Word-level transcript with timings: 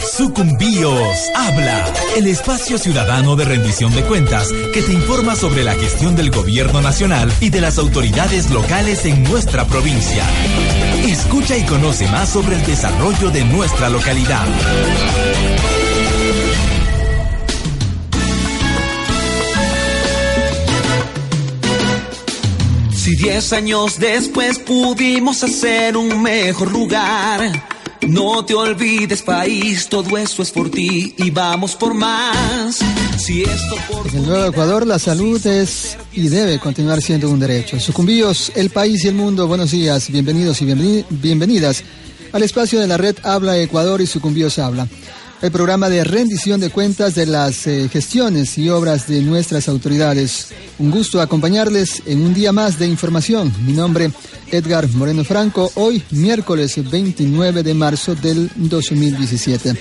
Sucumbíos 0.00 1.30
Habla, 1.34 1.92
el 2.16 2.26
espacio 2.26 2.78
ciudadano 2.78 3.36
de 3.36 3.44
rendición 3.44 3.94
de 3.94 4.02
cuentas 4.02 4.48
que 4.72 4.80
te 4.80 4.92
informa 4.94 5.36
sobre 5.36 5.62
la 5.62 5.74
gestión 5.74 6.16
del 6.16 6.30
gobierno 6.30 6.80
nacional 6.80 7.30
y 7.38 7.50
de 7.50 7.60
las 7.60 7.76
autoridades 7.76 8.50
locales 8.50 9.04
en 9.04 9.22
nuestra 9.24 9.66
provincia. 9.66 10.24
Escucha 11.04 11.56
y 11.58 11.64
conoce 11.64 12.08
más 12.08 12.30
sobre 12.30 12.56
el 12.56 12.64
desarrollo 12.64 13.30
de 13.30 13.44
nuestra 13.44 13.90
localidad. 13.90 14.46
Si 22.94 23.16
diez 23.16 23.52
años 23.52 23.98
después 23.98 24.58
pudimos 24.58 25.44
hacer 25.44 25.96
un 25.98 26.22
mejor 26.22 26.72
lugar, 26.72 27.71
no 28.06 28.44
te 28.44 28.54
olvides 28.54 29.22
país, 29.22 29.88
todo 29.88 30.16
eso 30.18 30.42
es 30.42 30.50
por 30.50 30.70
ti 30.70 31.14
y 31.16 31.30
vamos 31.30 31.74
por 31.76 31.94
más. 31.94 32.78
Si 33.18 33.42
esto 33.42 33.76
por 33.90 34.06
En 34.08 34.16
el 34.18 34.26
Nuevo 34.26 34.46
Ecuador 34.46 34.86
la 34.86 34.98
salud 34.98 35.44
es 35.46 35.96
y 36.12 36.28
debe 36.28 36.58
continuar 36.58 37.00
siendo 37.00 37.30
un 37.30 37.38
derecho. 37.40 37.78
Sucumbíos, 37.78 38.52
el 38.54 38.70
país 38.70 39.04
y 39.04 39.08
el 39.08 39.14
mundo, 39.14 39.46
buenos 39.46 39.70
días, 39.70 40.10
bienvenidos 40.10 40.60
y 40.62 40.66
bienveni- 40.66 41.04
bienvenidas 41.10 41.82
al 42.32 42.42
espacio 42.42 42.80
de 42.80 42.86
la 42.88 42.96
red 42.96 43.16
Habla 43.22 43.58
Ecuador 43.58 44.00
y 44.00 44.06
Sucumbíos 44.06 44.58
Habla. 44.58 44.88
El 45.42 45.50
programa 45.50 45.88
de 45.88 46.04
rendición 46.04 46.60
de 46.60 46.70
cuentas 46.70 47.16
de 47.16 47.26
las 47.26 47.66
eh, 47.66 47.88
gestiones 47.92 48.56
y 48.58 48.68
obras 48.68 49.08
de 49.08 49.22
nuestras 49.22 49.68
autoridades. 49.68 50.50
Un 50.78 50.92
gusto 50.92 51.20
acompañarles 51.20 52.00
en 52.06 52.22
un 52.22 52.32
día 52.32 52.52
más 52.52 52.78
de 52.78 52.86
información. 52.86 53.52
Mi 53.66 53.72
nombre, 53.72 54.12
Edgar 54.52 54.88
Moreno 54.90 55.24
Franco, 55.24 55.72
hoy 55.74 56.00
miércoles 56.12 56.76
29 56.88 57.64
de 57.64 57.74
marzo 57.74 58.14
del 58.14 58.52
2017. 58.54 59.74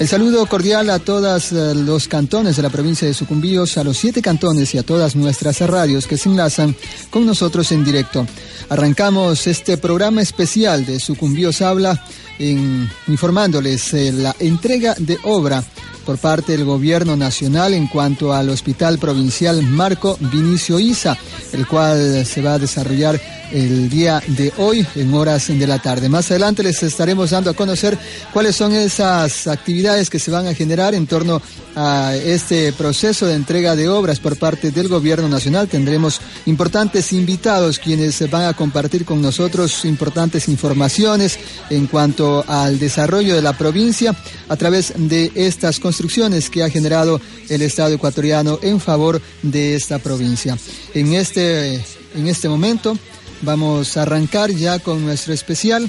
El 0.00 0.06
saludo 0.06 0.44
cordial 0.44 0.90
a 0.90 0.98
todos 0.98 1.50
eh, 1.50 1.74
los 1.74 2.08
cantones 2.08 2.56
de 2.56 2.62
la 2.62 2.68
provincia 2.68 3.08
de 3.08 3.14
Sucumbíos, 3.14 3.78
a 3.78 3.84
los 3.84 3.96
siete 3.96 4.20
cantones 4.20 4.74
y 4.74 4.78
a 4.78 4.82
todas 4.82 5.16
nuestras 5.16 5.60
radios 5.60 6.06
que 6.06 6.18
se 6.18 6.28
enlazan 6.28 6.76
con 7.08 7.24
nosotros 7.24 7.72
en 7.72 7.86
directo. 7.86 8.26
Arrancamos 8.68 9.46
este 9.46 9.78
programa 9.78 10.20
especial 10.20 10.84
de 10.84 11.00
Sucumbíos 11.00 11.62
Habla 11.62 12.04
informándoles 12.38 13.94
eh, 13.94 14.12
la 14.12 14.34
entrega 14.38 14.94
de 14.98 15.18
obra 15.24 15.64
por 16.06 16.18
parte 16.18 16.52
del 16.52 16.64
gobierno 16.64 17.16
nacional 17.16 17.74
en 17.74 17.88
cuanto 17.88 18.32
al 18.32 18.48
Hospital 18.48 18.98
Provincial 18.98 19.60
Marco 19.62 20.16
Vinicio 20.20 20.78
Isa, 20.78 21.18
el 21.52 21.66
cual 21.66 22.24
se 22.24 22.40
va 22.40 22.54
a 22.54 22.58
desarrollar 22.58 23.20
el 23.52 23.88
día 23.88 24.22
de 24.26 24.52
hoy 24.58 24.86
en 24.94 25.14
horas 25.14 25.48
de 25.48 25.66
la 25.66 25.78
tarde. 25.78 26.08
Más 26.08 26.30
adelante 26.30 26.62
les 26.62 26.82
estaremos 26.82 27.30
dando 27.30 27.50
a 27.50 27.54
conocer 27.54 27.98
cuáles 28.32 28.56
son 28.56 28.72
esas 28.72 29.46
actividades 29.46 30.10
que 30.10 30.18
se 30.18 30.30
van 30.30 30.46
a 30.46 30.54
generar 30.54 30.94
en 30.94 31.06
torno 31.06 31.40
a 31.74 32.14
este 32.16 32.72
proceso 32.72 33.26
de 33.26 33.34
entrega 33.34 33.76
de 33.76 33.88
obras 33.88 34.18
por 34.18 34.38
parte 34.38 34.70
del 34.70 34.88
gobierno 34.88 35.28
nacional. 35.28 35.68
Tendremos 35.68 36.20
importantes 36.46 37.12
invitados 37.12 37.78
quienes 37.78 38.28
van 38.30 38.44
a 38.44 38.54
compartir 38.54 39.04
con 39.04 39.20
nosotros 39.20 39.84
importantes 39.84 40.48
informaciones 40.48 41.38
en 41.70 41.86
cuanto 41.86 42.44
al 42.48 42.78
desarrollo 42.78 43.34
de 43.34 43.42
la 43.42 43.56
provincia 43.56 44.16
a 44.48 44.56
través 44.56 44.92
de 44.96 45.30
estas 45.34 45.78
construcciones 45.96 46.50
que 46.50 46.62
ha 46.62 46.68
generado 46.68 47.18
el 47.48 47.62
Estado 47.62 47.94
ecuatoriano 47.94 48.58
en 48.60 48.80
favor 48.80 49.18
de 49.42 49.74
esta 49.74 49.98
provincia. 49.98 50.58
En 50.92 51.14
este, 51.14 51.76
en 52.14 52.26
este 52.26 52.50
momento 52.50 52.98
vamos 53.40 53.96
a 53.96 54.02
arrancar 54.02 54.50
ya 54.50 54.78
con 54.78 55.02
nuestro 55.06 55.32
especial 55.32 55.88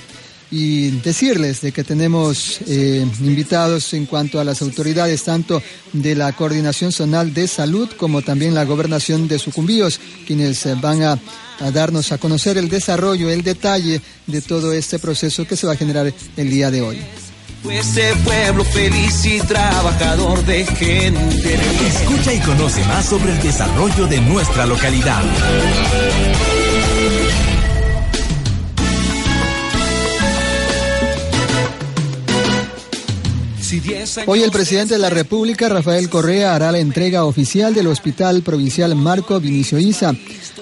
y 0.50 0.92
decirles 1.02 1.60
de 1.60 1.74
que 1.74 1.84
tenemos 1.84 2.60
eh, 2.68 3.06
invitados 3.20 3.94
en 3.94 4.06
cuanto 4.06 4.40
a 4.40 4.46
las 4.46 4.62
autoridades 4.62 5.24
tanto 5.24 5.62
de 5.92 6.16
la 6.16 6.32
Coordinación 6.32 6.94
Zonal 6.94 7.34
de 7.34 7.50
Salud 7.50 7.90
como 7.98 8.22
también 8.22 8.54
la 8.54 8.64
Gobernación 8.64 9.28
de 9.28 9.40
Sucumbíos, 9.40 10.00
quienes 10.26 10.66
van 10.80 11.04
a 11.04 11.20
darnos 11.74 12.14
a 12.14 12.18
conocer 12.18 12.58
el 12.58 12.70
desarrollo, 12.70 13.30
el 13.30 13.44
detalle 13.44 14.00
de 14.26 14.42
todo 14.42 14.72
este 14.72 15.00
proceso 15.00 15.46
que 15.46 15.58
se 15.58 15.68
va 15.68 15.74
a 15.74 15.78
generar 15.78 16.14
el 16.38 16.50
día 16.50 16.72
de 16.72 16.82
hoy. 16.82 16.98
Ese 17.70 18.14
pueblo 18.24 18.64
feliz 18.64 19.26
y 19.26 19.40
trabajador 19.42 20.44
de 20.46 20.66
gente. 20.66 21.60
Escucha 21.88 22.34
y 22.34 22.40
conoce 22.40 22.84
más 22.86 23.06
sobre 23.06 23.32
el 23.32 23.42
desarrollo 23.42 24.08
de 24.08 24.22
nuestra 24.22 24.66
localidad. 24.66 25.24
Hoy 34.28 34.44
el 34.44 34.52
presidente 34.52 34.94
de 34.94 35.00
la 35.00 35.10
República, 35.10 35.68
Rafael 35.68 36.10
Correa, 36.10 36.56
hará 36.56 36.72
la 36.72 36.80
entrega 36.80 37.26
oficial 37.26 37.74
del 37.74 37.88
Hospital 37.88 38.42
Provincial 38.42 38.96
Marco 38.96 39.40
Vinicio 39.42 39.78
Isa. 39.78 40.16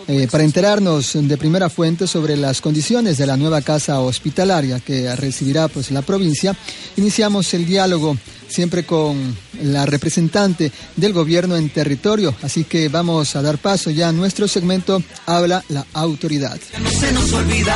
eh, 0.08 0.28
para 0.30 0.44
enterarnos 0.44 1.14
de 1.14 1.38
primera 1.38 1.70
fuente 1.70 2.06
sobre 2.08 2.38
las 2.38 2.62
condiciones 2.62 3.18
de 3.18 3.26
la 3.26 3.38
nueva 3.38 3.62
casa 3.62 4.00
hospitalaria 4.00 4.80
que 4.80 5.16
recibirá 5.16 5.68
pues, 5.68 5.90
la 5.90 6.04
provincia, 6.04 6.56
iniciamos 6.96 7.52
el 7.56 7.66
diálogo 7.66 8.16
siempre 8.48 8.86
con 8.86 9.36
la 9.64 9.86
representante 9.86 10.72
del 10.96 11.14
gobierno 11.14 11.56
en 11.56 11.70
territorio. 11.70 12.36
Así 12.42 12.64
que 12.64 12.88
vamos 12.90 13.36
a 13.36 13.42
dar 13.42 13.58
paso 13.58 13.90
ya 13.90 14.10
a 14.10 14.12
nuestro 14.12 14.48
segmento 14.48 15.02
Habla 15.26 15.64
la 15.70 15.86
autoridad. 15.94 16.58
no 16.82 16.90
se 16.90 17.12
nos 17.12 17.34
olvida, 17.34 17.76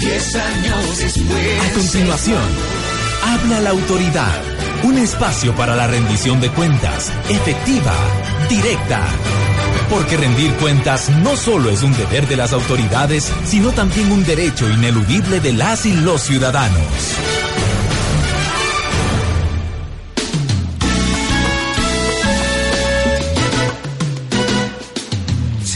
diez 0.00 0.34
años 0.34 0.98
después. 0.98 1.60
A 1.60 1.72
continuación, 1.74 2.42
habla 3.36 3.60
la 3.60 3.70
autoridad. 3.70 4.42
Un 4.84 4.96
espacio 4.98 5.54
para 5.54 5.74
la 5.76 5.86
rendición 5.86 6.40
de 6.40 6.48
cuentas, 6.50 7.12
efectiva, 7.28 7.94
directa. 8.48 9.02
Porque 9.90 10.16
rendir 10.16 10.52
cuentas 10.54 11.10
no 11.22 11.36
solo 11.36 11.70
es 11.70 11.82
un 11.82 11.92
deber 11.96 12.26
de 12.28 12.36
las 12.36 12.52
autoridades, 12.52 13.30
sino 13.44 13.72
también 13.72 14.10
un 14.10 14.24
derecho 14.24 14.68
ineludible 14.70 15.40
de 15.40 15.52
las 15.52 15.84
y 15.86 15.92
los 15.92 16.22
ciudadanos. 16.22 17.16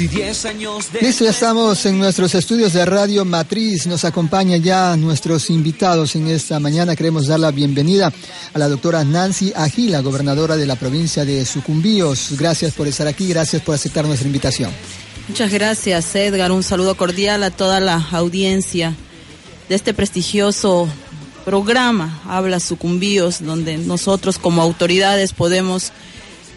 Listo, 0.00 1.24
ya 1.24 1.30
estamos 1.30 1.84
en 1.84 1.98
nuestros 1.98 2.34
estudios 2.34 2.72
de 2.72 2.86
Radio 2.86 3.26
Matriz. 3.26 3.86
Nos 3.86 4.06
acompaña 4.06 4.56
ya 4.56 4.96
nuestros 4.96 5.50
invitados 5.50 6.16
en 6.16 6.26
esta 6.28 6.58
mañana. 6.58 6.96
Queremos 6.96 7.26
dar 7.26 7.38
la 7.38 7.50
bienvenida 7.50 8.10
a 8.54 8.58
la 8.58 8.66
doctora 8.70 9.04
Nancy 9.04 9.52
Agila, 9.54 10.00
gobernadora 10.00 10.56
de 10.56 10.64
la 10.64 10.76
provincia 10.76 11.26
de 11.26 11.44
Sucumbíos. 11.44 12.34
Gracias 12.38 12.72
por 12.72 12.88
estar 12.88 13.06
aquí, 13.08 13.28
gracias 13.28 13.60
por 13.60 13.74
aceptar 13.74 14.06
nuestra 14.06 14.26
invitación. 14.26 14.70
Muchas 15.28 15.52
gracias, 15.52 16.14
Edgar. 16.14 16.50
Un 16.50 16.62
saludo 16.62 16.96
cordial 16.96 17.42
a 17.42 17.50
toda 17.50 17.78
la 17.78 17.96
audiencia 18.12 18.94
de 19.68 19.74
este 19.74 19.92
prestigioso 19.92 20.88
programa 21.44 22.22
Habla 22.26 22.58
Sucumbíos, 22.58 23.44
donde 23.44 23.76
nosotros 23.76 24.38
como 24.38 24.62
autoridades 24.62 25.34
podemos 25.34 25.92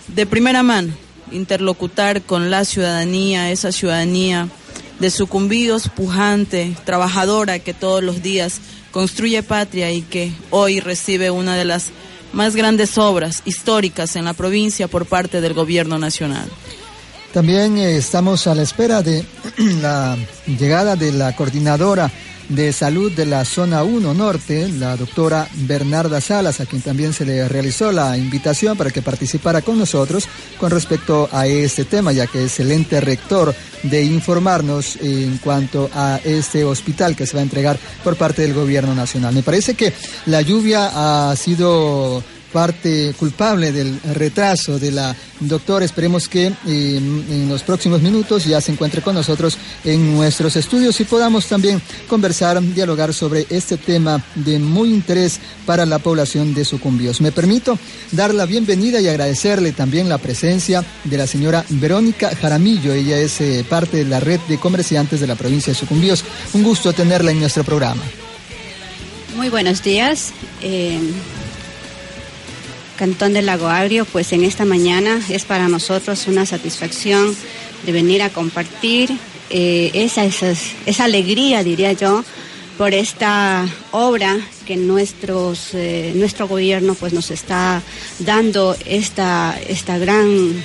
de 0.08 0.26
primera 0.26 0.64
mano 0.64 1.03
interlocutar 1.34 2.22
con 2.22 2.50
la 2.50 2.66
ciudadanía, 2.66 3.52
esa 3.52 3.72
ciudadanía 3.72 4.48
de 5.00 5.10
Sucumbíos 5.10 5.90
pujante, 5.90 6.76
trabajadora 6.86 7.60
que 7.60 7.74
todos 7.74 8.04
los 8.04 8.22
días 8.22 8.60
construye 8.92 9.44
patria 9.44 9.92
y 9.92 10.02
que 10.02 10.32
hoy 10.50 10.80
recibe 10.80 11.32
una 11.32 11.56
de 11.56 11.66
las 11.66 11.90
más 12.32 12.56
grandes 12.56 12.98
obras 12.98 13.42
históricas 13.46 14.16
en 14.16 14.26
la 14.26 14.34
provincia 14.34 14.88
por 14.88 15.06
parte 15.06 15.42
del 15.42 15.54
gobierno 15.54 16.00
nacional. 16.00 16.48
También 17.34 17.78
eh, 17.78 17.98
estamos 17.98 18.46
a 18.48 18.56
la 18.56 18.62
espera 18.62 19.02
de 19.02 19.26
la 19.82 20.18
llegada 20.46 20.96
de 20.96 21.12
la 21.12 21.36
coordinadora 21.36 22.12
de 22.56 22.72
salud 22.74 23.12
de 23.12 23.26
la 23.26 23.46
zona 23.46 23.84
1 23.84 24.14
norte, 24.14 24.68
la 24.70 24.96
doctora 24.96 25.48
Bernarda 25.54 26.22
Salas, 26.22 26.60
a 26.60 26.66
quien 26.66 26.82
también 26.82 27.14
se 27.14 27.26
le 27.26 27.48
realizó 27.48 27.92
la 27.92 28.18
invitación 28.18 28.78
para 28.78 28.92
que 28.92 29.02
participara 29.02 29.62
con 29.62 29.80
nosotros 29.80 30.28
con 30.60 30.70
respecto 30.70 31.30
a 31.32 31.48
este 31.48 31.86
tema, 31.86 32.12
ya 32.12 32.28
que 32.28 32.46
es 32.46 32.60
el 32.60 32.72
ente 32.72 33.02
rector 33.02 33.56
de 33.84 34.04
informarnos 34.04 34.98
en 35.02 35.38
cuanto 35.38 35.90
a 35.94 36.20
este 36.24 36.64
hospital 36.64 37.16
que 37.16 37.26
se 37.26 37.34
va 37.34 37.40
a 37.40 37.44
entregar 37.44 37.80
por 38.04 38.16
parte 38.16 38.44
del 38.44 38.54
gobierno 38.54 38.94
nacional. 38.94 39.34
Me 39.34 39.44
parece 39.44 39.74
que 39.74 39.94
la 40.28 40.42
lluvia 40.42 41.30
ha 41.32 41.36
sido 41.36 42.24
parte 42.54 43.14
culpable 43.20 43.72
del 43.72 44.00
retraso 44.14 44.80
de 44.80 44.92
la 44.92 45.16
doctora. 45.40 45.84
Esperemos 45.84 46.30
que 46.30 46.48
eh, 46.48 46.54
en 46.68 47.50
los 47.50 47.64
próximos 47.64 48.02
minutos 48.02 48.46
ya 48.46 48.62
se 48.62 48.72
encuentre 48.72 49.02
con 49.02 49.16
nosotros 49.16 49.58
en 49.84 50.16
nuestros 50.16 50.56
estudios 50.56 51.00
y 51.02 51.04
podamos 51.04 51.48
también 51.48 51.82
conversar, 52.08 52.62
dialogar 52.62 53.14
sobre 53.14 53.48
este 53.50 53.78
tema 53.78 54.24
de 54.36 54.60
muy 54.60 54.94
interés 54.94 55.40
para 55.66 55.86
la 55.86 56.00
población 56.00 56.54
de 56.54 56.64
Sucumbíos. 56.64 57.20
Me 57.20 57.32
permito 57.32 57.78
dar 58.12 58.34
la 58.34 58.46
bienvenida 58.46 59.02
y 59.02 59.08
agradecerle 59.08 59.72
también 59.72 60.08
la 60.08 60.20
presencia 60.20 60.86
de 61.04 61.18
la 61.18 61.28
señora 61.28 61.66
Verónica 61.70 62.36
Jaramillo. 62.36 62.94
Ella 62.94 63.18
es 63.18 63.42
eh, 63.42 63.66
parte 63.68 63.98
de 63.98 64.06
la 64.06 64.20
red 64.20 64.40
de 64.48 64.60
comerciantes 64.60 65.20
de 65.20 65.28
la 65.28 65.36
provincia 65.36 65.74
de 65.74 65.80
Sucumbíos. 65.80 66.24
Un 66.54 66.64
gusto 66.64 66.94
tenerla 66.94 67.32
en 67.32 67.40
nuestro 67.40 67.64
programa. 67.64 68.04
Muy 69.36 69.50
buenos 69.50 69.82
días. 69.82 70.32
Eh, 70.62 71.00
Cantón 72.98 73.34
del 73.34 73.48
Lago 73.48 73.68
Agrio, 73.68 74.06
pues 74.06 74.32
en 74.34 74.44
esta 74.44 74.66
mañana 74.66 75.20
es 75.30 75.46
para 75.46 75.68
nosotros 75.68 76.28
una 76.28 76.46
satisfacción 76.46 77.36
de 77.86 77.92
venir 77.92 78.22
a 78.22 78.30
compartir 78.30 79.12
eh, 79.50 79.92
esa, 79.94 80.26
esa, 80.26 81.04
alegría, 81.04 81.64
diría 81.64 81.94
yo, 81.94 82.24
por 82.78 82.94
esta 82.94 83.68
obra 83.92 84.38
que 84.66 84.74
eh, 84.74 86.12
nuestro 86.16 86.48
gobierno 86.48 86.96
pues 86.96 87.14
nos 87.14 87.32
está 87.32 87.82
dando 88.20 88.76
esta, 88.86 89.60
esta, 89.68 89.98
gran, 89.98 90.64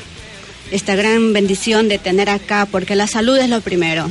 esta 0.71 0.97
gran 0.97 1.33
bendición 1.33 1.89
de 1.89 1.99
tener 1.99 2.31
acá, 2.31 2.67
porque 2.71 2.95
la 2.95 3.07
salud 3.07 3.37
es 3.39 3.49
lo 3.49 3.61
primero. 3.61 4.11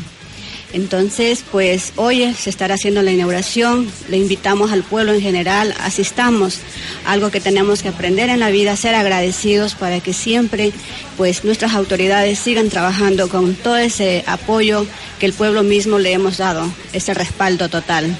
Entonces, 0.73 1.43
pues 1.49 1.93
hoy 1.95 2.33
se 2.33 2.49
estará 2.49 2.75
haciendo 2.75 3.01
la 3.01 3.11
inauguración, 3.11 3.89
le 4.09 4.17
invitamos 4.17 4.71
al 4.71 4.83
pueblo 4.83 5.13
en 5.13 5.21
general, 5.21 5.73
asistamos, 5.79 6.59
algo 7.05 7.31
que 7.31 7.39
tenemos 7.39 7.81
que 7.81 7.89
aprender 7.89 8.29
en 8.29 8.41
la 8.41 8.49
vida, 8.49 8.75
ser 8.75 8.93
agradecidos 8.93 9.75
para 9.75 10.01
que 10.01 10.11
siempre 10.13 10.73
pues 11.15 11.45
nuestras 11.45 11.73
autoridades 11.73 12.39
sigan 12.39 12.69
trabajando 12.69 13.29
con 13.29 13.55
todo 13.55 13.77
ese 13.77 14.25
apoyo 14.27 14.85
que 15.19 15.25
el 15.25 15.33
pueblo 15.33 15.63
mismo 15.63 15.99
le 15.99 16.11
hemos 16.11 16.37
dado, 16.37 16.69
ese 16.91 17.13
respaldo 17.13 17.69
total. 17.69 18.15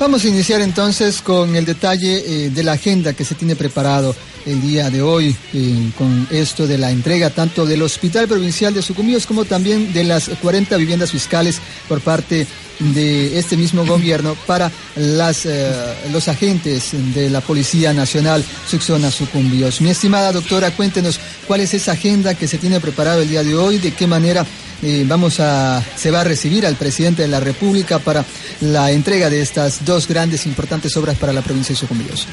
Vamos 0.00 0.24
a 0.24 0.28
iniciar 0.28 0.60
entonces 0.60 1.20
con 1.20 1.54
el 1.54 1.64
detalle 1.64 2.22
eh, 2.24 2.50
de 2.50 2.62
la 2.62 2.72
agenda 2.72 3.12
que 3.12 3.24
se 3.24 3.34
tiene 3.34 3.56
preparado 3.56 4.14
el 4.48 4.62
día 4.62 4.90
de 4.90 5.02
hoy 5.02 5.36
eh, 5.52 5.90
con 5.96 6.26
esto 6.30 6.66
de 6.66 6.78
la 6.78 6.90
entrega 6.90 7.30
tanto 7.30 7.66
del 7.66 7.82
Hospital 7.82 8.26
Provincial 8.26 8.72
de 8.72 8.82
Sucumbíos 8.82 9.26
como 9.26 9.44
también 9.44 9.92
de 9.92 10.04
las 10.04 10.28
40 10.28 10.76
viviendas 10.76 11.10
fiscales 11.10 11.60
por 11.86 12.00
parte 12.00 12.46
de 12.78 13.38
este 13.38 13.56
mismo 13.56 13.84
gobierno 13.84 14.36
para 14.46 14.70
las, 14.96 15.44
eh, 15.46 15.70
los 16.12 16.28
agentes 16.28 16.90
de 17.14 17.28
la 17.28 17.40
Policía 17.40 17.92
Nacional 17.92 18.44
Succiona 18.66 19.10
Sucumbíos. 19.10 19.80
Mi 19.80 19.90
estimada 19.90 20.32
doctora, 20.32 20.70
cuéntenos 20.70 21.20
cuál 21.46 21.60
es 21.60 21.74
esa 21.74 21.92
agenda 21.92 22.34
que 22.34 22.48
se 22.48 22.58
tiene 22.58 22.80
preparado 22.80 23.22
el 23.22 23.28
día 23.28 23.42
de 23.42 23.54
hoy, 23.54 23.78
de 23.78 23.92
qué 23.92 24.06
manera 24.06 24.46
eh, 24.80 25.04
vamos 25.06 25.40
a, 25.40 25.82
se 25.96 26.10
va 26.10 26.20
a 26.20 26.24
recibir 26.24 26.64
al 26.64 26.76
presidente 26.76 27.22
de 27.22 27.28
la 27.28 27.40
República 27.40 27.98
para 27.98 28.24
la 28.60 28.92
entrega 28.92 29.28
de 29.28 29.42
estas 29.42 29.84
dos 29.84 30.06
grandes 30.06 30.46
importantes 30.46 30.96
obras 30.96 31.18
para 31.18 31.32
la 31.32 31.42
provincia 31.42 31.74
de 31.74 31.80
Sucumbíos. 31.80 32.26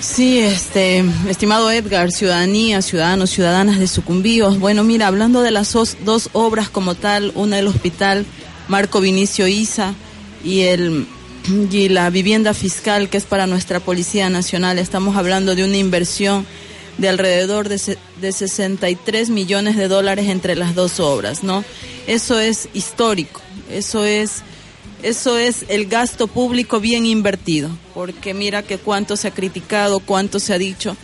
Sí, 0.00 0.38
este, 0.38 1.04
estimado 1.28 1.70
Edgar, 1.70 2.12
ciudadanía, 2.12 2.82
ciudadanos, 2.82 3.30
ciudadanas 3.30 3.78
de 3.78 3.88
Sucumbíos. 3.88 4.58
Bueno, 4.58 4.84
mira, 4.84 5.06
hablando 5.06 5.42
de 5.42 5.50
las 5.50 5.72
dos, 5.72 6.30
obras 6.32 6.68
como 6.68 6.94
tal, 6.94 7.32
una 7.34 7.56
del 7.56 7.66
hospital 7.66 8.26
Marco 8.68 9.00
Vinicio 9.00 9.46
Isa 9.48 9.94
y 10.44 10.62
el 10.62 11.06
y 11.70 11.88
la 11.88 12.10
vivienda 12.10 12.54
fiscal 12.54 13.08
que 13.08 13.18
es 13.18 13.24
para 13.24 13.46
nuestra 13.46 13.78
Policía 13.78 14.28
Nacional, 14.28 14.80
estamos 14.80 15.16
hablando 15.16 15.54
de 15.54 15.62
una 15.62 15.76
inversión 15.76 16.44
de 16.98 17.08
alrededor 17.08 17.68
de, 17.68 17.98
de 18.20 18.32
63 18.32 19.30
millones 19.30 19.76
de 19.76 19.86
dólares 19.86 20.28
entre 20.28 20.56
las 20.56 20.74
dos 20.74 20.98
obras, 20.98 21.44
¿no? 21.44 21.64
Eso 22.08 22.40
es 22.40 22.68
histórico, 22.74 23.40
eso 23.70 24.04
es 24.04 24.42
eso 25.06 25.38
es 25.38 25.64
el 25.68 25.86
gasto 25.86 26.26
público 26.26 26.80
bien 26.80 27.06
invertido, 27.06 27.70
porque 27.94 28.34
mira 28.34 28.64
que 28.64 28.76
cuánto 28.76 29.16
se 29.16 29.28
ha 29.28 29.30
criticado, 29.30 30.00
cuánto 30.00 30.40
se 30.40 30.52
ha 30.52 30.58
dicho 30.58 30.96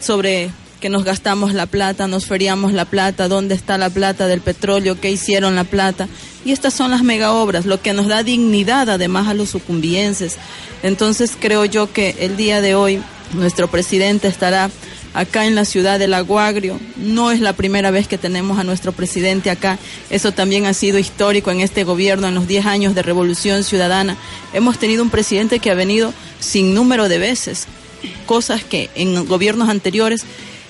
sobre 0.00 0.50
que 0.80 0.88
nos 0.88 1.04
gastamos 1.04 1.54
la 1.54 1.66
plata, 1.66 2.08
nos 2.08 2.26
feriamos 2.26 2.72
la 2.72 2.84
plata, 2.84 3.28
dónde 3.28 3.54
está 3.54 3.78
la 3.78 3.90
plata 3.90 4.26
del 4.26 4.40
petróleo, 4.40 5.00
qué 5.00 5.12
hicieron 5.12 5.54
la 5.54 5.62
plata. 5.62 6.08
Y 6.44 6.50
estas 6.50 6.74
son 6.74 6.90
las 6.90 7.04
mega 7.04 7.32
obras, 7.32 7.64
lo 7.64 7.80
que 7.80 7.92
nos 7.92 8.08
da 8.08 8.24
dignidad 8.24 8.90
además 8.90 9.28
a 9.28 9.34
los 9.34 9.50
sucumbienses. 9.50 10.34
Entonces 10.82 11.36
creo 11.38 11.64
yo 11.64 11.92
que 11.92 12.16
el 12.18 12.36
día 12.36 12.60
de 12.60 12.74
hoy 12.74 13.00
nuestro 13.34 13.68
presidente 13.68 14.26
estará 14.26 14.68
acá 15.14 15.46
en 15.46 15.54
la 15.54 15.64
ciudad 15.64 15.98
del 15.98 16.12
Aguagrio. 16.12 16.78
No 16.96 17.30
es 17.30 17.40
la 17.40 17.54
primera 17.54 17.90
vez 17.90 18.06
que 18.06 18.18
tenemos 18.18 18.58
a 18.58 18.64
nuestro 18.64 18.92
presidente 18.92 19.48
acá. 19.48 19.78
Eso 20.10 20.32
también 20.32 20.66
ha 20.66 20.74
sido 20.74 20.98
histórico 20.98 21.50
en 21.50 21.60
este 21.60 21.84
gobierno, 21.84 22.28
en 22.28 22.34
los 22.34 22.46
10 22.46 22.66
años 22.66 22.94
de 22.94 23.02
revolución 23.02 23.64
ciudadana. 23.64 24.16
Hemos 24.52 24.78
tenido 24.78 25.02
un 25.02 25.10
presidente 25.10 25.60
que 25.60 25.70
ha 25.70 25.74
venido 25.74 26.12
sin 26.40 26.74
número 26.74 27.08
de 27.08 27.18
veces, 27.18 27.66
cosas 28.26 28.64
que 28.64 28.90
en 28.94 29.26
gobiernos 29.26 29.68
anteriores 29.68 30.24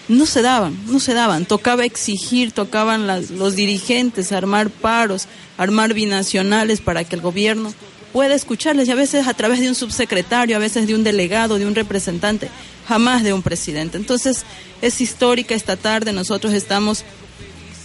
no 0.07 0.27
se 0.27 0.43
daban, 0.43 0.79
no 0.87 1.01
se 1.01 1.15
daban. 1.15 1.47
Tocaba 1.47 1.85
exigir, 1.85 2.53
tocaban 2.53 3.07
los 3.07 3.57
dirigentes 3.57 4.33
armar 4.33 4.69
paros, 4.69 5.27
armar 5.57 5.95
binacionales 5.95 6.81
para 6.81 7.05
que 7.05 7.17
el 7.17 7.23
gobierno 7.23 7.73
pueda 8.15 8.37
escucharles 8.37 8.87
y 8.87 8.93
a 8.93 8.95
veces 8.95 9.27
a 9.27 9.35
través 9.35 9.59
de 9.59 9.69
un 9.69 9.75
subsecretario, 9.75 10.55
a 10.55 10.61
veces 10.61 10.87
de 10.87 10.95
un 10.95 11.03
delegado, 11.03 11.59
de 11.59 11.67
un 11.67 11.75
representante 11.75 12.49
jamás 12.87 13.25
de 13.25 13.33
un 13.33 13.43
presidente. 13.43 13.97
Entonces, 13.97 14.45
es 14.83 15.01
histórica 15.01 15.57
esta 15.57 15.77
tarde, 15.77 16.13
nosotros 16.13 16.55
estamos 16.55 17.05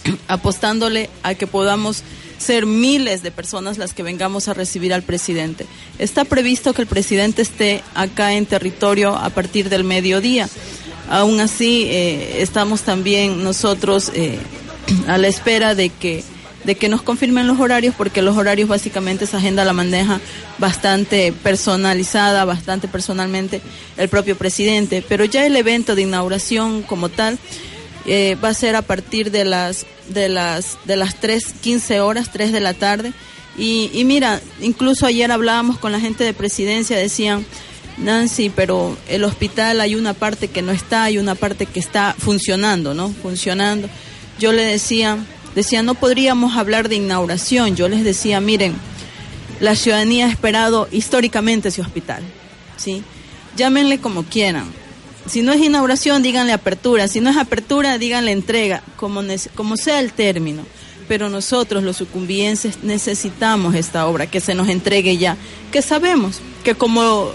apostándole 0.28 1.10
a 1.24 1.34
que 1.34 1.48
podamos 1.48 2.04
ser 2.38 2.64
miles 2.64 3.24
de 3.24 3.32
personas 3.32 3.76
las 3.76 3.92
que 3.92 4.04
vengamos 4.04 4.46
a 4.46 4.54
recibir 4.54 4.94
al 4.94 5.02
presidente. 5.02 5.66
Está 5.98 6.24
previsto 6.24 6.74
que 6.74 6.82
el 6.82 6.88
presidente 6.88 7.42
esté 7.42 7.82
acá 7.96 8.34
en 8.34 8.46
territorio 8.46 9.16
a 9.16 9.30
partir 9.30 9.68
del 9.68 9.82
mediodía. 9.82 10.48
Aún 11.08 11.40
así, 11.40 11.86
eh, 11.88 12.40
estamos 12.40 12.82
también 12.82 13.42
nosotros 13.42 14.12
eh, 14.14 14.38
a 15.08 15.18
la 15.18 15.26
espera 15.26 15.74
de 15.74 15.88
que 15.90 16.22
de 16.64 16.74
que 16.74 16.88
nos 16.88 17.02
confirmen 17.02 17.46
los 17.46 17.58
horarios, 17.58 17.94
porque 17.96 18.22
los 18.22 18.36
horarios 18.36 18.68
básicamente 18.68 19.24
esa 19.24 19.38
agenda 19.38 19.64
la 19.64 19.72
maneja 19.72 20.20
bastante 20.58 21.32
personalizada, 21.32 22.44
bastante 22.44 22.88
personalmente 22.88 23.60
el 23.96 24.08
propio 24.08 24.36
presidente. 24.36 25.04
Pero 25.08 25.24
ya 25.24 25.46
el 25.46 25.56
evento 25.56 25.94
de 25.94 26.02
inauguración 26.02 26.82
como 26.82 27.08
tal 27.08 27.38
eh, 28.06 28.36
va 28.42 28.48
a 28.48 28.54
ser 28.54 28.76
a 28.76 28.82
partir 28.82 29.30
de 29.30 29.44
las 29.44 29.86
de 30.08 30.28
las 30.28 30.78
de 30.84 30.96
las 30.96 31.14
3, 31.20 31.54
15 31.60 32.00
horas, 32.00 32.30
3 32.32 32.52
de 32.52 32.60
la 32.60 32.74
tarde. 32.74 33.12
Y, 33.56 33.90
y 33.92 34.04
mira, 34.04 34.40
incluso 34.60 35.06
ayer 35.06 35.30
hablábamos 35.32 35.78
con 35.78 35.92
la 35.92 36.00
gente 36.00 36.24
de 36.24 36.32
presidencia, 36.32 36.96
decían, 36.96 37.44
Nancy, 37.98 38.50
pero 38.50 38.96
el 39.08 39.24
hospital 39.24 39.80
hay 39.80 39.94
una 39.94 40.14
parte 40.14 40.48
que 40.48 40.62
no 40.62 40.72
está, 40.72 41.04
hay 41.04 41.18
una 41.18 41.34
parte 41.34 41.66
que 41.66 41.80
está 41.80 42.14
funcionando, 42.18 42.94
¿no? 42.94 43.10
Funcionando. 43.10 43.88
Yo 44.38 44.52
le 44.52 44.62
decía, 44.62 45.18
decía, 45.54 45.82
no 45.82 45.94
podríamos 45.94 46.56
hablar 46.56 46.88
de 46.88 46.96
inauguración. 46.96 47.76
Yo 47.76 47.88
les 47.88 48.04
decía, 48.04 48.40
miren, 48.40 48.74
la 49.60 49.74
ciudadanía 49.74 50.26
ha 50.26 50.30
esperado 50.30 50.88
históricamente 50.90 51.68
ese 51.68 51.82
hospital, 51.82 52.22
¿sí? 52.76 53.02
Llámenle 53.56 54.00
como 54.00 54.24
quieran. 54.24 54.64
Si 55.26 55.42
no 55.42 55.52
es 55.52 55.60
inauguración, 55.60 56.22
díganle 56.22 56.52
apertura. 56.52 57.08
Si 57.08 57.20
no 57.20 57.30
es 57.30 57.36
apertura, 57.36 57.98
díganle 57.98 58.32
entrega, 58.32 58.82
como, 58.96 59.22
como 59.54 59.76
sea 59.76 60.00
el 60.00 60.12
término. 60.12 60.64
Pero 61.08 61.28
nosotros, 61.28 61.82
los 61.82 61.96
sucumbienses, 61.96 62.82
necesitamos 62.82 63.74
esta 63.74 64.06
obra, 64.06 64.26
que 64.26 64.40
se 64.40 64.54
nos 64.54 64.68
entregue 64.68 65.18
ya. 65.18 65.36
Que 65.72 65.82
sabemos 65.82 66.40
que 66.64 66.74
como 66.74 67.30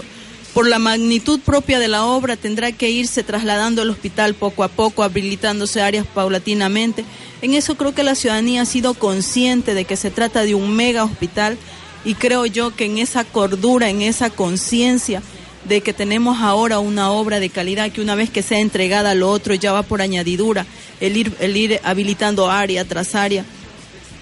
por 0.56 0.66
la 0.66 0.78
magnitud 0.78 1.38
propia 1.40 1.78
de 1.78 1.86
la 1.86 2.06
obra 2.06 2.34
tendrá 2.34 2.72
que 2.72 2.88
irse 2.88 3.22
trasladando 3.22 3.82
el 3.82 3.90
hospital 3.90 4.32
poco 4.32 4.64
a 4.64 4.68
poco, 4.68 5.02
habilitándose 5.02 5.82
áreas 5.82 6.06
paulatinamente 6.06 7.04
en 7.42 7.52
eso 7.52 7.76
creo 7.76 7.94
que 7.94 8.02
la 8.02 8.14
ciudadanía 8.14 8.62
ha 8.62 8.64
sido 8.64 8.94
consciente 8.94 9.74
de 9.74 9.84
que 9.84 9.96
se 9.96 10.10
trata 10.10 10.44
de 10.44 10.54
un 10.54 10.74
mega 10.74 11.04
hospital 11.04 11.58
y 12.06 12.14
creo 12.14 12.46
yo 12.46 12.74
que 12.74 12.86
en 12.86 12.96
esa 12.96 13.24
cordura, 13.24 13.90
en 13.90 14.00
esa 14.00 14.30
conciencia 14.30 15.22
de 15.68 15.82
que 15.82 15.92
tenemos 15.92 16.38
ahora 16.40 16.78
una 16.78 17.10
obra 17.10 17.38
de 17.38 17.50
calidad 17.50 17.92
que 17.92 18.00
una 18.00 18.14
vez 18.14 18.30
que 18.30 18.42
sea 18.42 18.60
entregada 18.60 19.10
a 19.10 19.14
lo 19.14 19.28
otro 19.28 19.52
ya 19.52 19.72
va 19.72 19.82
por 19.82 20.00
añadidura, 20.00 20.64
el 21.00 21.18
ir, 21.18 21.36
el 21.38 21.54
ir 21.54 21.80
habilitando 21.84 22.50
área 22.50 22.86
tras 22.86 23.14
área. 23.14 23.44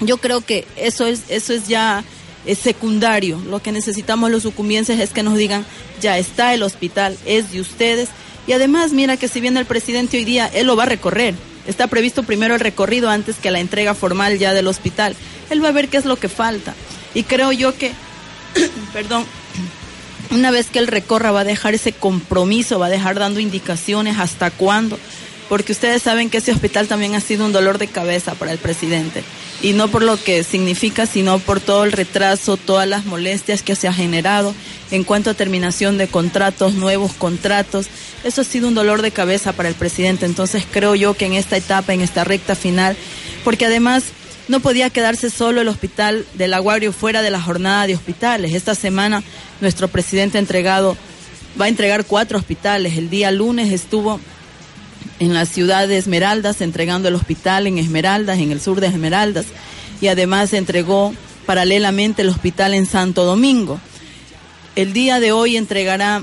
Yo 0.01 0.17
creo 0.17 0.41
que 0.41 0.67
eso 0.75 1.07
es, 1.07 1.23
eso 1.29 1.53
es 1.53 1.69
ya 1.69 2.03
es 2.47 2.59
secundario. 2.59 3.41
Lo 3.49 3.63
que 3.63 3.73
necesitamos 3.73 4.31
los 4.31 4.43
sucumbienses 4.43 5.01
es 5.01 5.11
que 5.11 5.23
nos 5.23 5.37
digan, 5.37 5.65
ya 6.01 6.19
está 6.19 6.55
el 6.55 6.63
hospital, 6.63 7.17
es 7.27 7.53
de 7.53 7.61
ustedes. 7.61 8.09
Y 8.47 8.53
además, 8.53 8.93
mira 8.93 9.17
que 9.17 9.29
si 9.29 9.41
viene 9.41 9.61
el 9.61 9.67
presidente 9.67 10.17
hoy 10.17 10.25
día, 10.25 10.51
él 10.53 10.67
lo 10.67 10.77
va 10.77 10.85
a 10.85 10.87
recorrer. 10.87 11.35
Está 11.67 11.87
previsto 11.87 12.25
primero 12.25 12.55
el 12.55 12.61
recorrido 12.61 13.09
antes 13.09 13.37
que 13.37 13.51
la 13.51 13.61
entrega 13.61 13.95
formal 13.95 14.39
ya 14.39 14.53
del 14.53 14.67
hospital. 14.67 15.17
Él 15.51 15.65
va 15.65 15.69
a 15.69 15.73
ver 15.73 15.89
qué 15.89 15.97
es 15.97 16.05
lo 16.05 16.17
que 16.17 16.29
falta. 16.29 16.75
Y 17.15 17.23
creo 17.23 17.53
yo 17.53 17.77
que, 17.77 17.93
perdón, 18.93 19.25
una 20.31 20.51
vez 20.51 20.67
que 20.67 20.79
él 20.79 20.89
recorra 20.89 21.31
va 21.31 21.41
a 21.41 21.45
dejar 21.45 21.75
ese 21.75 21.93
compromiso, 21.93 22.79
va 22.79 22.87
a 22.87 22.91
dejar 22.91 23.19
dando 23.19 23.41
indicaciones 23.41 24.19
hasta 24.19 24.51
cuándo, 24.51 24.99
porque 25.55 25.71
ustedes 25.71 26.03
saben 26.03 26.31
que 26.31 26.39
ese 26.39 26.51
hospital 26.51 26.89
también 26.89 27.15
ha 27.15 27.21
sido 27.21 27.47
un 27.47 27.53
dolor 27.53 27.79
de 27.79 27.87
cabeza 27.87 28.35
para 28.35 28.51
el 28.51 28.59
presidente, 28.59 29.23
y 29.63 29.73
no 29.73 29.87
por 29.87 30.03
lo 30.03 30.17
que 30.17 30.43
significa, 30.43 31.07
sino 31.07 31.39
por 31.39 31.61
todo 31.61 31.85
el 31.85 31.93
retraso, 31.93 32.57
todas 32.57 32.89
las 32.89 33.05
molestias 33.05 33.63
que 33.63 33.77
se 33.77 33.87
ha 33.87 33.93
generado 33.93 34.53
en 34.91 35.05
cuanto 35.05 35.31
a 35.31 35.35
terminación 35.35 35.97
de 35.97 36.09
contratos, 36.09 36.75
nuevos 36.75 37.13
contratos, 37.13 37.87
eso 38.25 38.41
ha 38.41 38.45
sido 38.45 38.67
un 38.67 38.75
dolor 38.75 39.01
de 39.01 39.13
cabeza 39.13 39.53
para 39.53 39.69
el 39.69 39.77
presidente. 39.77 40.27
Entonces 40.27 40.65
creo 40.69 40.97
yo 40.97 41.15
que 41.15 41.27
en 41.27 41.35
esta 41.35 41.57
etapa, 41.57 41.95
en 41.95 42.01
esta 42.01 42.25
recta 42.25 42.57
final, 42.57 42.97
porque 43.45 43.67
además 43.67 44.07
no 44.49 44.59
podía 44.59 44.91
quedarse 44.91 45.31
solo 45.31 45.61
el 45.61 45.69
hospital 45.69 46.27
del 46.35 46.53
Aguario 46.53 46.93
fuera 46.93 47.23
de 47.23 47.31
la 47.31 47.41
jornada 47.41 47.87
de 47.87 47.95
hospitales. 47.95 48.55
Esta 48.55 48.75
semana 48.75 49.23
nuestro 49.61 49.87
presidente 49.87 50.37
ha 50.37 50.41
entregado, 50.41 50.97
va 51.61 51.67
a 51.67 51.69
entregar 51.69 52.07
cuatro 52.07 52.41
hospitales. 52.41 52.99
El 52.99 53.09
día 53.09 53.31
lunes 53.31 53.71
estuvo 53.71 54.19
en 55.25 55.35
la 55.35 55.47
ciudad 55.47 55.89
de 55.89 55.97
Esmeraldas, 55.97 56.61
entregando 56.61 57.09
el 57.09 57.15
hospital 57.15 57.67
en 57.67 57.79
Esmeraldas, 57.79 58.39
en 58.39 58.53
el 58.53 58.61
sur 58.61 58.81
de 58.81 58.87
Esmeraldas, 58.87 59.47
y 60.01 60.09
además 60.09 60.53
entregó 60.53 61.15
paralelamente 61.47 62.23
el 62.23 62.29
hospital 62.29 62.75
en 62.75 62.87
Santo 62.87 63.25
Domingo. 63.25 63.81
El 64.77 64.93
día 64.93 65.21
de 65.21 65.33
hoy 65.33 65.57
entregará 65.57 66.23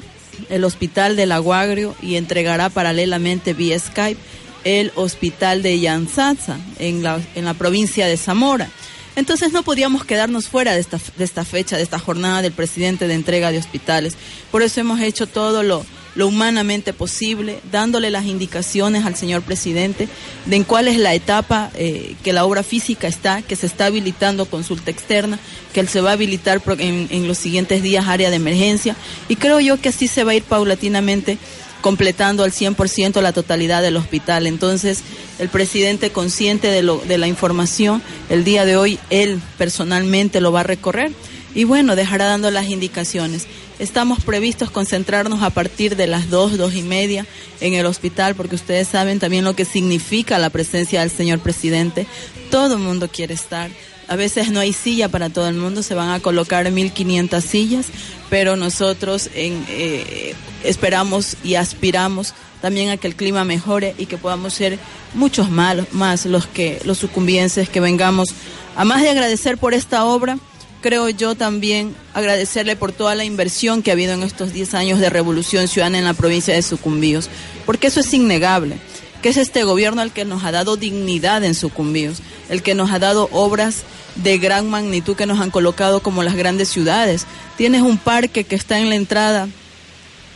el 0.50 0.64
hospital 0.64 1.16
del 1.16 1.32
Aguagrio 1.32 1.96
y 2.02 2.16
entregará 2.16 2.70
paralelamente 2.70 3.54
vía 3.54 3.78
Skype 3.78 4.20
el 4.64 4.92
hospital 4.96 5.64
de 5.64 5.80
Yanzatza 5.80 6.58
en 6.80 7.04
la, 7.04 7.20
en 7.36 7.46
la 7.46 7.54
provincia 7.54 8.06
de 8.08 8.18
Zamora. 8.18 8.70
Entonces 9.16 9.52
no 9.52 9.64
podíamos 9.64 10.06
quedarnos 10.06 10.48
fuera 10.48 10.74
de 10.74 10.80
esta, 10.80 11.00
de 11.18 11.24
esta 11.24 11.44
fecha, 11.44 11.78
de 11.78 11.84
esta 11.84 12.00
jornada 12.00 12.42
del 12.42 12.54
presidente 12.54 13.08
de 13.08 13.14
entrega 13.14 13.52
de 13.52 13.58
hospitales. 13.58 14.16
Por 14.52 14.62
eso 14.62 14.80
hemos 14.80 15.02
hecho 15.02 15.28
todo 15.28 15.64
lo, 15.64 15.86
lo 16.16 16.28
humanamente 16.28 16.94
posible, 16.94 17.60
dándole 17.72 18.10
las 18.10 18.26
indicaciones 18.26 19.06
al 19.06 19.16
señor 19.16 19.42
presidente 19.42 20.08
de 20.46 20.56
en 20.56 20.64
cuál 20.64 20.88
es 20.88 20.98
la 20.98 21.14
etapa 21.14 21.72
eh, 21.76 22.16
que 22.24 22.34
la 22.34 22.46
obra 22.46 22.64
física 22.64 23.08
está, 23.08 23.42
que 23.42 23.56
se 23.56 23.66
está 23.66 23.86
habilitando 23.86 24.46
consulta 24.46 24.92
externa, 24.92 25.40
que 25.74 25.80
él 25.80 25.88
se 25.88 26.02
va 26.02 26.12
a 26.12 26.14
habilitar 26.14 26.62
en, 26.80 27.08
en 27.10 27.28
los 27.28 27.38
siguientes 27.38 27.82
días 27.82 28.08
área 28.08 28.30
de 28.30 28.36
emergencia. 28.36 28.96
Y 29.30 29.38
creo 29.38 29.60
yo 29.60 29.80
que 29.80 29.90
así 29.90 30.08
se 30.08 30.24
va 30.24 30.32
a 30.32 30.36
ir 30.36 30.44
paulatinamente 30.44 31.38
completando 31.82 32.44
al 32.44 32.52
100% 32.52 33.22
la 33.22 33.34
totalidad 33.34 33.82
del 33.82 33.98
hospital. 33.98 34.48
Entonces, 34.48 35.02
el 35.40 35.50
presidente 35.50 36.12
consciente 36.12 36.68
de, 36.68 36.84
lo, 36.84 36.98
de 36.98 37.18
la 37.18 37.28
información, 37.28 38.02
el 38.30 38.44
día 38.44 38.66
de 38.66 38.78
hoy 38.78 39.00
él 39.10 39.42
personalmente 39.58 40.42
lo 40.42 40.52
va 40.52 40.62
a 40.62 40.64
recorrer 40.64 41.12
y 41.54 41.64
bueno, 41.66 41.96
dejará 41.96 42.26
dando 42.26 42.52
las 42.52 42.68
indicaciones. 42.68 43.48
Estamos 43.80 44.24
previstos 44.24 44.72
concentrarnos 44.72 45.42
a 45.42 45.50
partir 45.50 45.96
de 45.96 46.08
las 46.08 46.30
dos, 46.30 46.58
dos 46.58 46.76
y 46.76 46.84
media 46.84 47.26
en 47.60 47.74
el 47.74 47.86
hospital, 47.86 48.36
porque 48.36 48.56
ustedes 48.56 48.88
saben 48.88 49.20
también 49.20 49.44
lo 49.44 49.56
que 49.56 49.66
significa 49.66 50.38
la 50.38 50.50
presencia 50.50 51.02
del 51.02 51.10
señor 51.10 51.40
presidente. 51.40 52.06
Todo 52.50 52.76
el 52.76 52.82
mundo 52.82 53.10
quiere 53.10 53.34
estar. 53.34 53.72
A 54.08 54.16
veces 54.16 54.52
no 54.52 54.60
hay 54.60 54.74
silla 54.74 55.10
para 55.10 55.30
todo 55.30 55.48
el 55.48 55.56
mundo, 55.56 55.84
se 55.84 55.96
van 55.96 56.10
a 56.10 56.20
colocar 56.20 56.66
1.500 56.66 57.42
sillas, 57.42 57.86
pero 58.30 58.56
nosotros 58.56 59.30
en, 59.34 59.66
eh, 59.70 60.36
esperamos 60.64 61.38
y 61.44 61.56
aspiramos 61.56 62.34
también 62.62 62.90
a 62.90 62.98
que 62.98 63.08
el 63.08 63.16
clima 63.16 63.46
mejore 63.46 63.96
y 63.98 64.06
que 64.06 64.18
podamos 64.18 64.54
ser 64.54 64.78
muchos 65.14 65.50
más, 65.50 65.92
más 65.94 66.26
los 66.26 66.46
que 66.46 66.80
los 66.84 66.98
sucumbienses 66.98 67.70
que 67.70 67.80
vengamos 67.80 68.30
a 68.76 68.86
más 68.86 69.02
de 69.02 69.10
agradecer 69.10 69.58
por 69.58 69.74
esta 69.74 70.06
obra 70.06 70.38
creo 70.82 71.10
yo 71.10 71.36
también 71.36 71.96
agradecerle 72.14 72.76
por 72.76 72.92
toda 72.92 73.16
la 73.16 73.24
inversión 73.24 73.82
que 73.82 73.92
ha 73.92 73.94
habido 73.94 74.14
en 74.14 74.24
estos 74.24 74.52
10 74.52 74.74
años 74.74 75.00
de 75.00 75.10
revolución 75.10 75.68
ciudadana 75.68 76.00
en 76.00 76.06
la 76.06 76.14
provincia 76.14 76.54
de 76.54 76.62
Sucumbíos, 76.62 77.30
porque 77.66 77.88
eso 77.88 78.00
es 78.00 78.14
innegable, 78.14 78.78
que 79.22 79.30
es 79.30 79.38
este 79.38 79.64
gobierno 79.64 80.02
el 80.02 80.12
que 80.12 80.26
nos 80.26 80.44
ha 80.44 80.52
dado 80.52 80.78
dignidad 80.78 81.44
en 81.44 81.56
Sucumbíos, 81.56 82.18
el 82.50 82.64
que 82.64 82.76
nos 82.76 82.92
ha 82.92 83.00
dado 83.00 83.30
obras 83.32 83.84
de 84.16 84.38
gran 84.40 84.70
magnitud 84.70 85.16
que 85.16 85.26
nos 85.26 85.40
han 85.40 85.52
colocado 85.52 86.02
como 86.02 86.24
las 86.24 86.36
grandes 86.36 86.70
ciudades. 86.70 87.26
Tienes 87.58 87.82
un 87.82 87.98
parque 87.98 88.44
que 88.44 88.56
está 88.56 88.80
en 88.80 88.90
la 88.90 88.96
entrada, 88.96 89.48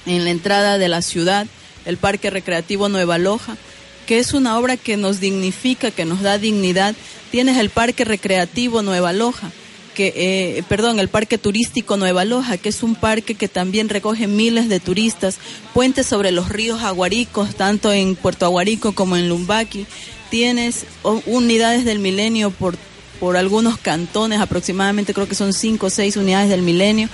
en 0.06 0.24
la 0.24 0.30
entrada 0.30 0.78
de 0.78 0.88
la 0.88 1.02
ciudad, 1.02 1.48
el 1.86 1.98
Parque 1.98 2.30
Recreativo 2.30 2.88
Nueva 2.90 3.18
Loja, 3.18 3.58
que 4.06 4.20
es 4.20 4.34
una 4.34 4.58
obra 4.58 4.78
que 4.78 4.98
nos 4.98 5.20
dignifica, 5.20 5.92
que 5.92 6.06
nos 6.06 6.22
da 6.22 6.38
dignidad. 6.38 6.96
Tienes 7.32 7.58
el 7.58 7.70
Parque 7.70 8.06
Recreativo 8.06 8.82
Nueva 8.82 9.14
Loja, 9.14 9.52
que, 9.96 10.14
eh, 10.16 10.64
perdón, 10.70 11.00
el 11.00 11.08
Parque 11.08 11.40
Turístico 11.40 11.98
Nueva 11.98 12.26
Loja, 12.26 12.58
que 12.58 12.70
es 12.70 12.84
un 12.84 12.94
parque 12.94 13.34
que 13.34 13.48
también 13.48 13.90
recoge 13.90 14.28
miles 14.28 14.70
de 14.70 14.80
turistas, 14.80 15.38
puentes 15.74 16.06
sobre 16.06 16.32
los 16.32 16.50
ríos 16.50 16.84
Aguaricos, 16.84 17.56
tanto 17.56 17.92
en 17.92 18.16
Puerto 18.16 18.46
Aguarico 18.46 18.94
como 18.94 19.18
en 19.18 19.28
Lumbaki. 19.28 19.88
Tienes 20.30 20.86
unidades 21.26 21.86
del 21.86 21.98
milenio 21.98 22.52
por, 22.52 22.78
por 23.20 23.38
algunos 23.38 23.80
cantones, 23.80 24.40
aproximadamente 24.40 25.16
creo 25.16 25.28
que 25.28 25.34
son 25.34 25.54
cinco 25.54 25.88
o 25.88 25.90
seis 25.90 26.18
unidades 26.18 26.50
del 26.50 26.62
milenio, 26.62 27.10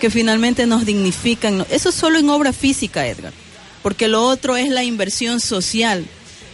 que 0.00 0.08
finalmente 0.08 0.66
nos 0.66 0.86
dignifican. 0.86 1.66
Eso 1.70 1.92
solo 1.92 2.18
en 2.18 2.30
obra 2.30 2.54
física, 2.54 3.06
Edgar, 3.06 3.32
porque 3.82 4.08
lo 4.08 4.22
otro 4.22 4.56
es 4.56 4.70
la 4.70 4.84
inversión 4.84 5.40
social, 5.40 6.06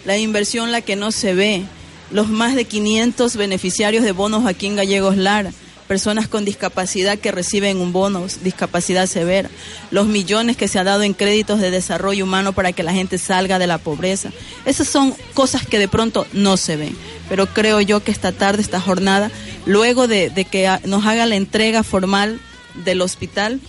la 0.04 0.16
inversión 0.16 0.72
la 0.72 0.80
que 0.80 0.96
no 0.96 1.12
se 1.12 1.34
ve, 1.34 1.64
los 2.10 2.28
más 2.28 2.54
de 2.54 2.64
500 2.64 3.36
beneficiarios 3.36 4.04
de 4.04 4.12
bonos 4.12 4.46
aquí 4.46 4.66
en 4.66 4.76
Gallegos 4.76 5.16
Lara, 5.16 5.52
personas 5.88 6.28
con 6.28 6.44
discapacidad 6.44 7.18
que 7.18 7.32
reciben 7.32 7.78
un 7.78 7.92
bono, 7.92 8.26
discapacidad 8.42 9.06
severa, 9.06 9.48
los 9.90 10.06
millones 10.06 10.56
que 10.56 10.68
se 10.68 10.78
ha 10.78 10.84
dado 10.84 11.02
en 11.02 11.14
créditos 11.14 11.60
de 11.60 11.70
desarrollo 11.70 12.24
humano 12.24 12.52
para 12.52 12.72
que 12.72 12.82
la 12.82 12.92
gente 12.92 13.18
salga 13.18 13.58
de 13.58 13.66
la 13.66 13.78
pobreza. 13.78 14.30
Esas 14.66 14.86
son 14.86 15.14
cosas 15.34 15.66
que 15.66 15.78
de 15.78 15.88
pronto 15.88 16.26
no 16.32 16.56
se 16.56 16.76
ven. 16.76 16.96
Pero 17.28 17.46
creo 17.46 17.80
yo 17.80 18.04
que 18.04 18.12
esta 18.12 18.32
tarde, 18.32 18.62
esta 18.62 18.80
jornada, 18.80 19.30
luego 19.66 20.06
de, 20.06 20.30
que 20.50 20.70
nos 20.84 21.04
haga 21.06 21.26
la 21.26 21.36
entrega 21.36 21.82
formal 21.82 22.40
del 22.84 23.00
hospital, 23.00 23.60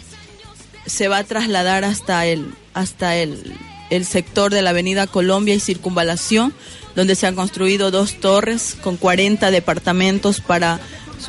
se 0.85 1.07
va 1.07 1.19
a 1.19 1.23
trasladar 1.23 1.83
hasta 1.83 2.25
el, 2.25 2.53
hasta 2.73 3.15
el, 3.15 3.55
el 3.89 4.05
sector 4.05 4.53
de 4.53 4.61
la 4.61 4.71
Avenida 4.71 5.07
Colombia 5.07 5.55
y 5.55 5.59
Circunvalación 5.59 6.53
donde 6.95 7.15
se 7.15 7.27
han 7.27 7.35
construido 7.35 7.91
dos 7.91 8.15
torres 8.19 8.75
con 8.81 8.97
40 8.97 9.51
departamentos 9.51 10.41
para 10.41 10.79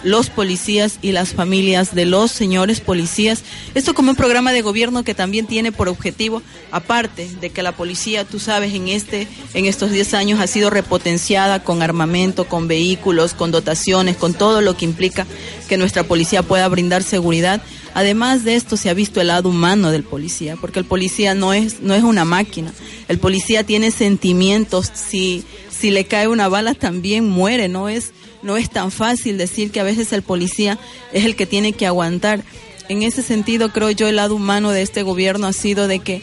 los 0.04 0.30
policías 0.30 0.98
y 1.02 1.12
las 1.12 1.32
familias 1.32 1.94
de 1.94 2.06
los 2.06 2.30
señores 2.30 2.80
policías. 2.80 3.42
Esto 3.74 3.92
como 3.92 4.10
un 4.10 4.16
programa 4.16 4.52
de 4.52 4.62
gobierno 4.62 5.02
que 5.02 5.14
también 5.14 5.46
tiene 5.46 5.72
por 5.72 5.88
objetivo, 5.88 6.42
aparte 6.70 7.28
de 7.40 7.50
que 7.50 7.62
la 7.62 7.72
policía, 7.72 8.24
tú 8.24 8.38
sabes, 8.38 8.72
en 8.74 8.88
este, 8.88 9.26
en 9.54 9.66
estos 9.66 9.90
10 9.90 10.14
años 10.14 10.40
ha 10.40 10.46
sido 10.46 10.70
repotenciada 10.70 11.64
con 11.64 11.82
armamento, 11.82 12.46
con 12.46 12.68
vehículos, 12.68 13.34
con 13.34 13.50
dotaciones, 13.50 14.16
con 14.16 14.34
todo 14.34 14.60
lo 14.60 14.76
que 14.76 14.84
implica 14.84 15.26
que 15.68 15.76
nuestra 15.76 16.04
policía 16.04 16.42
pueda 16.42 16.68
brindar 16.68 17.02
seguridad. 17.02 17.60
Además 17.94 18.44
de 18.44 18.54
esto 18.54 18.76
se 18.76 18.90
ha 18.90 18.94
visto 18.94 19.20
el 19.20 19.28
lado 19.28 19.48
humano 19.48 19.90
del 19.90 20.04
policía, 20.04 20.56
porque 20.60 20.78
el 20.78 20.84
policía 20.84 21.34
no 21.34 21.52
es, 21.52 21.80
no 21.80 21.94
es 21.94 22.02
una 22.02 22.24
máquina. 22.24 22.72
El 23.08 23.18
policía 23.18 23.64
tiene 23.64 23.90
sentimientos, 23.90 24.90
si, 24.94 25.44
si 25.70 25.90
le 25.90 26.04
cae 26.04 26.28
una 26.28 26.48
bala 26.48 26.74
también 26.74 27.28
muere, 27.28 27.68
no 27.68 27.88
es 27.88 28.12
no 28.42 28.56
es 28.56 28.70
tan 28.70 28.90
fácil 28.90 29.38
decir 29.38 29.70
que 29.70 29.80
a 29.80 29.84
veces 29.84 30.12
el 30.12 30.22
policía 30.22 30.78
es 31.12 31.24
el 31.24 31.36
que 31.36 31.46
tiene 31.46 31.72
que 31.72 31.86
aguantar. 31.86 32.42
En 32.88 33.02
ese 33.02 33.22
sentido, 33.22 33.72
creo 33.72 33.90
yo, 33.90 34.08
el 34.08 34.16
lado 34.16 34.34
humano 34.34 34.70
de 34.70 34.82
este 34.82 35.02
gobierno 35.02 35.46
ha 35.46 35.52
sido 35.52 35.88
de 35.88 36.00
que 36.00 36.22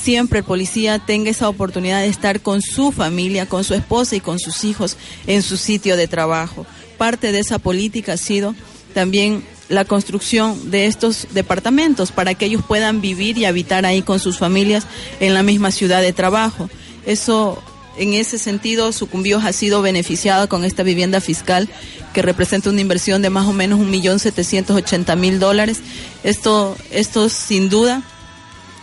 siempre 0.00 0.40
el 0.40 0.44
policía 0.44 0.98
tenga 0.98 1.30
esa 1.30 1.48
oportunidad 1.48 2.00
de 2.00 2.08
estar 2.08 2.40
con 2.40 2.62
su 2.62 2.92
familia, 2.92 3.46
con 3.46 3.64
su 3.64 3.74
esposa 3.74 4.16
y 4.16 4.20
con 4.20 4.38
sus 4.38 4.64
hijos 4.64 4.96
en 5.26 5.42
su 5.42 5.56
sitio 5.56 5.96
de 5.96 6.08
trabajo. 6.08 6.66
Parte 6.96 7.32
de 7.32 7.40
esa 7.40 7.58
política 7.58 8.14
ha 8.14 8.16
sido 8.16 8.54
también 8.94 9.44
la 9.68 9.84
construcción 9.84 10.70
de 10.70 10.86
estos 10.86 11.28
departamentos 11.32 12.10
para 12.10 12.34
que 12.34 12.46
ellos 12.46 12.62
puedan 12.66 13.00
vivir 13.00 13.36
y 13.38 13.44
habitar 13.44 13.84
ahí 13.84 14.02
con 14.02 14.18
sus 14.18 14.38
familias 14.38 14.86
en 15.20 15.34
la 15.34 15.42
misma 15.42 15.70
ciudad 15.70 16.00
de 16.00 16.12
trabajo. 16.12 16.70
Eso 17.04 17.62
en 17.98 18.14
ese 18.14 18.38
sentido, 18.38 18.92
Sucumbíos 18.92 19.44
ha 19.44 19.52
sido 19.52 19.82
beneficiado 19.82 20.48
con 20.48 20.64
esta 20.64 20.84
vivienda 20.84 21.20
fiscal 21.20 21.68
que 22.14 22.22
representa 22.22 22.70
una 22.70 22.80
inversión 22.80 23.22
de 23.22 23.30
más 23.30 23.46
o 23.46 23.52
menos 23.52 23.80
un 23.80 23.90
millón 23.90 24.20
setecientos 24.20 24.76
ochenta 24.76 25.16
mil 25.16 25.40
dólares. 25.40 25.80
Esto, 26.22 26.76
esto 26.90 27.28
sin 27.28 27.68
duda 27.68 28.02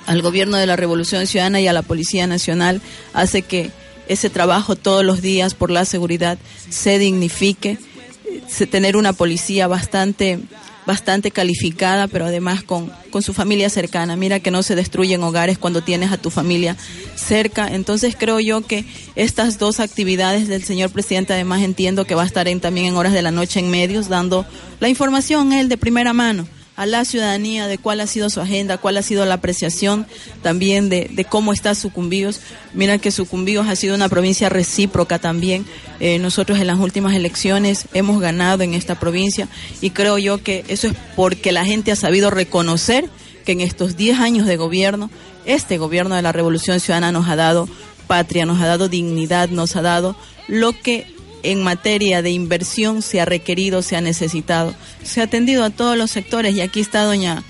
al 0.05 0.21
gobierno 0.21 0.57
de 0.57 0.67
la 0.67 0.75
Revolución 0.75 1.25
Ciudadana 1.25 1.61
y 1.61 1.67
a 1.67 1.73
la 1.73 1.81
Policía 1.81 2.27
Nacional 2.27 2.81
hace 3.13 3.41
que 3.41 3.71
ese 4.07 4.29
trabajo 4.29 4.75
todos 4.75 5.03
los 5.03 5.21
días 5.21 5.55
por 5.55 5.71
la 5.71 5.85
seguridad 5.85 6.37
se 6.69 6.99
dignifique, 6.99 7.79
se, 8.47 8.67
tener 8.67 8.97
una 8.97 9.13
policía 9.13 9.67
bastante 9.67 10.39
bastante 10.85 11.31
calificada, 11.31 12.07
pero 12.07 12.25
además 12.25 12.63
con, 12.63 12.91
con 13.11 13.21
su 13.21 13.33
familia 13.33 13.69
cercana. 13.69 14.15
Mira 14.15 14.39
que 14.39 14.51
no 14.51 14.63
se 14.63 14.75
destruyen 14.75 15.23
hogares 15.23 15.57
cuando 15.57 15.81
tienes 15.81 16.11
a 16.11 16.17
tu 16.17 16.29
familia 16.29 16.77
cerca. 17.15 17.67
Entonces 17.67 18.15
creo 18.17 18.39
yo 18.39 18.61
que 18.61 18.85
estas 19.15 19.57
dos 19.57 19.79
actividades 19.79 20.47
del 20.47 20.63
señor 20.63 20.91
presidente, 20.91 21.33
además 21.33 21.61
entiendo 21.61 22.05
que 22.05 22.15
va 22.15 22.23
a 22.23 22.27
estar 22.27 22.47
en, 22.47 22.59
también 22.59 22.87
en 22.87 22.95
horas 22.95 23.13
de 23.13 23.21
la 23.21 23.31
noche 23.31 23.59
en 23.59 23.69
medios, 23.69 24.09
dando 24.09 24.45
la 24.79 24.89
información 24.89 25.53
él 25.53 25.69
de 25.69 25.77
primera 25.77 26.13
mano 26.13 26.47
a 26.75 26.85
la 26.85 27.05
ciudadanía 27.05 27.67
de 27.67 27.77
cuál 27.77 28.01
ha 28.01 28.07
sido 28.07 28.29
su 28.29 28.41
agenda, 28.41 28.77
cuál 28.77 28.97
ha 28.97 29.01
sido 29.01 29.25
la 29.25 29.35
apreciación 29.35 30.05
también 30.41 30.89
de, 30.89 31.09
de 31.11 31.25
cómo 31.25 31.53
está 31.53 31.73
Sucumbíos. 31.75 32.41
Mira 32.73 32.97
que 32.97 33.11
Sucumbíos 33.11 33.67
ha 33.67 33.75
sido 33.75 33.95
una 33.95 34.09
provincia 34.09 34.49
recíproca 34.49 35.19
también. 35.19 35.65
Eh, 35.99 36.19
nosotros 36.19 36.59
en 36.59 36.67
las 36.67 36.79
últimas 36.79 37.15
elecciones 37.15 37.87
hemos 37.93 38.19
ganado 38.19 38.63
en 38.63 38.73
esta 38.73 38.99
provincia 38.99 39.47
y 39.81 39.91
creo 39.91 40.17
yo 40.17 40.43
que 40.43 40.65
eso 40.67 40.87
es 40.87 40.93
porque 41.15 41.51
la 41.51 41.65
gente 41.65 41.91
ha 41.91 41.95
sabido 41.95 42.29
reconocer 42.29 43.09
que 43.45 43.53
en 43.53 43.61
estos 43.61 43.95
10 43.95 44.19
años 44.19 44.47
de 44.47 44.57
gobierno, 44.57 45.09
este 45.45 45.77
gobierno 45.77 46.15
de 46.15 46.21
la 46.21 46.31
Revolución 46.31 46.79
Ciudadana 46.79 47.11
nos 47.11 47.29
ha 47.29 47.35
dado 47.35 47.69
patria, 48.07 48.45
nos 48.45 48.61
ha 48.61 48.67
dado 48.67 48.89
dignidad, 48.89 49.49
nos 49.49 49.75
ha 49.75 49.81
dado 49.81 50.15
lo 50.47 50.73
que 50.73 51.14
en 51.51 51.63
materia 51.63 52.21
de 52.21 52.31
inversión 52.31 53.01
se 53.01 53.21
ha 53.21 53.25
requerido, 53.25 53.81
se 53.81 53.95
ha 53.95 54.01
necesitado. 54.01 54.73
Se 55.03 55.21
ha 55.21 55.25
atendido 55.25 55.63
a 55.63 55.69
todos 55.69 55.97
los 55.97 56.11
sectores 56.11 56.55
y 56.55 56.61
aquí 56.61 56.79
está 56.79 57.03
doña, 57.03 57.43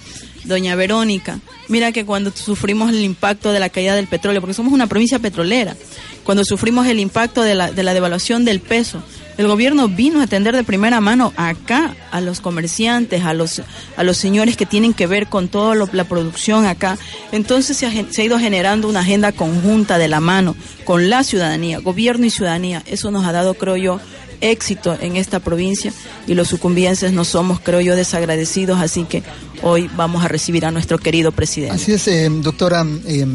doña 0.44 0.75
Verónica. 0.75 1.40
Mira 1.68 1.92
que 1.92 2.06
cuando 2.06 2.32
sufrimos 2.32 2.90
el 2.90 3.04
impacto 3.04 3.52
de 3.52 3.60
la 3.60 3.70
caída 3.70 3.96
del 3.96 4.08
petróleo, 4.08 4.42
porque 4.42 4.54
somos 4.54 4.74
una 4.74 4.88
provincia 4.88 5.20
petrolera, 5.20 5.75
cuando 6.24 6.44
sufrimos 6.44 6.88
el 6.88 7.00
impacto 7.00 7.42
de 7.42 7.56
la, 7.56 7.72
de 7.72 7.84
la 7.84 7.94
devaluación 7.94 8.46
del 8.46 8.60
peso, 8.60 9.04
el 9.38 9.48
gobierno 9.48 9.88
vino 9.88 10.22
a 10.22 10.24
atender 10.24 10.56
de 10.56 10.63
primera 10.63 11.01
mano 11.01 11.34
acá 11.36 11.96
a 12.12 12.22
los 12.22 12.39
comerciantes, 12.39 13.24
a 13.24 13.34
los, 13.34 13.62
a 13.98 14.04
los 14.04 14.18
señores 14.18 14.56
que 14.56 14.65
tienen 14.65 14.94
que 14.94 15.08
ver 15.08 15.27
con 15.27 15.48
toda 15.48 15.75
la 15.75 16.04
producción 16.06 16.65
acá. 16.65 16.98
Entonces 17.32 17.77
se 17.77 17.86
ha, 17.86 17.92
se 18.12 18.22
ha 18.22 18.25
ido 18.25 18.39
generando 18.39 18.88
una 18.88 19.01
agenda 19.01 19.32
conjunta 19.32 19.98
de 19.98 20.08
la 20.08 20.20
mano 20.20 20.56
con 20.84 21.10
la 21.10 21.24
ciudadanía, 21.24 21.80
gobierno 21.80 22.25
y 22.25 22.30
ciudadanía. 22.30 22.84
Eso 22.86 23.12
nos 23.12 23.25
ha 23.25 23.32
dado, 23.32 23.56
creo 23.56 23.75
yo, 23.75 24.00
éxito 24.42 24.98
en 25.00 25.15
esta 25.15 25.39
provincia 25.39 25.92
y 26.27 26.34
los 26.34 26.48
sucumbienses 26.48 27.13
no 27.13 27.25
somos, 27.25 27.60
creo 27.60 27.82
yo, 27.82 27.96
desagradecidos, 27.96 28.80
así 28.80 29.04
que 29.04 29.24
hoy 29.62 29.90
vamos 29.96 30.24
a 30.24 30.28
recibir 30.28 30.66
a 30.66 30.72
nuestro 30.72 30.98
querido 30.98 31.32
presidente. 31.32 31.76
Así 31.76 31.94
es, 31.94 32.08
eh, 32.08 32.30
doctora, 32.30 32.86
eh, 33.06 33.26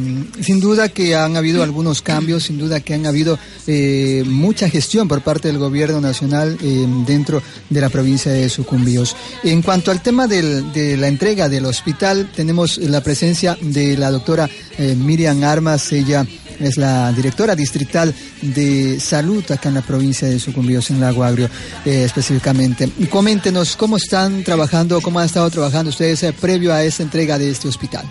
sin 0.40 0.60
duda 0.60 0.88
que 0.88 1.14
han 1.14 1.36
habido 1.36 1.62
algunos 1.62 2.02
cambios, 2.02 2.44
sin 2.44 2.58
duda 2.58 2.80
que 2.80 2.94
han 2.94 3.06
habido 3.06 3.38
eh, 3.66 4.24
mucha 4.26 4.68
gestión 4.68 5.08
por 5.08 5.22
parte 5.22 5.48
del 5.48 5.58
gobierno 5.58 6.00
nacional 6.00 6.58
dentro 7.06 7.42
de 7.68 7.80
la 7.80 7.88
provincia 7.88 8.32
de 8.32 8.48
Sucumbíos. 8.48 9.16
En 9.44 9.62
cuanto 9.62 9.90
al 9.90 10.02
tema 10.02 10.26
de 10.26 10.96
la 10.96 11.08
entrega 11.08 11.48
del 11.48 11.66
hospital, 11.66 12.30
tenemos 12.34 12.78
la 12.78 13.02
presencia 13.02 13.56
de 13.60 13.96
la 13.96 14.10
doctora 14.10 14.48
Miriam 14.78 15.42
Armas, 15.44 15.92
ella 15.92 16.26
es 16.58 16.76
la 16.76 17.10
directora 17.12 17.56
distrital 17.56 18.14
de 18.42 19.00
salud 19.00 19.42
acá 19.50 19.68
en 19.68 19.76
la 19.76 19.82
provincia 19.82 20.28
de 20.28 20.38
Sucumbíos, 20.38 20.90
en 20.90 21.00
Lago 21.00 21.24
Agrio 21.24 21.48
específicamente. 21.84 22.90
Coméntenos 23.08 23.76
cómo 23.76 23.96
están 23.96 24.44
trabajando, 24.44 25.00
cómo 25.00 25.20
han 25.20 25.26
estado 25.26 25.48
trabajando 25.50 25.90
ustedes 25.90 26.09
eh, 26.10 26.32
previo 26.32 26.72
a 26.72 26.82
esa 26.82 27.02
entrega 27.02 27.38
de 27.38 27.50
este 27.50 27.68
hospital. 27.68 28.04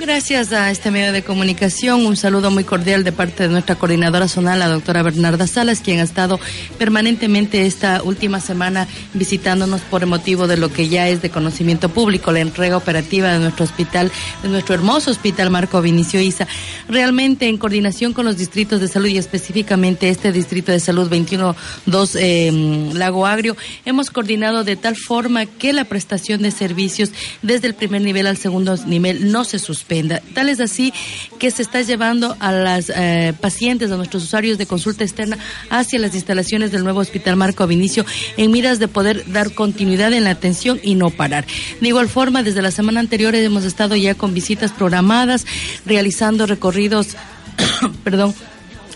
Gracias 0.00 0.54
a 0.54 0.70
este 0.70 0.90
medio 0.90 1.12
de 1.12 1.22
comunicación, 1.22 2.06
un 2.06 2.16
saludo 2.16 2.50
muy 2.50 2.64
cordial 2.64 3.04
de 3.04 3.12
parte 3.12 3.42
de 3.42 3.50
nuestra 3.50 3.74
coordinadora 3.74 4.28
zonal, 4.28 4.58
la 4.58 4.68
doctora 4.68 5.02
Bernarda 5.02 5.46
Salas, 5.46 5.82
quien 5.82 6.00
ha 6.00 6.04
estado 6.04 6.40
permanentemente 6.78 7.66
esta 7.66 8.02
última 8.02 8.40
semana 8.40 8.88
visitándonos 9.12 9.82
por 9.82 10.06
motivo 10.06 10.46
de 10.46 10.56
lo 10.56 10.72
que 10.72 10.88
ya 10.88 11.06
es 11.08 11.20
de 11.20 11.28
conocimiento 11.28 11.90
público, 11.90 12.32
la 12.32 12.40
entrega 12.40 12.78
operativa 12.78 13.30
de 13.30 13.40
nuestro 13.40 13.66
hospital, 13.66 14.10
de 14.42 14.48
nuestro 14.48 14.74
hermoso 14.74 15.10
hospital 15.10 15.50
Marco 15.50 15.82
Vinicio 15.82 16.18
Isa. 16.18 16.48
Realmente 16.88 17.46
en 17.46 17.58
coordinación 17.58 18.14
con 18.14 18.24
los 18.24 18.38
distritos 18.38 18.80
de 18.80 18.88
salud 18.88 19.08
y 19.08 19.18
específicamente 19.18 20.08
este 20.08 20.32
distrito 20.32 20.72
de 20.72 20.80
salud 20.80 21.10
21-2 21.10 22.16
eh, 22.18 22.90
Lago 22.94 23.26
Agrio, 23.26 23.54
hemos 23.84 24.08
coordinado 24.08 24.64
de 24.64 24.76
tal 24.76 24.96
forma 24.96 25.44
que 25.44 25.74
la 25.74 25.84
prestación 25.84 26.40
de 26.40 26.52
servicios 26.52 27.10
desde 27.42 27.66
el 27.66 27.74
primer 27.74 28.00
nivel 28.00 28.26
al 28.26 28.38
segundo 28.38 28.78
nivel 28.86 29.30
no 29.30 29.44
se 29.44 29.58
Tal 30.34 30.48
es 30.48 30.60
así 30.60 30.92
que 31.40 31.50
se 31.50 31.62
está 31.62 31.82
llevando 31.82 32.36
a 32.38 32.52
las 32.52 32.92
eh, 32.94 33.34
pacientes, 33.40 33.90
a 33.90 33.96
nuestros 33.96 34.22
usuarios 34.22 34.56
de 34.56 34.66
consulta 34.66 35.02
externa 35.02 35.36
hacia 35.68 35.98
las 35.98 36.14
instalaciones 36.14 36.70
del 36.70 36.84
nuevo 36.84 37.00
Hospital 37.00 37.34
Marco 37.34 37.66
Vinicio 37.66 38.04
en 38.36 38.52
miras 38.52 38.78
de 38.78 38.86
poder 38.86 39.24
dar 39.32 39.52
continuidad 39.52 40.12
en 40.12 40.24
la 40.24 40.30
atención 40.30 40.78
y 40.84 40.94
no 40.94 41.10
parar. 41.10 41.44
De 41.80 41.88
igual 41.88 42.08
forma, 42.08 42.44
desde 42.44 42.62
la 42.62 42.70
semana 42.70 43.00
anterior 43.00 43.34
hemos 43.34 43.64
estado 43.64 43.96
ya 43.96 44.14
con 44.14 44.32
visitas 44.32 44.70
programadas, 44.70 45.44
realizando 45.84 46.46
recorridos, 46.46 47.16
perdón, 48.04 48.32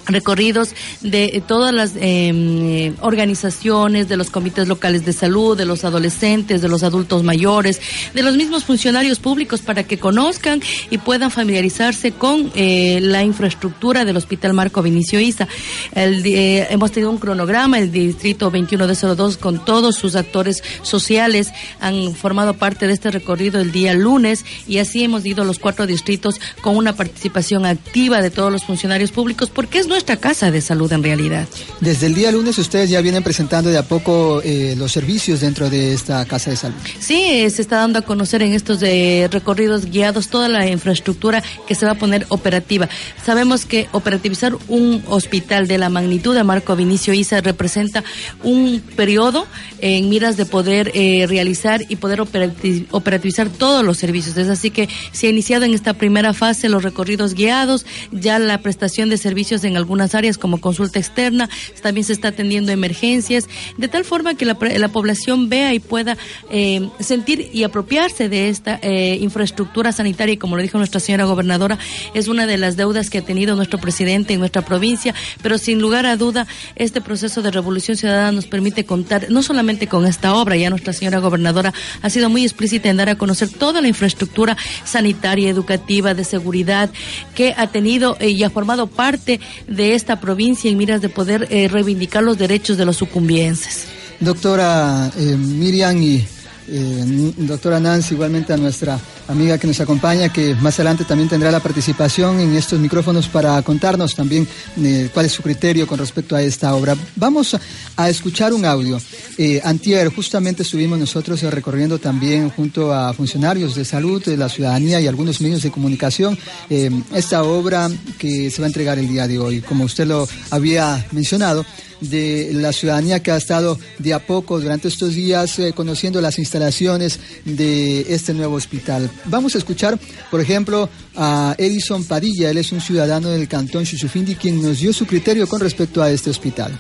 recorridos 0.07 0.75
de 1.01 1.43
todas 1.47 1.75
las 1.75 1.93
em, 1.97 2.95
organizaciones, 3.01 4.09
de 4.09 4.17
los 4.17 4.31
comités 4.31 4.69
locales 4.69 5.05
de 5.05 5.13
salud, 5.13 5.57
de 5.57 5.65
los 5.65 5.85
adolescentes, 5.85 6.63
de 6.63 6.69
los 6.69 6.83
adultos 6.83 7.23
mayores, 7.23 7.81
de 8.15 8.23
los 8.23 8.37
mismos 8.37 8.65
funcionarios 8.65 9.19
públicos 9.19 9.61
para 9.61 9.85
que 9.85 9.99
conozcan 9.99 10.63
y 10.91 10.99
puedan 10.99 11.31
familiarizarse 11.31 12.13
con 12.13 12.51
eh, 12.55 13.01
la 13.03 13.23
infraestructura 13.23 14.05
del 14.05 14.17
Hospital 14.17 14.55
Marco 14.55 14.83
Vinicio 14.83 15.21
Isa. 15.21 15.49
Hemos 15.95 16.93
tenido 16.93 17.11
un 17.11 17.19
cronograma, 17.19 17.79
el 17.79 17.91
distrito 17.91 18.51
21 18.51 18.87
de 18.87 18.95
02 18.95 19.37
con 19.37 19.65
todos 19.65 19.97
sus 19.97 20.17
actores 20.17 20.63
sociales 20.83 21.53
han 21.81 22.15
formado 22.15 22.55
parte 22.55 22.87
de 22.87 22.93
este 22.93 23.11
recorrido 23.11 23.61
el 23.61 23.73
día 23.73 23.95
lunes 23.95 24.45
y 24.67 24.79
así 24.79 25.05
hemos 25.05 25.25
ido 25.25 25.45
los 25.45 25.59
cuatro 25.59 25.87
distritos 25.87 26.41
con 26.61 26.77
una 26.77 26.95
participación 26.95 27.67
activa 27.67 28.21
de 28.23 28.31
todos 28.31 28.53
los 28.53 28.65
funcionarios 28.65 29.13
públicos 29.13 29.51
porque 29.51 29.79
es 29.79 29.89
nuestra 29.95 30.17
casa 30.17 30.51
de 30.51 30.61
salud 30.61 30.93
en 30.93 31.05
realidad. 31.05 31.47
Desde 31.81 32.07
el 32.07 32.15
día 32.15 32.33
lunes 32.33 32.59
ustedes 32.59 32.91
ya 32.91 33.01
vienen 33.01 33.23
presentando 33.23 33.71
de 33.71 33.79
a 33.79 33.85
poco 33.85 34.43
eh, 34.43 34.75
los 34.77 34.91
servicios 34.91 35.41
dentro 35.41 35.71
de 35.71 35.95
esta 35.95 36.25
casa 36.25 36.51
de 36.51 36.57
salud. 36.57 36.77
Sí, 36.99 37.23
eh, 37.25 37.49
se 37.49 37.63
está 37.63 37.77
dando 37.77 38.01
a 38.01 38.03
conocer 38.03 38.43
en 38.43 38.55
estos 38.55 38.81
de 38.81 39.29
recorridos 39.31 39.87
guiados 39.87 40.29
toda 40.29 40.49
la 40.49 40.67
infraestructura 40.69 41.45
que 41.69 41.77
se 41.77 41.87
va 41.87 41.93
a 41.93 41.95
poner 41.95 42.27
operativa. 42.29 42.89
Sabemos 43.25 43.67
que 43.67 43.87
operativizar 43.93 44.57
un 44.67 45.05
hospital 45.07 45.69
de 45.69 45.79
la 45.79 45.89
magnitud 45.91 46.35
de 46.35 46.43
Marco 46.43 46.75
Vinicio 46.75 47.15
Isa 47.15 47.41
representa 47.41 48.03
un 48.43 48.83
periodo 48.97 49.47
en 49.81 50.09
miras 50.09 50.37
de 50.37 50.45
poder 50.45 50.91
eh, 50.95 51.27
realizar 51.29 51.83
y 51.89 51.97
poder 51.97 52.21
operativizar 52.21 53.49
todos 53.49 53.85
los 53.85 53.99
servicios. 53.99 54.37
Es 54.37 54.49
así 54.49 54.73
que 54.73 54.89
se 55.13 55.29
ha 55.29 55.31
iniciado 55.31 55.65
en 55.65 55.73
esta 55.73 55.95
primera 55.95 56.33
fase 56.33 56.69
los 56.69 56.83
recorridos 56.83 57.35
guiados, 57.35 57.87
ya 58.11 58.41
la 58.41 58.59
prestación 58.59 59.09
de 59.09 59.19
servicios 59.19 59.63
en 59.63 59.77
algunas 59.85 60.15
áreas 60.15 60.39
como 60.39 60.61
consulta 60.61 60.99
externa, 60.99 61.49
también 61.83 62.05
se 62.05 62.15
está 62.15 62.29
atendiendo 62.29 62.73
emergencias, 62.73 63.49
de 63.77 63.89
tal 63.89 64.05
forma 64.05 64.35
que 64.35 64.47
la, 64.47 64.57
la 64.79 64.89
población 64.89 65.49
vea 65.51 65.75
y 65.75 65.79
pueda 65.79 66.17
eh, 66.51 66.89
sentir 67.01 67.51
y 67.53 67.65
apropiarse 67.65 68.29
de 68.29 68.49
esta 68.49 68.79
eh, 68.83 69.19
infraestructura 69.21 69.93
sanitaria. 69.93 70.35
Y 70.35 70.37
como 70.39 70.57
lo 70.57 70.63
dijo 70.63 70.79
nuestra 70.79 71.01
señora 71.01 71.25
gobernadora, 71.25 71.79
es 72.15 72.29
una 72.29 72.47
de 72.47 72.57
las 72.57 72.77
deudas 72.77 73.11
que 73.11 73.19
ha 73.19 73.23
tenido 73.23 73.57
nuestro 73.57 73.79
presidente 73.79 74.33
en 74.33 74.41
nuestra 74.41 74.63
provincia, 74.63 75.15
pero 75.43 75.59
sin 75.59 75.81
lugar 75.81 76.07
a 76.07 76.17
duda 76.17 76.47
este 76.77 77.01
proceso 77.01 77.43
de 77.43 77.51
revolución 77.51 77.97
ciudadana 77.97 78.33
nos 78.33 78.47
permite 78.47 78.85
contar 78.85 79.27
no 79.29 79.43
solamente 79.43 79.87
con 79.87 80.07
esta 80.07 80.35
obra, 80.35 80.57
ya 80.57 80.71
nuestra 80.71 80.93
señora 80.93 81.19
gobernadora 81.19 81.75
ha 82.01 82.11
sido 82.11 82.31
muy 82.31 82.43
explícita 82.43 82.89
en 82.89 82.97
dar 82.97 83.11
a 83.11 83.19
conocer 83.19 83.51
toda 83.51 83.83
la 83.83 83.89
infraestructura 83.89 84.57
sanitaria, 84.85 85.51
educativa, 85.51 86.15
de 86.15 86.25
seguridad 86.25 86.91
que 87.35 87.55
ha 87.57 87.67
tenido 87.67 88.17
eh, 88.21 88.31
y 88.31 88.43
ha 88.43 88.51
formado 88.51 88.87
parte 88.87 89.41
de 89.75 89.95
esta 89.95 90.21
provincia 90.21 90.71
en 90.71 90.77
miras 90.77 91.01
de 91.01 91.09
poder 91.09 91.49
eh, 91.51 91.69
reivindicar 91.69 92.23
los 92.23 92.39
derechos 92.39 92.77
de 92.77 92.85
los 92.85 92.97
sucumbienses. 92.97 93.87
Doctora 94.21 95.11
eh, 95.17 95.37
Miriam 95.37 96.01
y 96.03 96.25
eh, 96.69 97.33
doctora 97.39 97.81
Nancy, 97.81 98.15
igualmente 98.15 98.53
a 98.53 98.57
nuestra 98.57 98.99
amiga 99.29 99.59
que 99.59 99.67
nos 99.67 99.81
acompaña, 99.81 100.33
que 100.33 100.55
más 100.57 100.75
adelante 100.75 101.05
también 101.05 101.29
tendrá 101.29 101.51
la 101.51 101.61
participación 101.61 102.41
en 102.41 102.55
estos 102.57 102.79
micrófonos 102.79 103.29
para 103.29 103.61
contarnos 103.63 104.15
también 104.15 104.47
eh, 104.83 105.11
cuál 105.13 105.27
es 105.27 105.33
su 105.33 105.43
criterio 105.43 105.87
con 105.87 105.99
respecto 105.99 106.37
a 106.37 106.43
esta 106.43 106.75
obra. 106.75 106.97
Vamos 107.17 107.57
a, 107.97 108.09
escuchar 108.09 108.53
un 108.53 108.65
audio. 108.65 109.01
Eh, 109.39 109.61
antier, 109.65 110.09
justamente 110.09 110.63
estuvimos 110.63 110.99
nosotros 110.99 111.43
recorriendo 111.43 111.99
también 111.99 112.51
junto 112.51 112.93
a 112.93 113.13
funcionarios 113.13 113.75
de 113.75 113.85
salud, 113.85 114.25
de 114.25 114.37
la 114.37 114.49
ciudadanía 114.49 115.01
y 115.01 115.07
algunos 115.07 115.41
medios 115.41 115.63
de 115.63 115.71
comunicación 115.71 116.39
esta 116.69 117.43
obra 117.43 117.91
que 118.19 118.51
se 118.51 118.61
va 118.61 118.67
a 118.67 118.69
entregar 118.69 118.99
el 118.99 119.09
día 119.09 119.27
de 119.27 119.39
hoy. 119.39 119.61
Como 119.61 119.85
usted 119.85 120.07
lo 120.07 120.29
había 120.51 121.07
mencionado, 121.13 121.65
de 122.11 122.51
la 122.53 122.73
ciudadanía 122.73 123.23
que 123.23 123.31
ha 123.31 123.37
estado 123.37 123.79
de 123.99 124.15
a 124.15 124.27
poco 124.27 124.61
durante 124.61 124.89
estos 124.89 125.15
días 125.15 125.59
eh, 125.59 125.73
conociendo 125.73 126.21
las 126.21 126.39
instalaciones 126.39 127.21
de 127.45 128.13
este 128.15 128.35
nuevo 128.35 128.57
hospital. 128.57 129.11
Vamos 129.27 129.55
a 129.55 129.59
escuchar, 129.59 129.99
por 130.31 130.41
ejemplo, 130.41 130.89
a 131.17 131.55
Edison 131.59 132.05
Padilla, 132.05 132.51
él 132.51 132.59
es 132.59 132.73
un 132.73 132.81
ciudadano 132.81 133.31
del 133.31 133.49
cantón 133.49 133.85
Chuchufindi, 133.85 134.35
quien 134.35 134.63
nos 134.63 134.81
dio 134.81 134.93
su 134.93 135.07
criterio 135.07 135.47
con 135.47 135.61
respecto 135.61 136.03
a 136.03 136.11
este 136.11 136.31
hospital. 136.31 136.79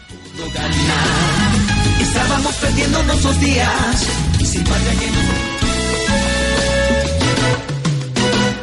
Estábamos 2.00 2.54
días, 3.40 4.06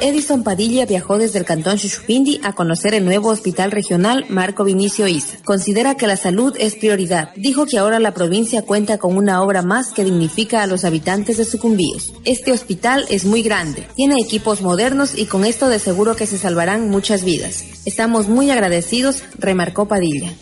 Edison 0.02 0.44
Padilla 0.44 0.88
viajó 0.88 1.20
desde 1.20 1.38
el 1.38 1.46
cantón 1.46 1.78
Chuchupindi 1.78 2.42
a 2.44 2.54
conocer 2.54 2.96
el 2.96 3.06
nuevo 3.06 3.30
hospital 3.30 3.70
regional 3.70 4.26
Marco 4.30 4.64
Vinicio 4.64 5.08
Isa. 5.08 5.38
Considera 5.44 5.96
que 5.96 6.08
la 6.08 6.18
salud 6.18 6.56
es 6.58 6.74
prioridad. 6.74 7.30
Dijo 7.36 7.68
que 7.68 7.78
ahora 7.78 8.00
la 8.00 8.12
provincia 8.12 8.64
cuenta 8.64 8.98
con 8.98 9.16
una 9.16 9.44
obra 9.44 9.62
más 9.62 9.94
que 9.94 10.04
dignifica 10.04 10.64
a 10.64 10.68
los 10.68 10.86
habitantes 10.86 11.38
de 11.38 11.46
Sucumbíos. 11.46 12.14
Este 12.26 12.52
hospital 12.52 13.06
es 13.12 13.26
muy 13.26 13.44
grande, 13.44 13.88
tiene 13.96 14.16
equipos 14.20 14.62
modernos 14.62 15.16
y 15.16 15.28
con 15.28 15.46
esto 15.46 15.70
de 15.70 15.78
seguro 15.78 16.16
que 16.16 16.26
se 16.26 16.40
salvarán 16.40 16.90
muchas 16.90 17.24
vidas. 17.24 17.64
Estamos 17.86 18.28
muy 18.28 18.50
agradecidos, 18.50 19.22
remarcó 19.38 19.88
Padilla 19.88 20.34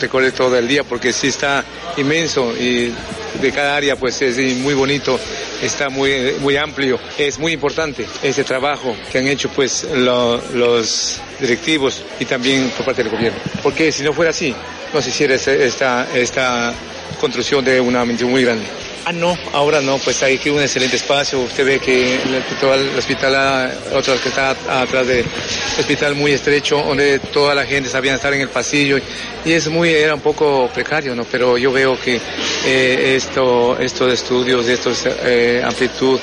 recorre 0.00 0.32
todo 0.32 0.56
el 0.58 0.66
día 0.66 0.84
porque 0.84 1.12
sí 1.12 1.28
está 1.28 1.64
inmenso 1.96 2.52
y 2.58 2.92
de 3.40 3.52
cada 3.52 3.76
área 3.76 3.96
pues 3.96 4.20
es 4.22 4.38
muy 4.58 4.74
bonito, 4.74 5.18
está 5.62 5.88
muy, 5.88 6.34
muy 6.40 6.56
amplio. 6.56 6.98
Es 7.18 7.38
muy 7.38 7.52
importante 7.52 8.06
ese 8.22 8.44
trabajo 8.44 8.96
que 9.10 9.18
han 9.18 9.26
hecho 9.26 9.48
pues 9.50 9.86
los 9.94 11.20
directivos 11.40 12.04
y 12.18 12.24
también 12.24 12.70
por 12.70 12.86
parte 12.86 13.02
del 13.02 13.12
gobierno. 13.12 13.38
Porque 13.62 13.92
si 13.92 14.02
no 14.02 14.12
fuera 14.12 14.30
así, 14.30 14.54
no 14.92 15.02
se 15.02 15.10
hiciera 15.10 15.34
esta, 15.34 16.08
esta 16.14 16.72
construcción 17.20 17.64
de 17.64 17.80
una 17.80 18.04
mente 18.04 18.24
muy 18.24 18.44
grande. 18.44 18.83
Ah, 19.06 19.12
no, 19.12 19.36
ahora 19.52 19.82
no, 19.82 19.98
pues 19.98 20.22
hay 20.22 20.36
aquí 20.36 20.48
un 20.48 20.62
excelente 20.62 20.96
espacio. 20.96 21.38
Usted 21.40 21.66
ve 21.66 21.78
que 21.78 22.22
el, 22.22 22.34
el 22.34 22.98
hospital, 22.98 23.78
otro 23.92 24.18
que 24.18 24.30
está 24.30 24.56
atrás 24.80 25.06
del 25.06 25.26
hospital 25.78 26.14
muy 26.14 26.32
estrecho, 26.32 26.82
donde 26.82 27.18
toda 27.18 27.54
la 27.54 27.66
gente 27.66 27.90
sabía 27.90 28.14
estar 28.14 28.32
en 28.32 28.40
el 28.40 28.48
pasillo 28.48 28.98
y 29.44 29.52
es 29.52 29.68
muy, 29.68 29.90
era 29.90 30.14
un 30.14 30.22
poco 30.22 30.70
precario, 30.72 31.14
¿no? 31.14 31.24
Pero 31.24 31.58
yo 31.58 31.70
veo 31.70 32.00
que 32.00 32.18
eh, 32.64 33.14
esto, 33.14 33.78
estos 33.78 34.10
estudios, 34.10 34.66
estos 34.68 35.02
eh, 35.06 35.62
amplitud, 35.62 36.18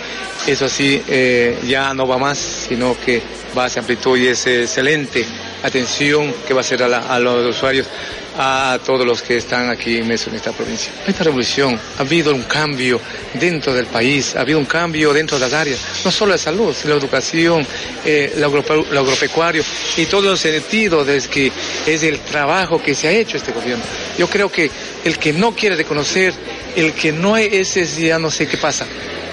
eso 0.47 0.67
sí, 0.67 1.03
eh, 1.07 1.59
ya 1.67 1.93
no 1.93 2.07
va 2.07 2.17
más, 2.17 2.39
sino 2.67 2.97
que 3.05 3.21
va 3.55 3.65
hacia 3.65 3.81
amplitud 3.81 4.17
y 4.17 4.29
es 4.29 4.47
excelente 4.47 5.23
atención 5.61 6.33
que 6.47 6.55
va 6.55 6.61
a 6.61 6.63
ser 6.63 6.81
a, 6.81 7.13
a 7.13 7.19
los 7.19 7.55
usuarios 7.55 7.85
a 8.37 8.79
todos 8.85 9.05
los 9.05 9.21
que 9.21 9.37
están 9.37 9.69
aquí 9.69 9.97
inmersos 9.97 10.29
en 10.29 10.35
esta 10.35 10.51
provincia. 10.51 10.91
Esta 11.05 11.23
revolución 11.23 11.79
ha 11.97 12.01
habido 12.01 12.33
un 12.33 12.43
cambio 12.43 12.99
dentro 13.33 13.73
del 13.73 13.85
país, 13.87 14.35
ha 14.35 14.41
habido 14.41 14.59
un 14.59 14.65
cambio 14.65 15.13
dentro 15.13 15.37
de 15.37 15.45
las 15.45 15.53
áreas, 15.53 15.79
no 16.03 16.11
solo 16.11 16.31
la 16.31 16.37
salud, 16.37 16.73
sino 16.73 16.93
la 16.93 16.99
educación, 16.99 17.65
eh, 18.05 18.41
agropecuario 18.41 19.63
y 19.97 20.05
todo 20.05 20.31
el 20.31 20.37
sentido 20.37 21.05
de 21.05 21.21
que 21.21 21.51
es 21.85 22.03
el 22.03 22.19
trabajo 22.19 22.81
que 22.81 22.95
se 22.95 23.07
ha 23.07 23.11
hecho 23.11 23.37
este 23.37 23.51
gobierno. 23.51 23.83
Yo 24.17 24.27
creo 24.27 24.51
que 24.51 24.69
el 25.03 25.17
que 25.17 25.33
no 25.33 25.53
quiere 25.53 25.75
reconocer, 25.75 26.33
el 26.75 26.93
que 26.93 27.11
no 27.11 27.37
es, 27.37 27.75
ese 27.75 28.07
ya 28.07 28.17
no 28.17 28.31
sé 28.31 28.47
qué 28.47 28.57
pasa 28.57 28.85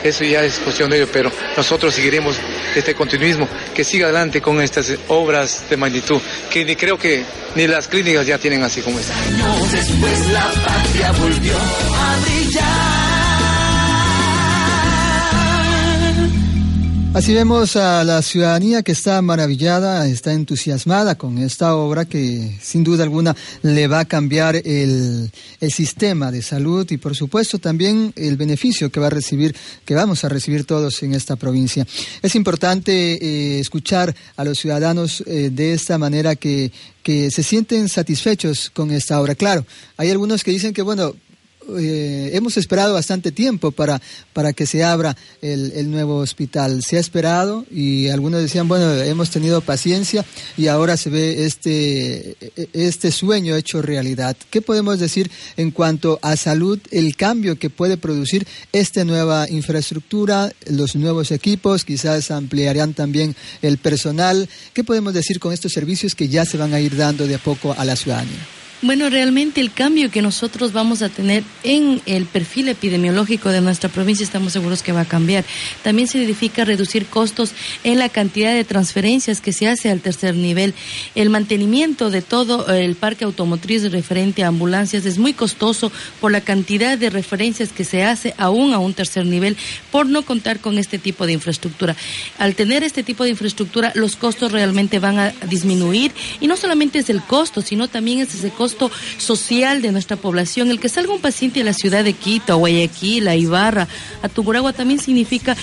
eso 0.08 0.24
ya 0.24 0.42
es 0.42 0.58
cuestión 0.58 0.90
de 0.90 0.96
ellos, 0.96 1.10
pero 1.12 1.30
nosotros 1.56 1.94
seguiremos 1.94 2.36
este 2.74 2.94
continuismo, 2.94 3.48
que 3.74 3.84
siga 3.84 4.06
adelante 4.06 4.40
con 4.40 4.60
estas 4.60 4.92
obras 5.08 5.64
de 5.68 5.76
magnitud, 5.76 6.20
que 6.50 6.64
ni 6.64 6.76
creo 6.76 6.98
que 6.98 7.24
ni 7.54 7.66
las 7.66 7.88
clínicas 7.88 8.26
ya 8.26 8.38
tienen 8.38 8.62
así 8.62 8.80
como 8.80 8.98
esta. 8.98 9.14
Después 9.70 10.28
la 10.30 10.50
patria 10.64 11.12
volvió 11.12 11.56
a 11.56 12.18
brillar. 12.24 13.07
Así 17.14 17.32
vemos 17.32 17.74
a 17.74 18.04
la 18.04 18.22
ciudadanía 18.22 18.82
que 18.82 18.92
está 18.92 19.20
maravillada, 19.22 20.06
está 20.06 20.34
entusiasmada 20.34 21.16
con 21.16 21.38
esta 21.38 21.74
obra 21.74 22.04
que 22.04 22.56
sin 22.62 22.84
duda 22.84 23.02
alguna 23.02 23.34
le 23.62 23.88
va 23.88 24.00
a 24.00 24.04
cambiar 24.04 24.56
el, 24.56 25.30
el, 25.58 25.72
sistema 25.72 26.30
de 26.30 26.42
salud 26.42 26.86
y 26.90 26.98
por 26.98 27.16
supuesto 27.16 27.58
también 27.58 28.12
el 28.14 28.36
beneficio 28.36 28.92
que 28.92 29.00
va 29.00 29.08
a 29.08 29.10
recibir, 29.10 29.56
que 29.84 29.94
vamos 29.94 30.22
a 30.22 30.28
recibir 30.28 30.64
todos 30.64 31.02
en 31.02 31.14
esta 31.14 31.34
provincia. 31.36 31.86
Es 32.22 32.34
importante 32.36 32.92
eh, 32.92 33.58
escuchar 33.58 34.14
a 34.36 34.44
los 34.44 34.58
ciudadanos 34.58 35.24
eh, 35.26 35.50
de 35.50 35.72
esta 35.72 35.98
manera 35.98 36.36
que, 36.36 36.70
que 37.02 37.30
se 37.30 37.42
sienten 37.42 37.88
satisfechos 37.88 38.70
con 38.70 38.90
esta 38.92 39.20
obra. 39.20 39.34
Claro, 39.34 39.66
hay 39.96 40.10
algunos 40.10 40.44
que 40.44 40.52
dicen 40.52 40.72
que 40.74 40.82
bueno, 40.82 41.14
eh, 41.76 42.30
hemos 42.32 42.56
esperado 42.56 42.94
bastante 42.94 43.32
tiempo 43.32 43.72
para, 43.72 44.00
para 44.32 44.52
que 44.52 44.66
se 44.66 44.84
abra 44.84 45.16
el, 45.42 45.72
el, 45.72 45.90
nuevo 45.90 46.16
hospital. 46.16 46.82
Se 46.82 46.96
ha 46.96 47.00
esperado 47.00 47.66
y 47.70 48.08
algunos 48.08 48.40
decían, 48.40 48.68
bueno, 48.68 48.92
hemos 48.94 49.30
tenido 49.30 49.60
paciencia 49.60 50.24
y 50.56 50.68
ahora 50.68 50.96
se 50.96 51.10
ve 51.10 51.44
este, 51.44 52.36
este 52.72 53.10
sueño 53.12 53.56
hecho 53.56 53.82
realidad. 53.82 54.36
¿Qué 54.50 54.62
podemos 54.62 54.98
decir 54.98 55.30
en 55.56 55.70
cuanto 55.70 56.18
a 56.22 56.36
salud, 56.36 56.78
el 56.90 57.16
cambio 57.16 57.58
que 57.58 57.70
puede 57.70 57.96
producir 57.96 58.46
esta 58.72 59.04
nueva 59.04 59.48
infraestructura, 59.48 60.52
los 60.70 60.96
nuevos 60.96 61.30
equipos, 61.30 61.84
quizás 61.84 62.30
ampliarán 62.30 62.94
también 62.94 63.36
el 63.62 63.78
personal? 63.78 64.48
¿Qué 64.72 64.84
podemos 64.84 65.14
decir 65.14 65.38
con 65.38 65.52
estos 65.52 65.72
servicios 65.72 66.14
que 66.14 66.28
ya 66.28 66.44
se 66.44 66.56
van 66.56 66.74
a 66.74 66.80
ir 66.80 66.96
dando 66.96 67.26
de 67.26 67.34
a 67.34 67.38
poco 67.38 67.74
a 67.76 67.84
la 67.84 67.96
ciudadanía? 67.96 68.58
Bueno, 68.80 69.10
realmente 69.10 69.60
el 69.60 69.72
cambio 69.72 70.08
que 70.08 70.22
nosotros 70.22 70.72
vamos 70.72 71.02
a 71.02 71.08
tener 71.08 71.42
en 71.64 72.00
el 72.06 72.26
perfil 72.26 72.68
epidemiológico 72.68 73.48
de 73.48 73.60
nuestra 73.60 73.88
provincia 73.88 74.22
estamos 74.22 74.52
seguros 74.52 74.84
que 74.84 74.92
va 74.92 75.00
a 75.00 75.04
cambiar. 75.04 75.44
También 75.82 76.06
significa 76.06 76.64
reducir 76.64 77.06
costos 77.06 77.50
en 77.82 77.98
la 77.98 78.08
cantidad 78.08 78.54
de 78.54 78.62
transferencias 78.62 79.40
que 79.40 79.52
se 79.52 79.66
hace 79.66 79.90
al 79.90 80.00
tercer 80.00 80.36
nivel. 80.36 80.74
El 81.16 81.28
mantenimiento 81.28 82.08
de 82.08 82.22
todo 82.22 82.72
el 82.72 82.94
parque 82.94 83.24
automotriz 83.24 83.90
referente 83.90 84.44
a 84.44 84.48
ambulancias 84.48 85.06
es 85.06 85.18
muy 85.18 85.32
costoso 85.32 85.90
por 86.20 86.30
la 86.30 86.40
cantidad 86.40 86.96
de 86.96 87.10
referencias 87.10 87.70
que 87.70 87.82
se 87.82 88.04
hace 88.04 88.32
aún 88.38 88.74
a 88.74 88.78
un 88.78 88.94
tercer 88.94 89.26
nivel 89.26 89.56
por 89.90 90.06
no 90.06 90.22
contar 90.22 90.60
con 90.60 90.78
este 90.78 91.00
tipo 91.00 91.26
de 91.26 91.32
infraestructura. 91.32 91.96
Al 92.38 92.54
tener 92.54 92.84
este 92.84 93.02
tipo 93.02 93.24
de 93.24 93.30
infraestructura, 93.30 93.90
los 93.96 94.14
costos 94.14 94.52
realmente 94.52 95.00
van 95.00 95.18
a 95.18 95.34
disminuir 95.50 96.12
y 96.40 96.46
no 96.46 96.56
solamente 96.56 97.00
es 97.00 97.10
el 97.10 97.22
costo, 97.22 97.60
sino 97.60 97.88
también 97.88 98.20
es 98.20 98.32
ese 98.32 98.50
costo 98.50 98.67
social 99.18 99.82
de 99.82 99.92
nuestra 99.92 100.16
población. 100.16 100.70
El 100.70 100.80
que 100.80 100.88
salga 100.88 101.12
un 101.12 101.20
paciente 101.20 101.60
a 101.60 101.64
la 101.64 101.72
ciudad 101.72 102.04
de 102.04 102.12
Quito, 102.12 102.52
a 102.52 102.56
Guayaquil, 102.56 103.28
a 103.28 103.36
Ibarra, 103.36 103.88
a 104.22 104.28
Tungurahua 104.28 104.72
también 104.72 105.00
significa 105.00 105.56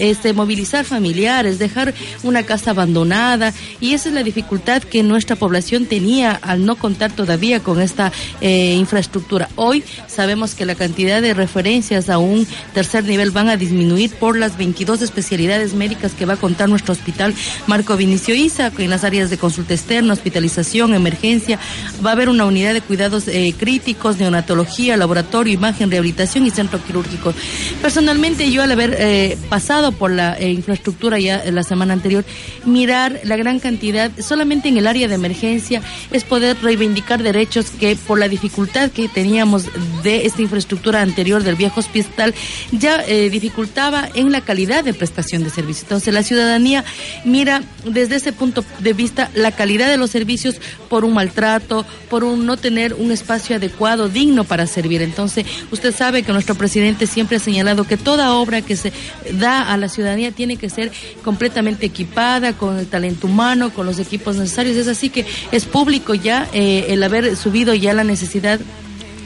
este, 0.00 0.32
movilizar 0.32 0.84
familiares, 0.84 1.58
dejar 1.58 1.94
una 2.22 2.42
casa 2.44 2.70
abandonada 2.70 3.52
y 3.80 3.94
esa 3.94 4.08
es 4.08 4.14
la 4.14 4.22
dificultad 4.22 4.82
que 4.82 5.02
nuestra 5.02 5.36
población 5.36 5.86
tenía 5.86 6.32
al 6.32 6.64
no 6.64 6.76
contar 6.76 7.12
todavía 7.12 7.60
con 7.60 7.80
esta 7.80 8.12
eh, 8.40 8.74
infraestructura. 8.78 9.48
Hoy 9.56 9.84
sabemos 10.06 10.54
que 10.54 10.66
la 10.66 10.74
cantidad 10.74 11.22
de 11.22 11.34
referencias 11.34 12.08
a 12.08 12.18
un 12.18 12.46
tercer 12.74 13.04
nivel 13.04 13.30
van 13.30 13.48
a 13.48 13.56
disminuir 13.56 14.14
por 14.14 14.38
las 14.38 14.56
22 14.56 15.02
especialidades 15.02 15.74
médicas 15.74 16.12
que 16.12 16.26
va 16.26 16.34
a 16.34 16.36
contar 16.36 16.68
nuestro 16.68 16.92
hospital 16.92 17.34
Marco 17.66 17.96
Vinicio 17.96 18.34
Isa, 18.34 18.72
en 18.78 18.90
las 18.90 19.04
áreas 19.04 19.30
de 19.30 19.38
consulta 19.38 19.74
externa, 19.74 20.12
hospitalización, 20.12 20.94
emergencia, 20.94 21.58
Va 22.04 22.10
a 22.10 22.12
haber 22.12 22.28
una 22.28 22.44
unidad 22.44 22.74
de 22.74 22.80
cuidados 22.80 23.26
eh, 23.26 23.54
críticos, 23.58 24.18
neonatología, 24.18 24.96
laboratorio, 24.96 25.52
imagen, 25.52 25.90
rehabilitación 25.90 26.46
y 26.46 26.50
centro 26.50 26.82
quirúrgico. 26.82 27.34
Personalmente, 27.82 28.50
yo 28.50 28.62
al 28.62 28.70
haber 28.70 28.94
eh, 28.98 29.36
pasado 29.48 29.92
por 29.92 30.12
la 30.12 30.38
eh, 30.38 30.50
infraestructura 30.50 31.18
ya 31.18 31.42
la 31.50 31.64
semana 31.64 31.94
anterior, 31.94 32.24
mirar 32.64 33.20
la 33.24 33.36
gran 33.36 33.58
cantidad, 33.58 34.12
solamente 34.20 34.68
en 34.68 34.76
el 34.76 34.86
área 34.86 35.08
de 35.08 35.14
emergencia, 35.14 35.82
es 36.12 36.22
poder 36.22 36.56
reivindicar 36.62 37.22
derechos 37.22 37.70
que 37.70 37.96
por 37.96 38.18
la 38.18 38.28
dificultad 38.28 38.90
que 38.90 39.08
teníamos 39.08 39.64
de 40.02 40.26
esta 40.26 40.42
infraestructura 40.42 41.02
anterior 41.02 41.42
del 41.42 41.56
viejo 41.56 41.80
hospital, 41.80 42.34
ya 42.72 43.02
dificultaba 43.02 44.08
en 44.14 44.30
la 44.30 44.40
calidad 44.40 44.84
de 44.84 44.94
prestación 44.94 45.42
de 45.42 45.50
servicios. 45.50 45.84
Entonces, 45.84 46.14
la 46.14 46.22
ciudadanía 46.22 46.84
mira 47.24 47.62
desde 47.84 48.16
ese 48.16 48.32
punto 48.32 48.64
de 48.78 48.92
vista 48.92 49.30
la 49.34 49.52
calidad 49.52 49.88
de 49.88 49.96
los 49.96 50.10
servicios 50.10 50.56
por 50.88 51.04
un 51.04 51.14
maltrato, 51.14 51.84
por 52.08 52.24
un 52.24 52.46
no 52.46 52.56
tener 52.56 52.94
un 52.94 53.10
espacio 53.12 53.56
adecuado, 53.56 54.08
digno 54.08 54.44
para 54.44 54.66
servir. 54.66 55.02
Entonces, 55.02 55.46
usted 55.70 55.94
sabe 55.94 56.22
que 56.22 56.32
nuestro 56.32 56.54
presidente 56.54 57.06
siempre 57.06 57.36
ha 57.36 57.40
señalado 57.40 57.84
que 57.84 57.96
toda 57.96 58.34
obra 58.34 58.62
que 58.62 58.76
se 58.76 58.92
da 59.32 59.72
a 59.72 59.76
la 59.76 59.88
ciudadanía 59.88 60.32
tiene 60.32 60.56
que 60.56 60.70
ser 60.70 60.90
completamente 61.24 61.86
equipada, 61.86 62.52
con 62.52 62.78
el 62.78 62.86
talento 62.86 63.26
humano, 63.26 63.70
con 63.70 63.86
los 63.86 63.98
equipos 63.98 64.36
necesarios. 64.36 64.76
Es 64.76 64.88
así 64.88 65.10
que 65.10 65.26
es 65.52 65.64
público 65.64 66.14
ya 66.14 66.48
eh, 66.52 66.86
el 66.88 67.02
haber 67.02 67.36
subido 67.36 67.74
ya 67.74 67.92
la 67.94 68.04
necesidad 68.04 68.60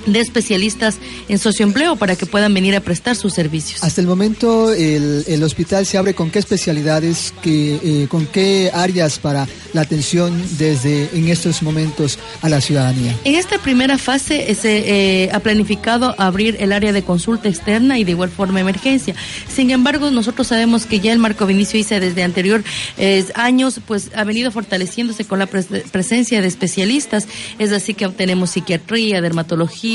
de 0.07 0.21
especialistas 0.21 0.99
en 1.29 1.38
socioempleo 1.38 1.97
para 1.97 2.17
que 2.17 2.27
puedan 2.27 2.55
venir 2.55 2.75
a 2.77 2.81
prestar 2.81 3.17
sus 3.17 3.35
servicios. 3.35 3.83
Hasta 3.83 4.01
el 4.01 4.07
momento 4.07 4.73
el, 4.73 5.25
el 5.27 5.43
hospital 5.43 5.87
se 5.87 5.99
abre 5.99 6.15
con 6.15 6.31
qué 6.31 6.38
especialidades, 6.38 7.33
que, 7.43 7.81
eh, 7.83 8.07
con 8.09 8.27
qué 8.27 8.71
áreas 8.73 9.19
para 9.19 9.47
la 9.73 9.81
atención 9.83 10.43
desde 10.59 11.11
en 11.15 11.29
estos 11.29 11.62
momentos 11.62 12.19
a 12.41 12.49
la 12.49 12.61
ciudadanía. 12.61 13.17
En 13.25 13.35
esta 13.35 13.59
primera 13.59 13.99
fase 13.99 14.55
se 14.55 15.25
eh, 15.25 15.31
ha 15.33 15.41
planificado 15.41 16.15
abrir 16.19 16.57
el 16.61 16.73
área 16.73 16.93
de 16.93 17.03
consulta 17.03 17.49
externa 17.49 17.99
y 17.99 18.05
de 18.05 18.12
igual 18.12 18.31
forma 18.31 18.61
emergencia. 18.61 19.15
Sin 19.49 19.71
embargo, 19.71 20.11
nosotros 20.11 20.47
sabemos 20.47 20.87
que 20.87 21.01
ya 21.01 21.12
el 21.12 21.19
Marco 21.19 21.47
Vinicio 21.47 21.79
ISA 21.79 22.01
desde 22.01 22.23
anterior 22.23 22.62
eh, 22.99 23.25
años 23.35 23.81
pues 23.87 24.11
ha 24.15 24.25
venido 24.25 24.51
fortaleciéndose 24.51 25.25
con 25.25 25.38
la 25.38 25.47
presencia 25.47 26.41
de 26.41 26.49
especialistas, 26.49 27.27
es 27.59 27.73
así 27.73 27.95
que 27.95 28.09
tenemos 28.09 28.51
psiquiatría, 28.51 29.21
dermatología, 29.21 29.92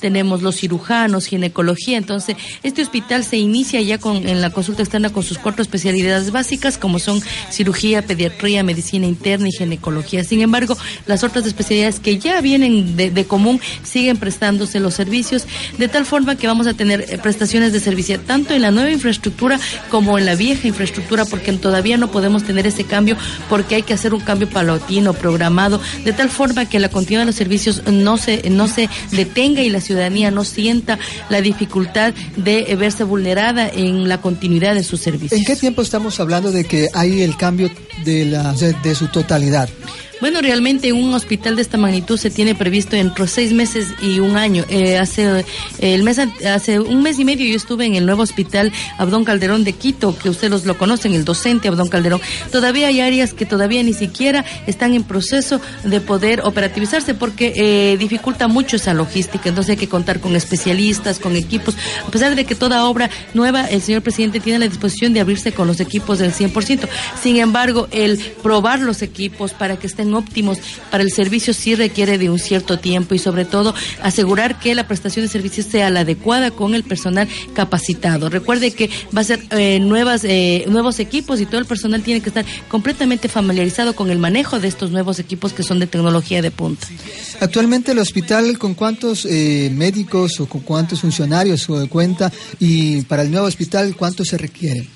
tenemos 0.00 0.42
los 0.42 0.56
cirujanos, 0.56 1.26
ginecología. 1.26 1.98
Entonces, 1.98 2.36
este 2.62 2.82
hospital 2.82 3.24
se 3.24 3.36
inicia 3.36 3.80
ya 3.80 3.98
con, 3.98 4.28
en 4.28 4.40
la 4.40 4.50
consulta 4.50 4.82
externa 4.82 5.10
con 5.10 5.22
sus 5.22 5.38
cuatro 5.38 5.62
especialidades 5.62 6.30
básicas, 6.30 6.78
como 6.78 6.98
son 6.98 7.22
cirugía, 7.50 8.02
pediatría, 8.02 8.62
medicina 8.62 9.06
interna 9.06 9.48
y 9.48 9.52
ginecología. 9.52 10.24
Sin 10.24 10.40
embargo, 10.40 10.76
las 11.06 11.24
otras 11.24 11.46
especialidades 11.46 12.00
que 12.00 12.18
ya 12.18 12.40
vienen 12.40 12.96
de, 12.96 13.24
común 13.24 13.60
siguen 13.82 14.16
prestándose 14.16 14.80
los 14.80 14.94
servicios, 14.94 15.46
de 15.78 15.88
tal 15.88 16.06
forma 16.06 16.36
que 16.36 16.46
vamos 16.46 16.66
a 16.66 16.74
tener 16.74 17.06
eh, 17.08 17.18
prestaciones 17.18 17.72
de 17.72 17.80
servicio 17.80 18.18
tanto 18.20 18.54
en 18.54 18.62
la 18.62 18.70
nueva 18.70 18.90
infraestructura 18.90 19.60
como 19.90 20.18
en 20.18 20.26
la 20.26 20.34
vieja 20.34 20.66
infraestructura, 20.66 21.24
porque 21.24 21.52
todavía 21.52 21.96
no 21.96 22.10
podemos 22.10 22.44
tener 22.44 22.66
ese 22.66 22.84
cambio, 22.84 23.16
porque 23.48 23.76
hay 23.76 23.82
que 23.82 23.94
hacer 23.94 24.14
un 24.14 24.20
cambio 24.20 24.48
palatino, 24.48 25.12
programado, 25.12 25.80
de 26.04 26.12
tal 26.12 26.30
forma 26.30 26.68
que 26.68 26.78
la 26.78 26.88
continuidad 26.88 27.22
de 27.22 27.26
los 27.26 27.34
servicios 27.34 27.82
no 27.86 28.16
se, 28.16 28.48
no 28.50 28.68
se 28.68 28.88
tenga 29.30 29.62
y 29.62 29.70
la 29.70 29.80
ciudadanía 29.80 30.30
no 30.30 30.44
sienta 30.44 30.98
la 31.28 31.40
dificultad 31.40 32.14
de 32.36 32.74
verse 32.76 33.04
vulnerada 33.04 33.68
en 33.68 34.08
la 34.08 34.20
continuidad 34.20 34.74
de 34.74 34.84
sus 34.84 35.00
servicios. 35.00 35.38
¿En 35.38 35.44
qué 35.44 35.56
tiempo 35.56 35.82
estamos 35.82 36.20
hablando 36.20 36.52
de 36.52 36.64
que 36.64 36.88
hay 36.92 37.22
el 37.22 37.36
cambio 37.36 37.70
de, 38.04 38.26
la, 38.26 38.52
de 38.52 38.94
su 38.94 39.08
totalidad? 39.08 39.68
Bueno, 40.20 40.42
realmente 40.42 40.92
un 40.92 41.14
hospital 41.14 41.56
de 41.56 41.62
esta 41.62 41.78
magnitud 41.78 42.18
se 42.18 42.28
tiene 42.28 42.54
previsto 42.54 42.94
entre 42.94 43.26
seis 43.26 43.54
meses 43.54 43.88
y 44.02 44.20
un 44.20 44.36
año. 44.36 44.66
Eh, 44.68 44.98
hace 44.98 45.46
el 45.78 46.02
mes 46.02 46.18
hace 46.18 46.78
un 46.78 47.02
mes 47.02 47.18
y 47.18 47.24
medio 47.24 47.46
yo 47.46 47.56
estuve 47.56 47.86
en 47.86 47.94
el 47.94 48.04
nuevo 48.04 48.22
hospital 48.22 48.70
Abdón 48.98 49.24
Calderón 49.24 49.64
de 49.64 49.72
Quito, 49.72 50.16
que 50.18 50.28
ustedes 50.28 50.66
lo 50.66 50.76
conocen, 50.76 51.14
el 51.14 51.24
docente 51.24 51.68
Abdón 51.68 51.88
Calderón. 51.88 52.20
Todavía 52.52 52.88
hay 52.88 53.00
áreas 53.00 53.32
que 53.32 53.46
todavía 53.46 53.82
ni 53.82 53.94
siquiera 53.94 54.44
están 54.66 54.92
en 54.92 55.04
proceso 55.04 55.58
de 55.84 56.02
poder 56.02 56.42
operativizarse 56.44 57.14
porque 57.14 57.54
eh, 57.56 57.96
dificulta 57.96 58.46
mucho 58.46 58.76
esa 58.76 58.92
logística. 58.92 59.48
Entonces 59.48 59.70
hay 59.70 59.78
que 59.78 59.88
contar 59.88 60.20
con 60.20 60.36
especialistas, 60.36 61.18
con 61.18 61.34
equipos. 61.34 61.76
A 62.06 62.10
pesar 62.10 62.36
de 62.36 62.44
que 62.44 62.54
toda 62.54 62.84
obra 62.84 63.08
nueva, 63.32 63.64
el 63.64 63.80
señor 63.80 64.02
presidente 64.02 64.38
tiene 64.38 64.58
la 64.58 64.68
disposición 64.68 65.14
de 65.14 65.20
abrirse 65.20 65.52
con 65.52 65.66
los 65.66 65.80
equipos 65.80 66.18
del 66.18 66.34
100%. 66.34 66.86
Sin 67.22 67.38
embargo, 67.38 67.88
el 67.90 68.18
probar 68.42 68.80
los 68.80 69.00
equipos 69.00 69.54
para 69.54 69.78
que 69.78 69.86
estén 69.86 70.09
óptimos 70.14 70.58
para 70.90 71.02
el 71.02 71.12
servicio 71.12 71.54
sí 71.54 71.74
requiere 71.74 72.18
de 72.18 72.30
un 72.30 72.38
cierto 72.38 72.78
tiempo 72.78 73.14
y 73.14 73.18
sobre 73.18 73.44
todo 73.44 73.74
asegurar 74.02 74.58
que 74.58 74.74
la 74.74 74.86
prestación 74.86 75.24
de 75.24 75.30
servicios 75.30 75.66
sea 75.66 75.90
la 75.90 76.00
adecuada 76.00 76.50
con 76.50 76.74
el 76.74 76.84
personal 76.84 77.28
capacitado. 77.54 78.28
Recuerde 78.28 78.72
que 78.72 78.90
va 79.16 79.20
a 79.20 79.24
ser 79.24 79.40
eh, 79.50 79.78
nuevas, 79.80 80.24
eh, 80.24 80.64
nuevos 80.68 80.98
equipos 80.98 81.40
y 81.40 81.46
todo 81.46 81.60
el 81.60 81.66
personal 81.66 82.02
tiene 82.02 82.20
que 82.20 82.30
estar 82.30 82.44
completamente 82.68 83.28
familiarizado 83.28 83.94
con 83.94 84.10
el 84.10 84.18
manejo 84.18 84.60
de 84.60 84.68
estos 84.68 84.90
nuevos 84.90 85.18
equipos 85.18 85.52
que 85.52 85.62
son 85.62 85.78
de 85.78 85.86
tecnología 85.86 86.42
de 86.42 86.50
punta. 86.50 86.86
Actualmente 87.40 87.92
el 87.92 87.98
hospital 87.98 88.58
con 88.58 88.74
cuántos 88.74 89.24
eh, 89.24 89.70
médicos 89.72 90.40
o 90.40 90.46
con 90.46 90.60
cuántos 90.62 91.00
funcionarios 91.00 91.68
cuenta 91.88 92.32
y 92.58 93.02
para 93.02 93.22
el 93.22 93.30
nuevo 93.30 93.46
hospital 93.46 93.94
cuánto 93.96 94.24
se 94.24 94.36
requiere. 94.36 94.86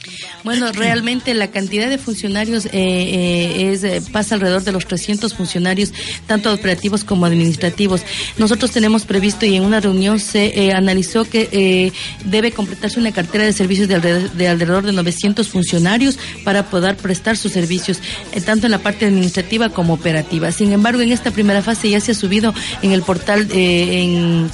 Bueno, 0.42 0.72
realmente 0.72 1.34
la 1.34 1.50
cantidad 1.50 1.88
de 1.88 1.98
funcionarios 1.98 2.68
es 2.72 3.84
pasa 4.10 4.34
alrededor 4.34 4.62
de 4.64 4.72
los 4.72 4.86
300 4.86 5.03
funcionarios 5.04 5.44
funcionarios, 5.44 5.92
tanto 6.26 6.52
operativos 6.52 7.04
como 7.04 7.26
administrativos. 7.26 8.00
Nosotros 8.38 8.70
tenemos 8.70 9.04
previsto 9.04 9.44
y 9.46 9.56
en 9.56 9.62
una 9.62 9.78
reunión 9.78 10.18
se 10.18 10.46
eh, 10.46 10.72
analizó 10.72 11.24
que 11.24 11.48
eh, 11.52 11.92
debe 12.24 12.50
completarse 12.50 12.98
una 12.98 13.12
cartera 13.12 13.44
de 13.44 13.52
servicios 13.52 13.88
de 13.88 14.48
alrededor 14.48 14.84
de, 14.84 14.92
900 14.92 15.48
funcionarios 15.48 16.18
para 16.44 16.70
poder 16.70 16.96
prestar 16.96 17.36
sus 17.36 17.52
servicios, 17.52 17.98
eh, 18.32 18.40
tanto 18.40 18.66
en 18.66 18.72
la 18.72 18.78
parte 18.78 19.04
administrativa 19.04 19.68
como 19.68 19.92
operativa. 19.92 20.50
Sin 20.50 20.72
embargo, 20.72 21.02
en 21.02 21.12
esta 21.12 21.30
primera 21.30 21.62
fase 21.62 21.90
ya 21.90 22.00
se 22.00 22.12
ha 22.12 22.14
subido 22.14 22.54
en 22.82 22.92
el 22.92 23.02
portal 23.02 23.46
en 23.50 24.50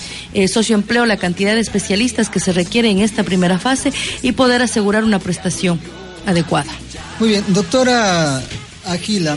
socioempleo 0.48 1.06
la 1.06 1.16
cantidad 1.16 1.54
de 1.54 1.60
especialistas 1.60 2.28
que 2.28 2.40
se 2.40 2.52
requiere 2.52 2.90
en 2.90 2.98
esta 2.98 3.22
primera 3.22 3.58
fase 3.58 3.92
y 4.22 4.32
poder 4.32 4.62
asegurar 4.62 5.04
una 5.04 5.18
prestación 5.18 5.80
adecuada. 6.26 6.72
Muy 7.18 7.30
bien, 7.30 7.44
doctora 7.48 8.42
Aquila, 8.86 9.36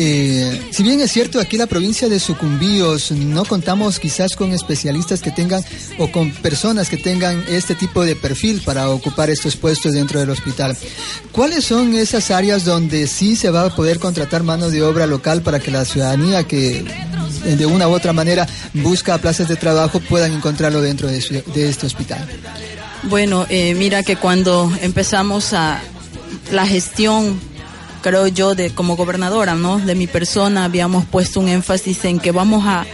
eh, 0.00 0.68
si 0.70 0.84
bien 0.84 1.00
es 1.00 1.10
cierto, 1.10 1.40
aquí 1.40 1.56
en 1.56 1.60
la 1.62 1.66
provincia 1.66 2.08
de 2.08 2.20
Sucumbíos 2.20 3.10
no 3.10 3.44
contamos 3.44 3.98
quizás 3.98 4.36
con 4.36 4.52
especialistas 4.52 5.20
que 5.20 5.32
tengan 5.32 5.60
o 5.98 6.12
con 6.12 6.30
personas 6.30 6.88
que 6.88 6.96
tengan 6.96 7.44
este 7.48 7.74
tipo 7.74 8.04
de 8.04 8.14
perfil 8.14 8.62
para 8.64 8.90
ocupar 8.90 9.28
estos 9.28 9.56
puestos 9.56 9.94
dentro 9.94 10.20
del 10.20 10.30
hospital. 10.30 10.76
¿Cuáles 11.32 11.64
son 11.64 11.96
esas 11.96 12.30
áreas 12.30 12.64
donde 12.64 13.08
sí 13.08 13.34
se 13.34 13.50
va 13.50 13.64
a 13.64 13.74
poder 13.74 13.98
contratar 13.98 14.44
mano 14.44 14.70
de 14.70 14.84
obra 14.84 15.04
local 15.04 15.42
para 15.42 15.58
que 15.58 15.72
la 15.72 15.84
ciudadanía 15.84 16.44
que 16.44 16.84
de 17.44 17.66
una 17.66 17.88
u 17.88 17.92
otra 17.92 18.12
manera 18.12 18.46
busca 18.74 19.18
plazas 19.18 19.48
de 19.48 19.56
trabajo 19.56 19.98
puedan 19.98 20.32
encontrarlo 20.32 20.80
dentro 20.80 21.08
de, 21.08 21.18
este 21.18 21.86
hospital? 21.86 22.24
Bueno, 23.02 23.46
eh, 23.48 23.74
mira 23.74 24.04
que 24.04 24.14
cuando 24.14 24.72
empezamos 24.80 25.54
a 25.54 25.82
la 26.52 26.68
gestión 26.68 27.40
creo 28.08 28.26
yo, 28.26 28.54
de 28.54 28.70
como 28.70 28.96
gobernadora, 28.96 29.54
¿no? 29.54 29.78
De 29.78 29.94
mi 29.94 30.06
persona, 30.06 30.64
habíamos 30.64 31.04
puesto 31.04 31.40
un 31.40 31.48
énfasis 31.48 32.06
en 32.06 32.18
que 32.18 32.32
vamos 32.32 32.64
a 32.66 32.86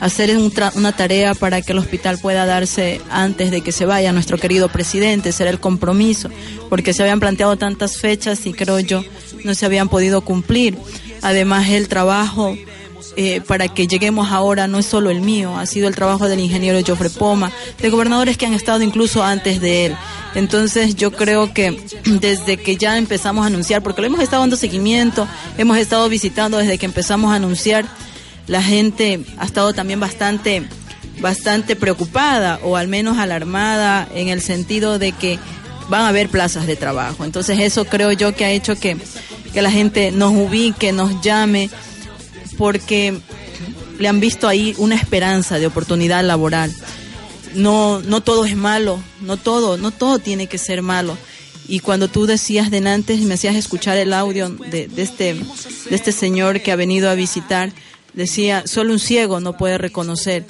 hacer 0.00 0.36
una 0.74 0.92
tarea 0.92 1.34
para 1.34 1.62
que 1.62 1.72
el 1.72 1.78
hospital 1.78 2.18
pueda 2.18 2.44
darse 2.44 3.00
antes 3.08 3.50
de 3.50 3.62
que 3.62 3.72
se 3.72 3.86
vaya 3.86 4.12
nuestro 4.12 4.36
querido 4.36 4.68
presidente, 4.68 5.32
será 5.32 5.48
el 5.48 5.58
compromiso, 5.58 6.28
porque 6.68 6.92
se 6.92 7.02
habían 7.02 7.18
planteado 7.18 7.56
tantas 7.56 7.96
fechas 7.96 8.44
y 8.44 8.52
creo 8.52 8.78
yo 8.78 9.02
no 9.42 9.54
se 9.54 9.64
habían 9.64 9.88
podido 9.88 10.20
cumplir. 10.20 10.76
Además, 11.22 11.70
el 11.70 11.88
trabajo 11.88 12.54
eh, 13.16 13.40
para 13.40 13.68
que 13.68 13.86
lleguemos 13.86 14.30
ahora 14.30 14.66
no 14.66 14.78
es 14.78 14.86
solo 14.86 15.10
el 15.10 15.20
mío, 15.20 15.56
ha 15.56 15.66
sido 15.66 15.88
el 15.88 15.94
trabajo 15.94 16.28
del 16.28 16.40
ingeniero 16.40 16.78
Joffre 16.86 17.10
Poma, 17.10 17.52
de 17.80 17.90
gobernadores 17.90 18.36
que 18.36 18.46
han 18.46 18.54
estado 18.54 18.82
incluso 18.82 19.22
antes 19.22 19.60
de 19.60 19.86
él. 19.86 19.96
Entonces 20.34 20.94
yo 20.96 21.12
creo 21.12 21.52
que 21.52 21.80
desde 22.04 22.56
que 22.56 22.76
ya 22.76 22.98
empezamos 22.98 23.44
a 23.44 23.46
anunciar, 23.46 23.82
porque 23.82 24.00
lo 24.00 24.06
hemos 24.06 24.20
estado 24.20 24.42
dando 24.42 24.56
seguimiento, 24.56 25.26
hemos 25.56 25.78
estado 25.78 26.08
visitando 26.08 26.58
desde 26.58 26.78
que 26.78 26.86
empezamos 26.86 27.32
a 27.32 27.36
anunciar, 27.36 27.86
la 28.46 28.62
gente 28.62 29.20
ha 29.38 29.44
estado 29.44 29.72
también 29.72 30.00
bastante 30.00 30.66
bastante 31.20 31.76
preocupada 31.76 32.60
o 32.62 32.76
al 32.76 32.88
menos 32.88 33.18
alarmada 33.18 34.08
en 34.14 34.28
el 34.28 34.40
sentido 34.40 34.98
de 34.98 35.12
que 35.12 35.38
van 35.88 36.02
a 36.02 36.08
haber 36.08 36.28
plazas 36.28 36.66
de 36.66 36.76
trabajo. 36.76 37.24
Entonces 37.24 37.58
eso 37.60 37.84
creo 37.84 38.12
yo 38.12 38.34
que 38.34 38.44
ha 38.44 38.50
hecho 38.50 38.76
que, 38.76 38.96
que 39.52 39.62
la 39.62 39.70
gente 39.70 40.12
nos 40.12 40.32
ubique, 40.32 40.92
nos 40.92 41.20
llame, 41.22 41.70
porque 42.58 43.18
le 43.98 44.08
han 44.08 44.20
visto 44.20 44.48
ahí 44.48 44.74
una 44.76 44.96
esperanza 44.96 45.58
de 45.58 45.66
oportunidad 45.66 46.24
laboral. 46.24 46.74
No, 47.54 48.00
no 48.02 48.20
todo 48.22 48.44
es 48.44 48.56
malo, 48.56 49.02
no 49.22 49.36
todo, 49.36 49.78
no 49.78 49.90
todo 49.90 50.18
tiene 50.18 50.48
que 50.48 50.58
ser 50.58 50.82
malo. 50.82 51.16
Y 51.66 51.80
cuando 51.80 52.08
tú 52.08 52.26
decías 52.26 52.70
de 52.70 52.78
antes, 52.88 53.20
me 53.20 53.34
hacías 53.34 53.54
escuchar 53.54 53.96
el 53.96 54.12
audio 54.12 54.48
de, 54.48 54.90
este, 54.96 55.34
de 55.34 55.96
este 55.96 56.12
señor 56.12 56.60
que 56.60 56.72
ha 56.72 56.76
venido 56.76 57.10
a 57.10 57.14
visitar, 57.14 57.72
decía, 58.14 58.64
solo 58.66 58.92
un 58.92 58.98
ciego 58.98 59.40
no 59.40 59.56
puede 59.56 59.78
reconocer. 59.78 60.46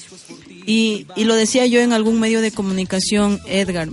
Y, 0.65 1.07
y 1.17 1.25
lo 1.25 1.35
decía 1.35 1.67
yo 1.67 1.81
en 1.81 1.93
algún 1.93 2.21
medio 2.21 2.41
de 2.41 2.53
comunicación, 2.53 3.41
Edgar. 3.47 3.89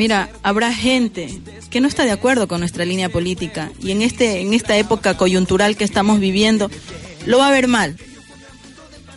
Mira, 0.00 0.30
habrá 0.42 0.72
gente 0.72 1.42
que 1.68 1.82
no 1.82 1.86
está 1.86 2.04
de 2.04 2.10
acuerdo 2.10 2.48
con 2.48 2.60
nuestra 2.60 2.86
línea 2.86 3.10
política 3.10 3.70
y 3.82 3.90
en 3.90 4.00
este 4.00 4.40
en 4.40 4.54
esta 4.54 4.74
época 4.78 5.18
coyuntural 5.18 5.76
que 5.76 5.84
estamos 5.84 6.20
viviendo 6.20 6.70
lo 7.26 7.36
va 7.36 7.48
a 7.48 7.50
ver 7.50 7.68
mal. 7.68 7.98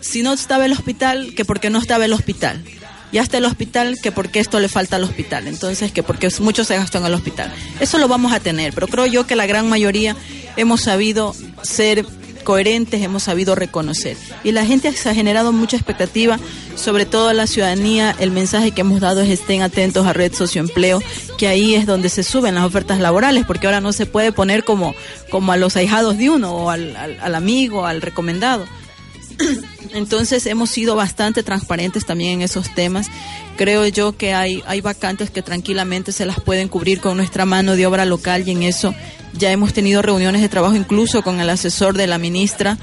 Si 0.01 0.23
no 0.23 0.33
estaba 0.33 0.65
el 0.65 0.73
hospital, 0.73 1.35
que 1.35 1.45
porque 1.45 1.69
no 1.69 1.79
estaba 1.79 2.03
el 2.03 2.11
hospital. 2.11 2.65
Ya 3.13 3.21
está 3.21 3.37
el 3.37 3.45
hospital, 3.45 3.97
que 4.03 4.11
porque 4.11 4.41
esto 4.41 4.59
le 4.59 4.67
falta 4.67 4.97
al 4.97 5.05
hospital. 5.05 5.47
Entonces, 5.47 5.93
que 5.93 6.03
porque 6.03 6.27
mucho 6.41 6.65
se 6.65 6.75
gastó 6.75 6.97
en 6.97 7.05
el 7.05 7.13
hospital. 7.13 7.53
Eso 7.79 7.97
lo 7.97 8.09
vamos 8.09 8.33
a 8.33 8.41
tener, 8.41 8.73
pero 8.73 8.89
creo 8.89 9.05
yo 9.05 9.25
que 9.25 9.37
la 9.37 9.45
gran 9.45 9.69
mayoría 9.69 10.17
hemos 10.57 10.81
sabido 10.81 11.33
ser 11.61 12.05
coherentes 12.43 13.01
hemos 13.01 13.23
sabido 13.23 13.55
reconocer. 13.55 14.17
Y 14.43 14.51
la 14.51 14.65
gente 14.65 14.91
se 14.93 15.09
ha 15.09 15.15
generado 15.15 15.51
mucha 15.51 15.77
expectativa, 15.77 16.39
sobre 16.75 17.05
todo 17.05 17.31
la 17.33 17.47
ciudadanía. 17.47 18.15
El 18.19 18.31
mensaje 18.31 18.71
que 18.71 18.81
hemos 18.81 18.99
dado 18.99 19.21
es 19.21 19.29
estén 19.29 19.61
atentos 19.61 20.05
a 20.05 20.13
Red 20.13 20.33
Socioempleo, 20.33 21.01
que 21.37 21.47
ahí 21.47 21.75
es 21.75 21.85
donde 21.85 22.09
se 22.09 22.23
suben 22.23 22.55
las 22.55 22.65
ofertas 22.65 22.99
laborales, 22.99 23.45
porque 23.45 23.67
ahora 23.67 23.81
no 23.81 23.93
se 23.93 24.05
puede 24.05 24.31
poner 24.31 24.63
como, 24.63 24.95
como 25.29 25.51
a 25.51 25.57
los 25.57 25.75
ahijados 25.75 26.17
de 26.17 26.29
uno 26.29 26.53
o 26.53 26.69
al, 26.69 26.95
al 26.95 27.35
amigo, 27.35 27.85
al 27.85 28.01
recomendado. 28.01 28.65
Entonces 29.93 30.45
hemos 30.45 30.69
sido 30.69 30.95
bastante 30.95 31.43
transparentes 31.43 32.05
también 32.05 32.33
en 32.33 32.41
esos 32.41 32.73
temas. 32.73 33.07
Creo 33.55 33.85
yo 33.87 34.17
que 34.17 34.33
hay, 34.33 34.63
hay 34.65 34.81
vacantes 34.81 35.29
que 35.29 35.41
tranquilamente 35.41 36.11
se 36.11 36.25
las 36.25 36.39
pueden 36.39 36.69
cubrir 36.69 36.99
con 36.99 37.17
nuestra 37.17 37.45
mano 37.45 37.75
de 37.75 37.85
obra 37.85 38.05
local 38.05 38.47
y 38.47 38.51
en 38.51 38.63
eso 38.63 38.95
ya 39.33 39.51
hemos 39.51 39.73
tenido 39.73 40.01
reuniones 40.01 40.41
de 40.41 40.49
trabajo 40.49 40.75
incluso 40.75 41.21
con 41.21 41.39
el 41.39 41.49
asesor 41.49 41.95
de 41.95 42.07
la 42.07 42.17
ministra, 42.17 42.77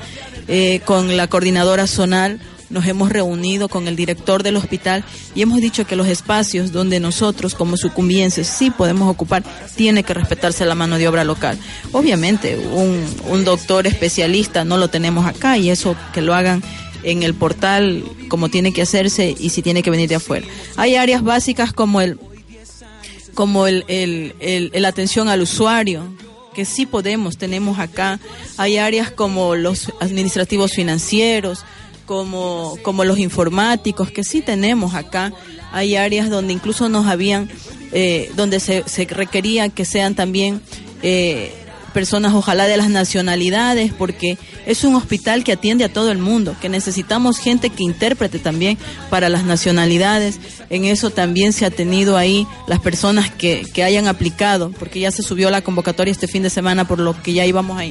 eh, 0.49 0.81
con 0.85 1.17
la 1.17 1.27
coordinadora 1.27 1.87
zonal, 1.87 2.41
nos 2.71 2.87
hemos 2.87 3.11
reunido 3.11 3.69
con 3.69 3.89
el 3.89 3.97
director 3.97 4.43
del 4.43 4.57
hospital 4.57 5.05
y 5.35 5.43
hemos 5.43 5.61
dicho 5.61 5.87
que 5.87 5.97
los 5.97 6.07
espacios 6.07 6.73
donde 6.73 7.01
nosotros 7.01 7.55
como 7.55 7.77
sucumbienses 7.77 8.47
sí 8.47 8.71
podemos 8.71 9.11
ocupar, 9.11 9.43
tiene 9.75 10.05
que 10.05 10.15
respetarse 10.15 10.65
la 10.65 10.77
mano 10.77 10.97
de 10.97 11.09
obra 11.09 11.25
local. 11.25 11.59
Obviamente, 11.93 12.57
un, 12.57 13.05
un 13.29 13.45
doctor 13.45 13.87
especialista 13.89 14.65
no 14.65 14.77
lo 14.77 14.89
tenemos 14.89 15.27
acá 15.27 15.59
y 15.59 15.69
eso 15.69 15.97
que 16.15 16.23
lo 16.23 16.35
hagan 16.35 16.63
en 17.03 17.23
el 17.23 17.35
portal 17.35 18.05
como 18.29 18.49
tiene 18.49 18.73
que 18.73 18.83
hacerse 18.83 19.35
y 19.39 19.51
si 19.51 19.63
tiene 19.63 19.83
que 19.83 19.91
venir 19.91 20.09
de 20.09 20.17
afuera. 20.17 20.47
Hay 20.77 20.97
áreas 20.97 21.23
básicas 21.23 21.73
como 21.73 22.01
el 22.01 22.19
como 23.35 23.67
el, 23.67 23.85
el, 23.89 24.71
el 24.73 24.85
atención 24.85 25.29
al 25.29 25.41
usuario, 25.41 26.05
que 26.55 26.65
sí 26.65 26.87
podemos, 26.87 27.39
tenemos 27.39 27.79
acá. 27.79 28.19
Hay 28.57 28.77
áreas 28.77 29.11
como 29.11 29.55
los 29.55 29.93
administrativos 30.01 30.73
financieros, 30.73 31.65
como, 32.07 32.77
como 32.83 33.05
los 33.05 33.19
informáticos, 33.19 34.11
que 34.11 34.25
sí 34.25 34.43
tenemos 34.43 34.95
acá. 34.95 35.33
Hay 35.73 35.97
áreas 35.97 36.29
donde 36.29 36.53
incluso 36.53 36.89
nos 36.89 37.07
habían, 37.07 37.49
eh, 37.93 38.31
donde 38.35 38.61
se, 38.61 38.83
se 38.87 39.05
requería 39.05 39.69
que 39.69 39.85
sean 39.85 40.15
también 40.15 40.61
eh, 41.03 41.60
personas 41.91 42.35
ojalá 42.35 42.67
de 42.67 42.77
las 42.77 42.89
nacionalidades, 42.89 43.93
porque 43.93 44.39
es 44.67 44.85
un 44.85 44.95
hospital 44.95 45.45
que 45.45 45.53
atiende 45.53 45.85
a 45.85 45.93
todo 45.93 46.11
el 46.11 46.19
mundo, 46.19 46.57
que 46.61 46.69
necesitamos 46.69 47.39
gente 47.39 47.71
que 47.71 47.85
intérprete 47.85 48.39
también 48.39 48.79
para 49.11 49.29
las 49.29 49.45
nacionalidades. 49.45 50.39
En 50.71 50.85
eso 50.85 51.11
también 51.11 51.53
se 51.53 51.67
ha 51.67 51.71
tenido 51.71 52.17
ahí 52.17 52.47
las 52.67 52.81
personas 52.81 53.31
que, 53.31 53.67
que 53.73 53.85
hayan 53.85 54.07
aplicado, 54.07 54.71
porque 54.79 55.01
ya 55.01 55.11
se 55.11 55.23
subió 55.23 55.51
la 55.51 55.63
convocatoria 55.63 56.13
este 56.13 56.29
fin 56.29 56.43
de 56.43 56.51
semana, 56.51 56.87
por 56.87 56.99
lo 56.99 57.21
que 57.23 57.33
ya 57.33 57.47
íbamos 57.47 57.81
a, 57.81 57.85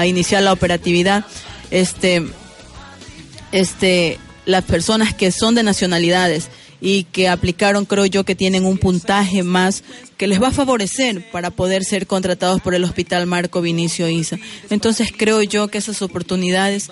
a 0.00 0.06
iniciar 0.06 0.42
la 0.42 0.52
operatividad. 0.52 1.24
Este, 1.70 2.22
este, 3.52 4.18
las 4.44 4.64
personas 4.64 5.14
que 5.14 5.30
son 5.30 5.54
de 5.54 5.62
nacionalidades 5.62 6.48
y 6.84 7.04
que 7.04 7.28
aplicaron, 7.28 7.84
creo 7.84 8.06
yo, 8.06 8.24
que 8.24 8.34
tienen 8.34 8.66
un 8.66 8.76
puntaje 8.76 9.44
más 9.44 9.84
que 10.16 10.26
les 10.26 10.42
va 10.42 10.48
a 10.48 10.52
favorecer 10.52 11.30
para 11.30 11.50
poder 11.50 11.84
ser 11.84 12.08
contratados 12.08 12.60
por 12.60 12.74
el 12.74 12.82
Hospital 12.82 13.26
Marco 13.26 13.62
Vinicio 13.62 14.08
Isa. 14.08 14.36
Entonces 14.68 15.12
creo 15.16 15.42
yo 15.42 15.68
que 15.68 15.78
esas 15.78 16.02
oportunidades 16.02 16.90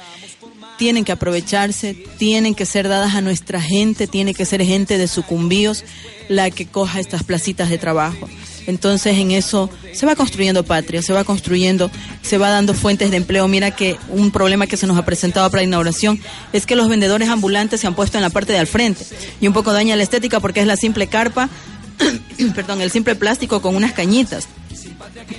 tienen 0.79 1.05
que 1.05 1.11
aprovecharse, 1.11 1.95
tienen 2.19 2.55
que 2.55 2.67
ser 2.67 2.87
dadas 2.87 3.17
a 3.17 3.21
nuestra 3.21 3.61
gente, 3.61 4.07
tiene 4.07 4.33
que 4.33 4.47
ser 4.47 4.65
gente 4.65 4.97
de 4.97 5.09
sucumbíos 5.09 5.85
la 6.29 6.53
que 6.53 6.67
coja 6.67 7.01
estas 7.01 7.25
placitas 7.25 7.69
de 7.69 7.79
trabajo. 7.79 8.29
Entonces 8.71 9.19
en 9.19 9.33
eso 9.33 9.69
se 9.93 10.07
va 10.07 10.15
construyendo 10.15 10.65
patria, 10.65 11.03
se 11.03 11.13
va 11.13 11.25
construyendo, 11.25 11.91
se 12.23 12.39
va 12.39 12.51
dando 12.51 12.73
fuentes 12.73 13.11
de 13.11 13.17
empleo. 13.17 13.49
Mira 13.49 13.73
que 13.73 13.97
un 14.09 14.31
problema 14.31 14.69
que 14.69 14.77
se 14.77 14.87
nos 14.87 14.97
ha 14.97 15.05
presentado 15.05 15.51
para 15.51 15.63
la 15.63 15.67
inauguración 15.67 16.21
es 16.53 16.67
que 16.67 16.77
los 16.77 16.89
vendedores 16.89 17.29
ambulantes 17.29 17.81
se 17.81 17.89
han 17.89 17.97
puesto 17.97 18.17
en 18.17 18.23
la 18.23 18.31
parte 18.31 18.53
de 18.53 18.61
al 18.61 18.69
frente 18.69 19.05
y 19.41 19.49
un 19.49 19.53
poco 19.53 19.73
daña 19.73 19.97
la 19.97 20.05
estética 20.05 20.39
porque 20.39 20.61
es 20.61 20.69
la 20.69 20.77
simple 20.77 21.09
carpa, 21.09 21.51
perdón, 22.55 22.81
el 22.81 22.93
simple 22.93 23.17
plástico 23.17 23.61
con 23.61 23.75
unas 23.75 23.93
cañitas. 23.93 24.47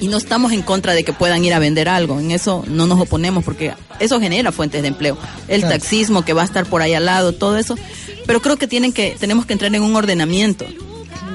Y 0.02 0.08
no 0.08 0.18
estamos 0.18 0.52
en 0.52 0.62
contra 0.62 0.94
de 0.94 1.04
que 1.04 1.14
puedan 1.14 1.44
ir 1.46 1.54
a 1.54 1.60
vender 1.60 1.88
algo, 1.88 2.20
en 2.20 2.32
eso 2.32 2.64
no 2.68 2.86
nos 2.86 3.00
oponemos 3.00 3.44
porque 3.44 3.74
eso 4.00 4.20
genera 4.20 4.52
fuentes 4.52 4.82
de 4.82 4.90
empleo. 4.90 5.18
El 5.48 5.62
taxismo 5.62 6.26
que 6.26 6.34
va 6.34 6.42
a 6.42 6.46
estar 6.46 6.66
por 6.66 6.82
ahí 6.82 6.94
al 6.94 7.06
lado, 7.06 7.32
todo 7.34 7.58
eso. 7.58 7.78
Pero 8.26 8.42
creo 8.42 8.58
que 8.58 8.68
tienen 8.68 8.92
que 8.92 9.16
tenemos 9.20 9.46
que 9.46 9.54
entrar 9.54 9.74
en 9.74 9.84
un 9.84 9.96
ordenamiento 9.96 10.66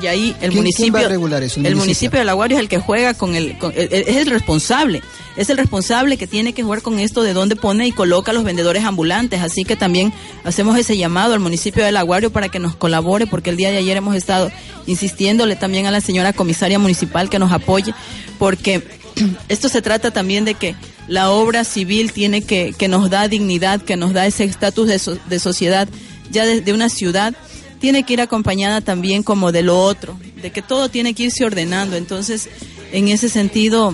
y 0.03 0.07
ahí 0.07 0.37
el 0.41 0.53
municipio 0.53 1.09
el 1.09 1.77
municipio 1.77 2.19
de 2.19 2.25
La 2.25 2.33
Guardia 2.33 2.57
es 2.57 2.63
el 2.63 2.69
que 2.69 2.79
juega 2.79 3.15
con 3.15 3.35
el, 3.35 3.57
es 3.75 4.17
el 4.17 4.27
responsable. 4.27 5.03
Es 5.37 5.51
el 5.51 5.59
responsable 5.59 6.17
que 6.17 6.27
tiene 6.27 6.55
que 6.55 6.63
jugar 6.63 6.81
con 6.81 6.99
esto 6.99 7.23
de 7.23 7.35
dónde 7.35 7.57
pone 7.57 7.87
y 7.87 7.93
coloca 7.93 8.31
a 8.31 8.35
los 8.35 8.45
vendedores 8.45 8.85
ambulantes. 8.85 9.43
Así 9.43 9.65
que 9.65 9.77
también 9.77 10.13
hacemos 10.45 10.79
ese 10.79 10.97
llamado 10.97 11.35
al 11.35 11.41
municipio 11.41 11.85
de 11.85 11.93
La 11.93 12.03
Guardia 12.03 12.31
para 12.31 12.49
que 12.49 12.59
nos 12.59 12.75
colabore 12.75 13.27
porque 13.27 13.51
el 13.51 13.57
día 13.57 13.71
de 13.71 13.77
ayer 13.77 13.97
hemos 13.97 14.17
estado 14.17 14.51
insistiéndole 14.87 15.57
también 15.57 15.87
a 15.87 15.91
la 15.91 16.01
señora 16.01 16.33
comisaria 16.33 16.79
municipal 16.79 17.29
que 17.29 17.39
nos 17.39 17.53
apoye 17.53 17.93
porque 18.39 18.83
esto 19.49 19.69
se 19.69 19.83
trata 19.83 20.11
también 20.11 20.45
de 20.45 20.55
que 20.55 20.75
la 21.09 21.31
obra 21.31 21.65
civil 21.65 22.13
tiene 22.13 22.43
que 22.43 22.75
que 22.77 22.89
nos 22.89 23.11
da 23.11 23.29
dignidad 23.29 23.83
que 23.83 23.97
nos 23.97 24.13
da 24.13 24.27
ese 24.27 24.45
estatus 24.45 24.89
de, 24.89 25.19
de 25.29 25.39
sociedad 25.39 25.89
ya 26.31 26.45
de 26.47 26.73
una 26.73 26.89
ciudad 26.89 27.35
tiene 27.79 28.05
que 28.05 28.15
ir 28.15 28.21
acompañada 28.21 28.81
también 28.81 29.23
como 29.23 29.53
de 29.53 29.63
lo 29.63 29.81
otro, 29.81 30.19
de 30.41 30.51
que 30.51 30.63
todo 30.63 30.89
tiene 30.89 31.15
que 31.15 31.25
irse 31.25 31.45
ordenando. 31.45 31.97
Entonces, 31.97 32.49
en 32.93 33.09
ese 33.09 33.29
sentido, 33.29 33.93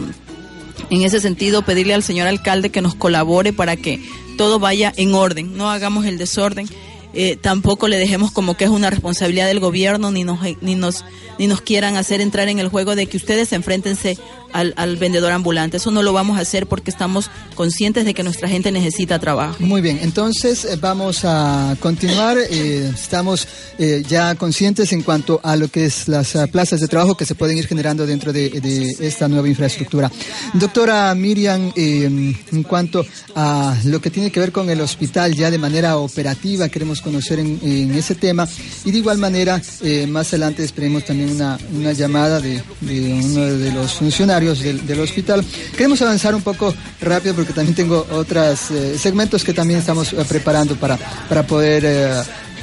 en 0.90 1.02
ese 1.02 1.20
sentido, 1.20 1.62
pedirle 1.62 1.94
al 1.94 2.02
señor 2.02 2.28
alcalde 2.28 2.70
que 2.70 2.82
nos 2.82 2.94
colabore 2.94 3.52
para 3.52 3.76
que 3.76 4.00
todo 4.36 4.58
vaya 4.58 4.92
en 4.96 5.14
orden, 5.14 5.56
no 5.56 5.70
hagamos 5.70 6.06
el 6.06 6.18
desorden. 6.18 6.68
Eh, 7.14 7.36
tampoco 7.36 7.88
le 7.88 7.98
dejemos 7.98 8.32
como 8.32 8.56
que 8.56 8.64
es 8.64 8.70
una 8.70 8.88
responsabilidad 8.88 9.46
del 9.46 9.60
gobierno 9.60 10.10
ni 10.10 10.24
nos 10.24 10.38
ni 10.62 10.74
nos 10.76 11.04
ni 11.38 11.46
nos 11.46 11.60
quieran 11.60 11.96
hacer 11.96 12.22
entrar 12.22 12.48
en 12.48 12.58
el 12.58 12.68
juego 12.68 12.96
de 12.96 13.04
que 13.04 13.18
ustedes 13.18 13.52
enfréntense 13.52 14.16
al, 14.52 14.74
al, 14.76 14.96
vendedor 14.96 15.32
ambulante. 15.32 15.78
Eso 15.78 15.90
no 15.90 16.02
lo 16.02 16.12
vamos 16.12 16.38
a 16.38 16.40
hacer 16.40 16.66
porque 16.66 16.90
estamos 16.90 17.30
conscientes 17.54 18.04
de 18.04 18.14
que 18.14 18.22
nuestra 18.22 18.48
gente 18.48 18.70
necesita 18.70 19.18
trabajo. 19.18 19.56
Muy 19.60 19.80
bien, 19.80 19.98
entonces 20.02 20.64
eh, 20.64 20.76
vamos 20.80 21.24
a 21.24 21.76
continuar. 21.80 22.36
Eh, 22.38 22.90
estamos 22.94 23.46
eh, 23.78 24.02
ya 24.08 24.34
conscientes 24.34 24.92
en 24.92 25.02
cuanto 25.02 25.40
a 25.42 25.56
lo 25.56 25.68
que 25.68 25.86
es 25.86 26.08
las 26.08 26.36
plazas 26.50 26.80
de 26.80 26.88
trabajo 26.88 27.16
que 27.16 27.24
se 27.24 27.34
pueden 27.34 27.58
ir 27.58 27.66
generando 27.66 28.06
dentro 28.06 28.32
de, 28.32 28.50
de 28.60 29.06
esta 29.06 29.28
nueva 29.28 29.48
infraestructura. 29.48 30.10
Doctora 30.54 31.14
Miriam, 31.14 31.72
eh, 31.74 32.04
en 32.52 32.62
cuanto 32.62 33.04
a 33.34 33.76
lo 33.84 34.00
que 34.00 34.10
tiene 34.10 34.30
que 34.30 34.40
ver 34.40 34.52
con 34.52 34.68
el 34.70 34.80
hospital 34.80 35.34
ya 35.34 35.50
de 35.50 35.58
manera 35.58 35.96
operativa, 35.96 36.68
queremos 36.68 37.00
conocer 37.00 37.38
en, 37.38 37.58
en 37.62 37.94
ese 37.94 38.14
tema 38.14 38.48
y 38.84 38.90
de 38.90 38.98
igual 38.98 39.18
manera 39.18 39.60
más 40.08 40.28
adelante 40.28 40.64
esperemos 40.64 41.04
también 41.04 41.30
una, 41.30 41.58
una 41.74 41.92
llamada 41.92 42.40
de, 42.40 42.62
de 42.80 43.12
uno 43.14 43.44
de 43.44 43.72
los 43.72 43.94
funcionarios 43.94 44.41
del, 44.42 45.00
hospital. 45.00 45.44
Queremos 45.76 46.00
avanzar 46.02 46.34
un 46.34 46.42
poco 46.42 46.74
rápido 47.00 47.34
porque 47.34 47.52
también 47.52 47.74
tengo 47.74 48.06
otros 48.10 48.70
eh, 48.70 48.96
segmentos 48.98 49.44
que 49.44 49.52
también 49.52 49.80
estamos 49.80 50.12
eh, 50.12 50.16
preparando 50.28 50.76
para, 50.76 50.96
para 51.28 51.46
poder 51.46 51.84
eh, 51.84 52.22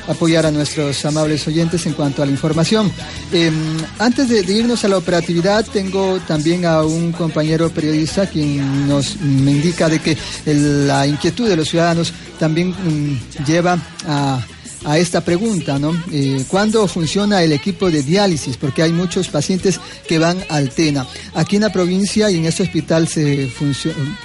apoyar 0.09 0.45
a 0.45 0.51
nuestros 0.51 1.05
amables 1.05 1.47
oyentes 1.47 1.85
en 1.85 1.93
cuanto 1.93 2.23
a 2.23 2.25
la 2.25 2.31
información. 2.31 2.91
Eh, 3.31 3.51
antes 3.99 4.27
de, 4.27 4.41
irnos 4.51 4.83
a 4.83 4.87
la 4.87 4.97
operatividad, 4.97 5.65
tengo 5.65 6.19
también 6.27 6.65
a 6.65 6.83
un 6.83 7.11
compañero 7.11 7.69
periodista 7.69 8.27
quien 8.27 8.87
nos 8.87 9.17
me 9.17 9.51
indica 9.51 9.87
de 9.87 9.99
que 9.99 10.17
la 10.45 11.05
inquietud 11.05 11.47
de 11.47 11.55
los 11.55 11.69
ciudadanos 11.69 12.11
también 12.39 12.69
mm, 12.69 13.43
lleva 13.45 13.77
a 14.07 14.39
a 14.85 14.97
esta 14.97 15.21
pregunta, 15.21 15.79
¿no? 15.79 15.91
Eh, 16.11 16.45
¿Cuándo 16.47 16.87
funciona 16.87 17.43
el 17.43 17.51
equipo 17.51 17.91
de 17.91 18.03
diálisis? 18.03 18.57
Porque 18.57 18.81
hay 18.81 18.91
muchos 18.91 19.27
pacientes 19.27 19.79
que 20.07 20.19
van 20.19 20.43
al 20.49 20.69
TENA. 20.69 21.07
Aquí 21.33 21.57
en 21.57 21.63
la 21.63 21.71
provincia 21.71 22.29
y 22.31 22.37
en 22.37 22.45
este 22.45 22.63
hospital 22.63 23.07
se 23.07 23.51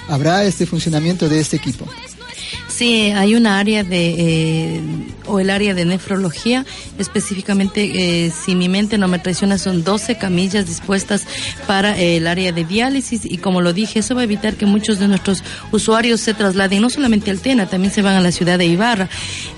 habrá 0.07 0.43
este 0.43 0.65
funcionamiento 0.65 1.27
de 1.27 1.39
este 1.39 1.57
equipo. 1.57 1.85
Sí, 2.67 3.11
hay 3.11 3.35
una 3.35 3.59
área 3.59 3.83
de, 3.83 4.15
eh, 4.17 4.81
o 5.27 5.39
el 5.39 5.49
área 5.49 5.73
de 5.73 5.85
nefrología, 5.85 6.65
específicamente, 6.97 8.25
eh, 8.25 8.31
si 8.31 8.55
mi 8.55 8.69
mente 8.69 8.97
no 8.97 9.07
me 9.07 9.19
traiciona, 9.19 9.57
son 9.57 9.83
12 9.83 10.17
camillas 10.17 10.67
dispuestas 10.67 11.25
para 11.67 11.97
eh, 11.97 12.17
el 12.17 12.27
área 12.27 12.51
de 12.51 12.63
diálisis 12.63 13.25
y 13.25 13.37
como 13.37 13.61
lo 13.61 13.73
dije, 13.73 13.99
eso 13.99 14.15
va 14.15 14.21
a 14.21 14.23
evitar 14.25 14.55
que 14.55 14.65
muchos 14.65 14.99
de 14.99 15.07
nuestros 15.07 15.43
usuarios 15.71 16.21
se 16.21 16.33
trasladen 16.33 16.81
no 16.81 16.89
solamente 16.89 17.31
al 17.31 17.39
TENA, 17.39 17.67
también 17.67 17.93
se 17.93 18.01
van 18.01 18.15
a 18.15 18.21
la 18.21 18.31
ciudad 18.31 18.57
de 18.57 18.65
Ibarra. 18.65 19.09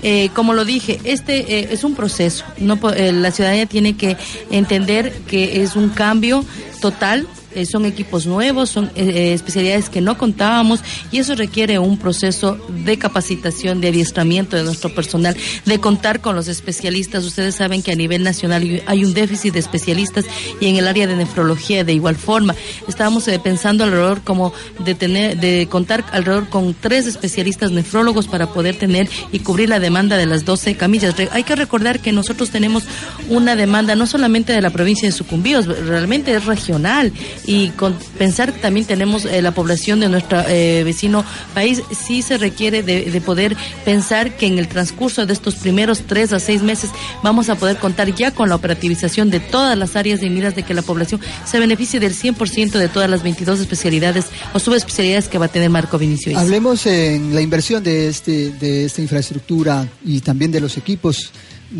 Eh, 0.02 0.30
como 0.34 0.54
lo 0.54 0.64
dije, 0.64 1.00
este 1.04 1.72
es 1.72 1.84
un 1.84 1.94
proceso, 1.94 2.44
no, 2.58 2.78
la 2.82 3.30
ciudadanía 3.30 3.66
tiene 3.66 3.96
que 3.96 4.16
entender 4.50 5.12
que 5.26 5.62
es 5.62 5.76
un 5.76 5.90
cambio 5.90 6.44
total 6.80 7.26
eh, 7.54 7.64
son 7.64 7.86
equipos 7.86 8.26
nuevos, 8.26 8.68
son 8.68 8.90
eh, 8.94 9.32
especialidades 9.32 9.88
que 9.88 10.00
no 10.00 10.18
contábamos 10.18 10.80
y 11.10 11.18
eso 11.18 11.34
requiere 11.34 11.78
un 11.78 11.96
proceso 11.96 12.58
de 12.84 12.98
capacitación, 12.98 13.80
de 13.80 13.88
adiestramiento 13.88 14.56
de 14.56 14.64
nuestro 14.64 14.94
personal, 14.94 15.36
de 15.64 15.80
contar 15.80 16.20
con 16.20 16.36
los 16.36 16.48
especialistas. 16.48 17.24
Ustedes 17.24 17.54
saben 17.54 17.82
que 17.82 17.92
a 17.92 17.96
nivel 17.96 18.22
nacional 18.22 18.82
hay 18.86 19.04
un 19.04 19.14
déficit 19.14 19.54
de 19.54 19.60
especialistas 19.60 20.26
y 20.60 20.66
en 20.66 20.76
el 20.76 20.86
área 20.86 21.06
de 21.06 21.16
nefrología 21.16 21.84
de 21.84 21.94
igual 21.94 22.16
forma. 22.16 22.54
Estábamos 22.86 23.26
eh, 23.28 23.40
pensando 23.42 23.84
alrededor 23.84 24.20
como 24.22 24.52
de 24.84 24.94
tener, 24.94 25.38
de 25.38 25.68
contar 25.70 26.04
alrededor 26.12 26.48
con 26.48 26.74
tres 26.74 27.06
especialistas 27.06 27.70
nefrólogos 27.70 28.28
para 28.28 28.48
poder 28.48 28.76
tener 28.76 29.08
y 29.32 29.38
cubrir 29.38 29.70
la 29.70 29.80
demanda 29.80 30.16
de 30.16 30.26
las 30.26 30.44
12 30.44 30.76
camillas. 30.76 31.14
Hay 31.32 31.44
que 31.44 31.56
recordar 31.56 32.00
que 32.00 32.12
nosotros 32.12 32.50
tenemos 32.50 32.84
una 33.28 33.56
demanda 33.56 33.94
no 33.96 34.06
solamente 34.06 34.52
de 34.52 34.60
la 34.60 34.70
provincia 34.70 35.08
de 35.08 35.12
Sucumbíos, 35.12 35.66
realmente 35.66 36.34
es 36.34 36.44
regional 36.44 37.12
y 37.46 37.70
con 37.70 37.94
pensar 38.18 38.52
que 38.52 38.60
también 38.60 38.86
tenemos 38.86 39.24
eh, 39.24 39.42
la 39.42 39.52
población 39.52 40.00
de 40.00 40.08
nuestro 40.08 40.40
eh, 40.48 40.82
vecino 40.84 41.24
país, 41.54 41.82
sí 41.90 42.22
se 42.22 42.38
requiere 42.38 42.82
de, 42.82 43.10
de, 43.10 43.20
poder 43.20 43.56
pensar 43.84 44.36
que 44.36 44.46
en 44.46 44.58
el 44.58 44.68
transcurso 44.68 45.26
de 45.26 45.32
estos 45.32 45.56
primeros 45.56 46.02
tres 46.06 46.32
a 46.32 46.40
seis 46.40 46.62
meses 46.62 46.90
vamos 47.22 47.48
a 47.48 47.56
poder 47.56 47.76
contar 47.76 48.14
ya 48.14 48.30
con 48.30 48.48
la 48.48 48.54
operativización 48.54 49.30
de 49.30 49.40
todas 49.40 49.76
las 49.76 49.96
áreas 49.96 50.20
de 50.20 50.30
miras 50.30 50.54
de 50.54 50.62
que 50.62 50.74
la 50.74 50.82
población 50.82 51.20
se 51.44 51.58
beneficie 51.58 52.00
del 52.00 52.14
100% 52.14 52.72
de 52.72 52.88
todas 52.88 53.10
las 53.10 53.22
22 53.22 53.60
especialidades 53.60 54.26
o 54.54 54.58
subespecialidades 54.58 55.28
que 55.28 55.38
va 55.38 55.46
a 55.46 55.48
tener 55.48 55.70
Marco 55.70 55.98
Vinicio. 55.98 56.38
Hablemos 56.38 56.86
en 56.86 57.34
la 57.34 57.40
inversión 57.40 57.82
de, 57.82 58.08
este, 58.08 58.50
de 58.50 58.84
esta 58.84 59.02
infraestructura 59.02 59.86
y 60.04 60.20
también 60.20 60.50
de 60.50 60.60
los 60.60 60.76
equipos. 60.76 61.32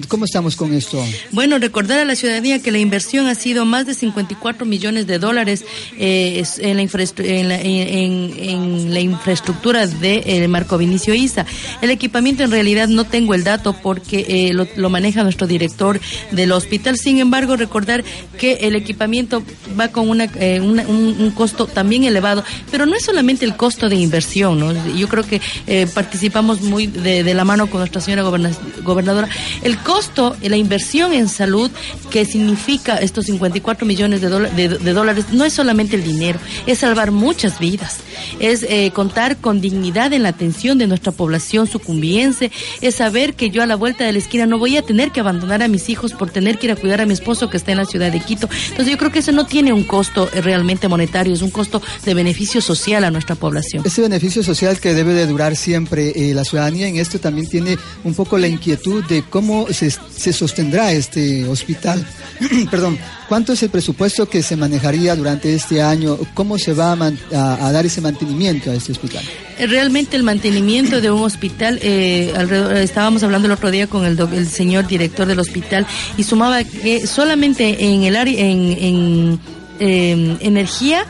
¿Cómo 0.09 0.27
estamos 0.27 0.55
con 0.55 0.74
esto? 0.74 1.03
Bueno, 1.33 1.59
recordar 1.59 1.98
a 1.98 2.05
la 2.05 2.14
ciudadanía 2.14 2.61
que 2.61 2.70
la 2.70 2.77
inversión 2.77 3.27
ha 3.27 3.35
sido 3.35 3.64
más 3.64 3.87
de 3.87 3.94
54 3.94 4.66
millones 4.66 5.07
de 5.07 5.18
dólares 5.18 5.64
eh, 5.96 6.44
en, 6.59 6.77
la 7.48 7.59
en, 7.59 8.35
en, 8.38 8.92
la 8.92 9.01
infraestructura 9.01 9.87
de 9.87 10.22
eh, 10.27 10.46
Marco 10.46 10.77
Vinicio 10.77 11.14
Isa. 11.14 11.46
El 11.81 11.88
equipamiento 11.88 12.42
en 12.42 12.51
realidad 12.51 12.87
no 12.88 13.05
tengo 13.05 13.33
el 13.33 13.44
dato 13.44 13.72
porque 13.72 14.27
eh, 14.29 14.53
lo, 14.53 14.90
maneja 14.90 15.22
nuestro 15.22 15.46
director 15.46 15.98
del 16.33 16.53
hospital. 16.53 16.99
Sin 16.99 17.18
embargo, 17.18 17.57
recordar 17.57 18.05
que 18.39 18.59
el 18.61 18.76
equipamiento 18.76 19.43
va 19.78 19.89
con 19.89 20.11
una, 20.11 20.24
eh, 20.39 20.61
un, 20.61 21.30
costo 21.34 21.66
también 21.66 22.05
elevado, 22.05 22.45
pero 22.70 22.84
no 22.84 22.95
es 22.95 23.05
solamente 23.07 23.47
el 23.47 23.57
costo 23.57 23.89
de 23.89 23.97
inversión. 23.97 24.61
¿no? 24.61 24.95
Yo 24.95 25.09
creo 25.09 25.24
que 25.24 25.41
participamos 25.95 26.61
muy 26.61 26.89
de, 26.89 27.32
la 27.32 27.45
mano 27.47 27.68
con 27.68 27.80
nuestra 27.80 28.03
señora 28.03 28.22
gobernadora. 28.82 29.28
El 29.79 29.85
costo, 29.85 30.37
la 30.43 30.57
inversión 30.57 31.12
en 31.12 31.29
salud 31.29 31.70
que 32.11 32.24
significa 32.24 32.97
estos 32.97 33.26
54 33.26 33.87
millones 33.87 34.20
de, 34.20 34.29
de, 34.29 34.93
dólares 34.93 35.26
no 35.33 35.45
es 35.45 35.53
solamente 35.53 35.97
el 35.97 36.05
dinero, 36.05 36.39
es 36.66 36.79
salvar 36.79 37.11
muchas 37.11 37.59
vidas, 37.59 37.99
es 38.41 38.64
eh, 38.68 38.91
contar 38.93 39.37
con 39.37 39.61
dignidad 39.61 40.12
en 40.12 40.22
la 40.22 40.31
atención 40.31 40.79
de 40.79 40.87
nuestra 40.87 41.12
población 41.12 41.66
sucumbiense, 41.66 42.51
es 42.81 42.97
saber 42.97 43.35
que 43.35 43.51
yo 43.51 43.62
a 43.62 43.66
la 43.66 43.76
vuelta 43.76 44.05
de 44.05 44.12
la 44.12 44.18
esquina 44.18 44.47
no 44.47 44.59
voy 44.59 44.76
a 44.76 44.83
tener 44.83 45.11
que 45.11 45.20
abandonar 45.20 45.62
a 45.62 45.68
mis 45.68 45.89
hijos 45.89 46.12
por 46.12 46.31
tener 46.31 46.59
que 46.59 46.66
ir 46.66 46.72
a 46.72 46.76
cuidar 46.76 47.01
a 47.01 47.07
mi 47.07 47.12
esposo 47.12 47.51
que 47.51 47.57
está 47.57 47.72
en 47.72 47.79
la 47.79 47.85
ciudad 47.85 48.11
de 48.11 48.20
Quito. 48.20 48.49
Entonces 48.70 48.91
yo 48.91 48.99
creo 48.99 49.12
que 49.12 49.20
eso 49.20 49.33
no 49.33 49.47
tiene 49.47 49.72
un 49.72 49.85
costo 49.85 50.29
eh, 50.33 50.41
realmente 50.41 50.89
monetario, 50.89 51.35
es 51.35 51.43
un 51.43 51.51
costo 51.51 51.83
de 52.05 52.14
beneficio 52.14 52.61
social 52.61 53.05
a 53.05 53.11
nuestra 53.11 53.37
población. 53.37 53.83
Ese 53.87 54.01
beneficio 54.01 54.43
social 54.43 54.81
que 54.81 54.95
debe 54.95 55.14
de 55.14 55.26
durar 55.26 55.57
siempre, 55.57 56.12
eh, 56.16 56.35
la 56.35 56.45
ciudadanía 56.45 56.89
en 56.89 56.97
esto 56.97 57.20
también 57.20 57.49
tiene 57.49 57.79
un 58.05 58.14
poco 58.14 58.39
la 58.39 58.49
inquietud 58.49 59.05
de 59.05 59.22
cómo 59.22 59.67
se, 59.70 59.90
se 59.90 60.32
sostendrá 60.32 60.92
este 60.92 61.46
hospital. 61.46 62.04
Perdón, 62.70 62.98
¿cuánto 63.28 63.52
es 63.52 63.62
el 63.62 63.70
presupuesto 63.70 64.28
que 64.28 64.42
se 64.42 64.56
manejaría 64.56 65.16
durante 65.16 65.54
este 65.54 65.82
año? 65.82 66.18
¿Cómo 66.34 66.58
se 66.58 66.72
va 66.72 66.92
a, 66.92 67.72
dar 67.72 67.86
ese 67.86 68.00
mantenimiento 68.00 68.70
a 68.70 68.74
este 68.74 68.92
hospital? 68.92 69.24
Eh, 69.58 69.66
realmente 69.66 70.16
el 70.16 70.22
mantenimiento 70.22 71.00
de 71.00 71.10
un 71.10 71.22
hospital, 71.22 71.78
eh, 71.82 72.32
estábamos 72.82 73.22
hablando 73.22 73.46
el 73.46 73.52
otro 73.52 73.70
día 73.70 73.86
con 73.86 74.04
el, 74.04 74.18
el, 74.18 74.48
señor 74.48 74.86
director 74.86 75.26
del 75.26 75.40
hospital 75.40 75.86
y 76.16 76.24
sumaba 76.24 76.62
que 76.64 77.06
solamente 77.06 77.84
en 77.84 78.04
el 78.04 78.16
área, 78.16 78.40
en, 78.40 78.72
en 78.80 79.40
eh, 79.81 80.37
energía 80.41 81.07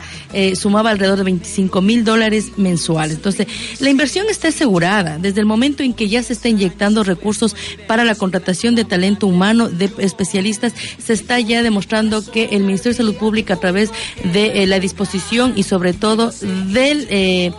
sumaba 0.55 0.91
alrededor 0.91 1.17
de 1.17 1.23
25 1.23 1.81
mil 1.81 2.03
dólares 2.03 2.51
mensuales. 2.57 3.15
Entonces, 3.15 3.47
la 3.79 3.89
inversión 3.89 4.27
está 4.29 4.49
asegurada 4.49 5.17
desde 5.17 5.39
el 5.39 5.47
momento 5.47 5.81
en 5.81 5.93
que 5.93 6.07
ya 6.07 6.21
se 6.21 6.33
está 6.33 6.49
inyectando 6.49 7.03
recursos 7.03 7.55
para 7.87 8.03
la 8.03 8.13
contratación 8.15 8.75
de 8.75 8.85
talento 8.85 9.27
humano, 9.27 9.69
de 9.69 9.91
especialistas, 9.97 10.73
se 11.03 11.13
está 11.13 11.39
ya 11.39 11.63
demostrando 11.63 12.23
que 12.23 12.49
el 12.51 12.63
Ministerio 12.63 12.93
de 12.93 12.97
Salud 12.97 13.15
Pública 13.15 13.55
a 13.55 13.59
través 13.59 13.91
de 14.33 14.63
eh, 14.63 14.67
la 14.67 14.79
disposición 14.79 15.53
y 15.55 15.63
sobre 15.63 15.93
todo 15.93 16.31
del, 16.71 17.07
eh, 17.09 17.51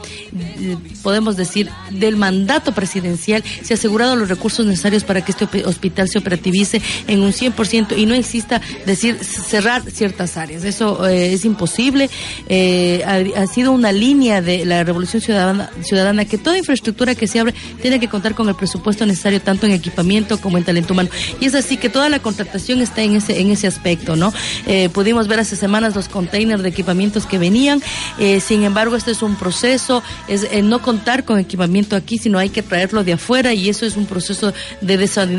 podemos 1.03 1.37
decir, 1.37 1.71
del 1.91 2.17
mandato 2.17 2.73
presidencial, 2.73 3.43
se 3.63 3.75
ha 3.75 3.77
asegurado 3.77 4.17
los 4.17 4.29
recursos 4.29 4.67
necesarios 4.67 5.05
para 5.05 5.25
que 5.25 5.33
este 5.33 5.65
hospital 5.65 6.09
se 6.09 6.19
operativice 6.19 6.81
en 7.07 7.21
un 7.21 7.33
100% 7.33 7.97
y 7.97 8.07
no 8.07 8.15
exista 8.15 8.61
decir 8.87 9.19
cerrar 9.23 9.83
ciertas 9.91 10.37
áreas. 10.37 10.65
Eso 10.65 10.99
es 11.07 11.44
imposible. 11.44 12.11
Eh, 12.48 13.03
ha, 13.36 13.46
sido 13.46 13.72
una 13.72 13.92
línea 13.92 14.40
de 14.42 14.64
la 14.64 14.84
Revolución 14.84 15.20
Ciudadana, 15.20 15.70
Ciudadana 15.82 16.24
que 16.24 16.38
toda 16.38 16.59
infraestructura 16.59 17.14
que 17.14 17.26
se 17.26 17.40
abre 17.40 17.55
tiene 17.80 17.98
que 18.01 18.09
contar 18.09 18.34
con 18.34 18.48
el 18.48 18.55
presupuesto 18.55 19.05
necesario 19.07 19.40
tanto 19.40 19.66
en 19.66 19.72
equipamiento 19.72 20.40
como 20.40 20.59
en 20.59 20.64
talento 20.64 20.92
humano. 20.92 21.11
Y 21.40 21.46
es 21.46 21.55
así 21.55 21.76
que 21.76 21.88
toda 21.88 22.09
la 22.09 22.20
contratación 22.20 22.80
está 22.80 23.03
en 23.03 23.16
ese, 23.16 23.40
en 23.40 23.51
ese 23.51 23.66
aspecto, 23.66 24.16
¿no? 24.16 24.32
Eh, 24.66 24.88
pudimos 24.88 25.28
ver 25.28 25.40
hace 25.40 25.57
semanas 25.57 25.94
los 25.94 26.09
containers 26.09 26.62
de 26.62 26.68
equipamientos 26.68 27.26
que 27.26 27.38
venían, 27.38 27.82
eh, 28.18 28.40
sin 28.40 28.62
embargo, 28.62 28.96
este 28.96 29.11
es 29.11 29.22
un 29.22 29.36
proceso, 29.36 30.03
es 30.28 30.46
no 30.62 30.82
contar 30.82 31.24
con 31.24 31.38
equipamiento 31.38 31.96
aquí, 31.96 32.18
sino 32.18 32.38
hay 32.38 32.51
que 32.51 32.62
traerlo 32.62 33.05
de 33.05 33.14
afuera 33.14 33.53
y 33.55 33.68
eso 33.68 33.86
es 33.86 33.96
un 33.96 34.07
proceso 34.07 34.53
de, 34.80 34.96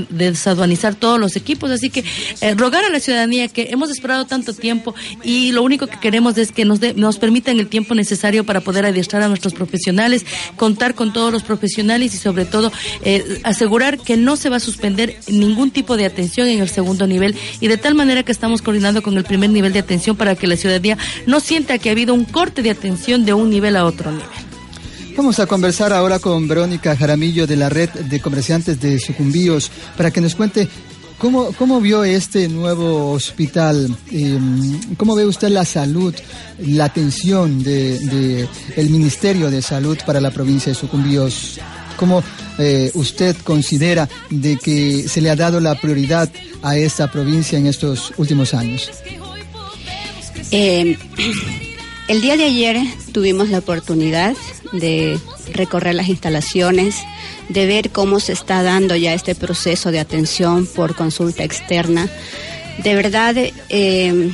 desaduanizar 0.10 0.96
todos 0.96 1.20
los 1.20 1.36
equipos. 1.36 1.72
Así 1.72 1.90
que 1.90 2.04
rogar 2.56 2.84
a 2.84 2.90
la 2.90 3.00
ciudadanía 3.00 3.48
que 3.48 3.70
hemos 3.72 3.90
esperado 3.90 4.26
tanto 4.26 4.54
tiempo 4.54 4.96
y 5.24 5.51
lo 5.52 5.64
único 5.64 5.88
que 5.88 6.00
queremos 6.00 6.38
es 6.38 6.52
que 6.52 6.66
nos, 6.66 6.80
de, 6.80 6.94
nos 6.94 7.18
permitan 7.18 7.60
el 7.60 7.68
tiempo 7.68 7.96
necesario 7.96 8.44
para 8.44 8.62
poder 8.62 8.86
adiestrar 8.86 9.22
a 9.24 9.28
nuestros 9.28 9.54
profesionales, 9.54 10.26
contar 10.56 10.96
con 10.96 11.14
todos 11.14 11.32
los 11.32 11.44
profesionales 11.44 12.14
y 12.14 12.18
sobre 12.18 12.46
todo 12.46 12.72
eh, 13.04 13.40
asegurar 13.44 14.00
que 14.00 14.18
no 14.18 14.36
se 14.36 14.50
va 14.50 14.58
a 14.58 14.60
suspender 14.60 15.18
ningún 15.28 15.72
tipo 15.72 15.98
de 15.98 16.06
atención 16.06 16.48
en 16.48 16.62
el 16.62 16.70
segundo 16.70 17.08
nivel 17.08 17.36
y 17.60 17.68
de 17.68 17.78
tal 17.78 17.96
manera 17.96 18.24
que 18.24 18.32
estamos 18.32 18.62
coordinando 18.62 19.02
con 19.02 19.18
el 19.18 19.24
primer 19.24 19.50
nivel 19.50 19.74
de 19.74 19.80
atención 19.80 20.16
para 20.16 20.36
que 20.36 20.48
la 20.48 20.56
ciudadanía 20.56 20.98
no 21.26 21.40
sienta 21.40 21.78
que 21.78 21.90
ha 21.90 21.92
habido 21.92 22.14
un 22.14 22.26
corte 22.26 22.62
de 22.62 22.70
atención 22.70 23.26
de 23.26 23.34
un 23.34 23.50
nivel 23.50 23.76
a 23.76 23.86
otro 23.86 24.12
nivel. 24.12 24.28
Vamos 25.16 25.40
a 25.40 25.46
conversar 25.46 25.92
ahora 25.92 26.20
con 26.20 26.48
Verónica 26.48 26.96
Jaramillo 26.96 27.46
de 27.46 27.58
la 27.58 27.70
Red 27.70 27.90
de 27.90 28.22
Comerciantes 28.22 28.80
de 28.80 28.98
Sucumbíos 28.98 29.70
para 29.98 30.10
que 30.10 30.22
nos 30.22 30.36
cuente 30.36 30.70
¿Cómo, 31.22 31.52
¿Cómo, 31.54 31.80
vio 31.80 32.04
este 32.04 32.50
nuevo 32.50 33.12
hospital? 33.12 33.96
Em, 34.12 34.96
¿Cómo 34.98 35.14
ve 35.14 35.24
usted 35.24 35.50
la 35.50 35.66
salud, 35.66 36.16
la 36.58 36.86
atención 36.86 37.62
del 37.62 38.10
de, 38.10 38.50
el 38.76 38.90
Ministerio 38.90 39.52
de 39.52 39.62
Salud 39.62 40.00
para 40.04 40.20
la 40.20 40.32
provincia 40.32 40.72
de 40.72 40.76
Sucumbíos? 40.76 41.60
¿Cómo 41.96 42.24
eh, 42.58 42.90
usted 42.96 43.36
considera 43.44 44.10
de 44.32 44.58
que 44.58 45.08
se 45.08 45.22
le 45.22 45.30
ha 45.30 45.36
dado 45.36 45.60
la 45.60 45.76
prioridad 45.76 46.28
a 46.64 46.76
esta 46.76 47.12
provincia 47.12 47.60
en 47.60 47.68
estos 47.68 48.12
últimos 48.18 48.56
años? 48.56 48.90
Em, 50.50 50.98
el 52.12 52.20
día 52.20 52.36
de 52.36 52.44
ayer 52.44 52.78
tuvimos 53.14 53.48
la 53.48 53.60
oportunidad 53.60 54.36
de 54.74 55.18
recorrer 55.54 55.96
las 55.96 56.10
instalaciones 56.10 56.98
de 57.48 57.66
ver 57.66 57.90
cómo 57.90 58.20
se 58.20 58.34
está 58.34 58.64
dando 58.64 58.98
ya 58.98 59.14
este 59.14 59.34
proceso 59.34 59.92
de 59.92 60.02
atención 60.02 60.66
por 60.66 60.94
consulta 60.94 61.46
externa. 61.46 62.10
De 62.84 62.96
verdad, 62.96 63.36
eh, 63.38 64.30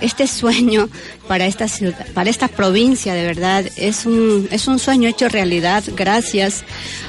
este 0.00 0.26
sueño 0.26 0.88
para 1.28 1.46
esta 1.46 1.66
para 2.12 2.28
esta 2.28 2.48
provincia, 2.48 3.14
de 3.14 3.22
verdad, 3.24 3.66
es 3.76 4.04
un, 4.04 4.48
es 4.50 4.66
un 4.66 4.80
sueño 4.80 5.08
hecho 5.08 5.28
realidad 5.28 5.84
gracias 5.96 6.64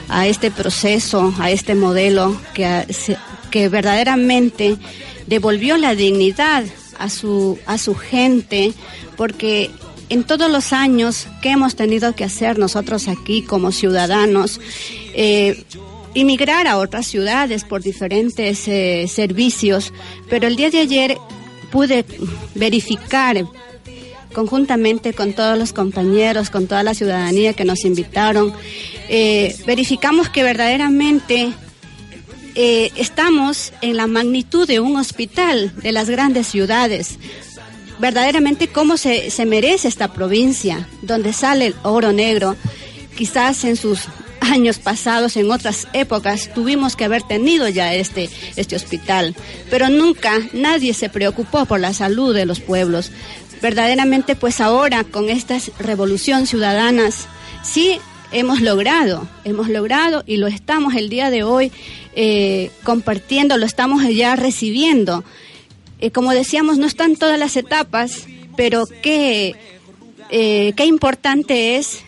a 0.09 0.28
este 0.28 0.51
proceso, 0.51 1.34
a 1.39 1.49
este 1.49 1.74
modelo 1.74 2.39
que, 2.53 2.86
que 3.49 3.68
verdaderamente 3.68 4.78
devolvió 5.26 5.76
la 5.78 5.95
dignidad 5.95 6.66
a 6.99 7.09
su, 7.09 7.57
a 7.66 7.80
su 7.80 7.95
gente, 7.95 8.74
porque 9.18 9.72
en 10.10 10.24
todos 10.24 10.49
los 10.51 10.74
años 10.74 11.28
que 11.41 11.51
hemos 11.51 11.76
tenido 11.76 12.16
que 12.16 12.24
hacer 12.24 12.58
nosotros 12.58 13.08
aquí 13.08 13.41
como 13.41 13.72
ciudadanos, 13.72 14.60
eh, 15.14 15.64
inmigrar 16.14 16.68
a 16.68 16.78
otras 16.78 17.08
ciudades 17.08 17.64
por 17.64 17.82
diferentes 17.82 18.68
eh, 18.68 19.06
servicios, 19.08 19.93
pero 20.30 20.47
el 20.47 20.56
día 20.56 20.70
de 20.70 20.80
ayer 20.80 21.18
pude 21.72 22.06
verificar 22.56 23.43
conjuntamente 24.34 25.14
con 25.14 25.34
todos 25.34 25.58
los 25.58 25.74
compañeros, 25.74 26.49
con 26.49 26.68
toda 26.68 26.84
la 26.84 26.93
ciudadanía 26.93 27.54
que 27.54 27.66
nos 27.66 27.86
invitaron, 27.86 28.54
eh, 29.10 29.56
verificamos 29.66 30.30
que 30.30 30.43
verdaderamente 30.43 31.54
estamos 32.56 33.74
en 33.82 33.97
la 33.97 34.06
magnitud 34.06 34.68
de 34.68 34.80
un 34.80 34.95
hospital 34.97 35.74
de 35.82 35.91
las 35.91 36.08
grandes 36.08 36.45
ciudades 36.45 37.18
verdaderamente 38.00 38.68
cómo 38.68 38.98
se, 38.98 39.30
se 39.32 39.46
merece 39.46 39.88
esta 39.88 40.14
provincia, 40.14 40.88
donde 41.02 41.34
sale 41.34 41.68
el 41.68 41.76
oro 41.84 42.12
negro. 42.12 42.56
Quizás 43.16 43.64
en 43.64 43.76
sus 43.76 44.08
años 44.52 44.80
pasados, 44.80 45.38
en 45.38 45.52
otras 45.52 45.88
épocas, 45.94 46.50
tuvimos 46.54 46.96
que 46.96 47.06
haber 47.06 47.24
tenido 47.24 47.68
ya 47.68 47.94
este, 47.94 48.30
este 48.56 48.76
hospital, 48.76 49.36
pero 49.70 49.89
nunca 49.89 50.39
nadie 50.54 50.94
se 50.94 51.10
preocupó 51.10 51.66
por 51.66 51.80
la 51.80 51.94
salud 51.94 52.34
de 52.34 52.46
los 52.46 52.60
pueblos. 52.60 53.12
Verdaderamente, 53.62 54.36
pues 54.36 54.60
ahora 54.60 55.04
con 55.04 55.30
estas 55.30 55.72
revolución 55.80 56.48
ciudadanas, 56.48 57.28
sí 57.64 58.00
hemos 58.32 58.62
logrado, 58.62 59.28
hemos 59.46 59.70
logrado 59.70 60.24
y 60.26 60.38
lo 60.38 60.48
estamos 60.48 60.96
el 60.96 61.10
día 61.10 61.30
de 61.30 61.44
hoy 61.44 61.72
eh, 62.16 62.72
compartiendo, 62.84 63.58
lo 63.58 63.66
estamos 63.66 64.04
ya 64.10 64.36
recibiendo 64.36 65.24
eh, 66.04 66.12
como 66.12 66.34
decíamos, 66.34 66.78
no 66.78 66.86
están 66.86 67.16
todas 67.16 67.39
las 67.39 67.56
etapas, 67.56 68.28
pero 68.58 68.84
qué, 69.01 69.56
eh, 70.30 70.74
qué 70.76 70.86
importante 70.86 71.78
es, 71.78 72.04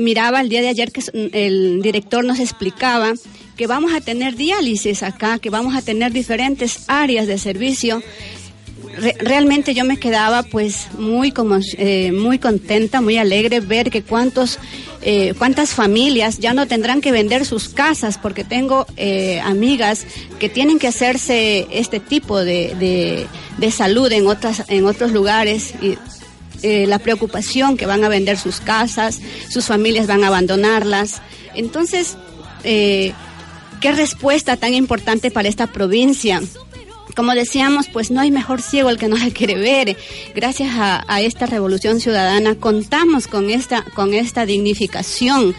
miraba 0.00 0.40
el 0.40 0.48
día 0.48 0.62
de 0.62 0.68
ayer 0.68 0.90
que 0.90 1.02
el 1.12 1.82
director 1.82 2.24
nos 2.24 2.38
explicaba 2.38 3.12
que 3.58 3.66
vamos 3.66 3.92
a 3.92 4.00
tener 4.00 4.36
diálisis 4.36 5.02
acá, 5.02 5.38
que 5.38 5.50
vamos 5.50 5.76
a 5.76 5.82
tener 5.82 6.12
diferentes 6.12 6.84
áreas 6.88 7.26
de 7.26 7.36
servicio. 7.36 8.02
realmente 9.18 9.74
yo 9.74 9.84
me 9.84 9.98
quedaba 9.98 10.42
pues 10.42 10.86
muy 10.98 11.30
como 11.30 11.58
eh, 11.76 12.12
muy 12.12 12.38
contenta, 12.38 13.02
muy 13.02 13.18
alegre 13.18 13.60
ver 13.60 13.90
que 13.90 14.02
cuántos 14.02 14.58
eh, 15.02 15.32
cuántas 15.38 15.70
familias 15.70 16.38
ya 16.40 16.52
no 16.52 16.66
tendrán 16.66 17.00
que 17.00 17.10
vender 17.10 17.46
sus 17.46 17.70
casas 17.70 18.18
porque 18.18 18.44
tengo 18.44 18.86
eh, 18.98 19.40
amigas 19.40 20.04
que 20.38 20.50
tienen 20.50 20.78
que 20.78 20.88
hacerse 20.88 21.66
este 21.70 22.00
tipo 22.00 22.38
de, 22.44 23.26
de, 23.58 23.70
salud 23.70 24.12
en, 24.12 24.26
otras, 24.26 24.64
en 24.68 24.84
otros 24.84 25.12
lugares 25.12 25.72
y 25.80 25.96
eh, 26.62 26.86
la 26.86 26.98
preocupación 26.98 27.78
que 27.78 27.86
van 27.86 28.04
a 28.04 28.10
vender 28.10 28.36
sus 28.36 28.60
casas, 28.60 29.20
sus 29.48 29.64
familias 29.64 30.06
van 30.06 30.22
a 30.22 30.26
abandonarlas. 30.26 31.22
Entonces, 31.54 32.18
¿qué 32.62 33.14
respuesta 33.82 34.58
tan 34.58 34.74
importante 34.74 35.30
para 35.30 35.48
esta 35.48 35.66
provincia? 35.66 36.42
Como 37.14 37.34
decíamos, 37.34 37.88
pues 37.88 38.10
no 38.10 38.20
hay 38.20 38.30
mejor 38.30 38.62
ciego 38.62 38.90
el 38.90 38.98
que 38.98 39.08
no 39.08 39.16
la 39.16 39.30
quiere 39.30 39.54
ver. 39.54 39.96
Gracias 40.34 40.70
a, 40.74 41.20
esta 41.20 41.46
revolución 41.46 42.00
ciudadana 42.00 42.54
contamos 42.54 43.26
con 43.26 43.50
esta, 43.50 43.82
con 43.94 44.14
esta 44.14 44.46
dignificación 44.46 45.54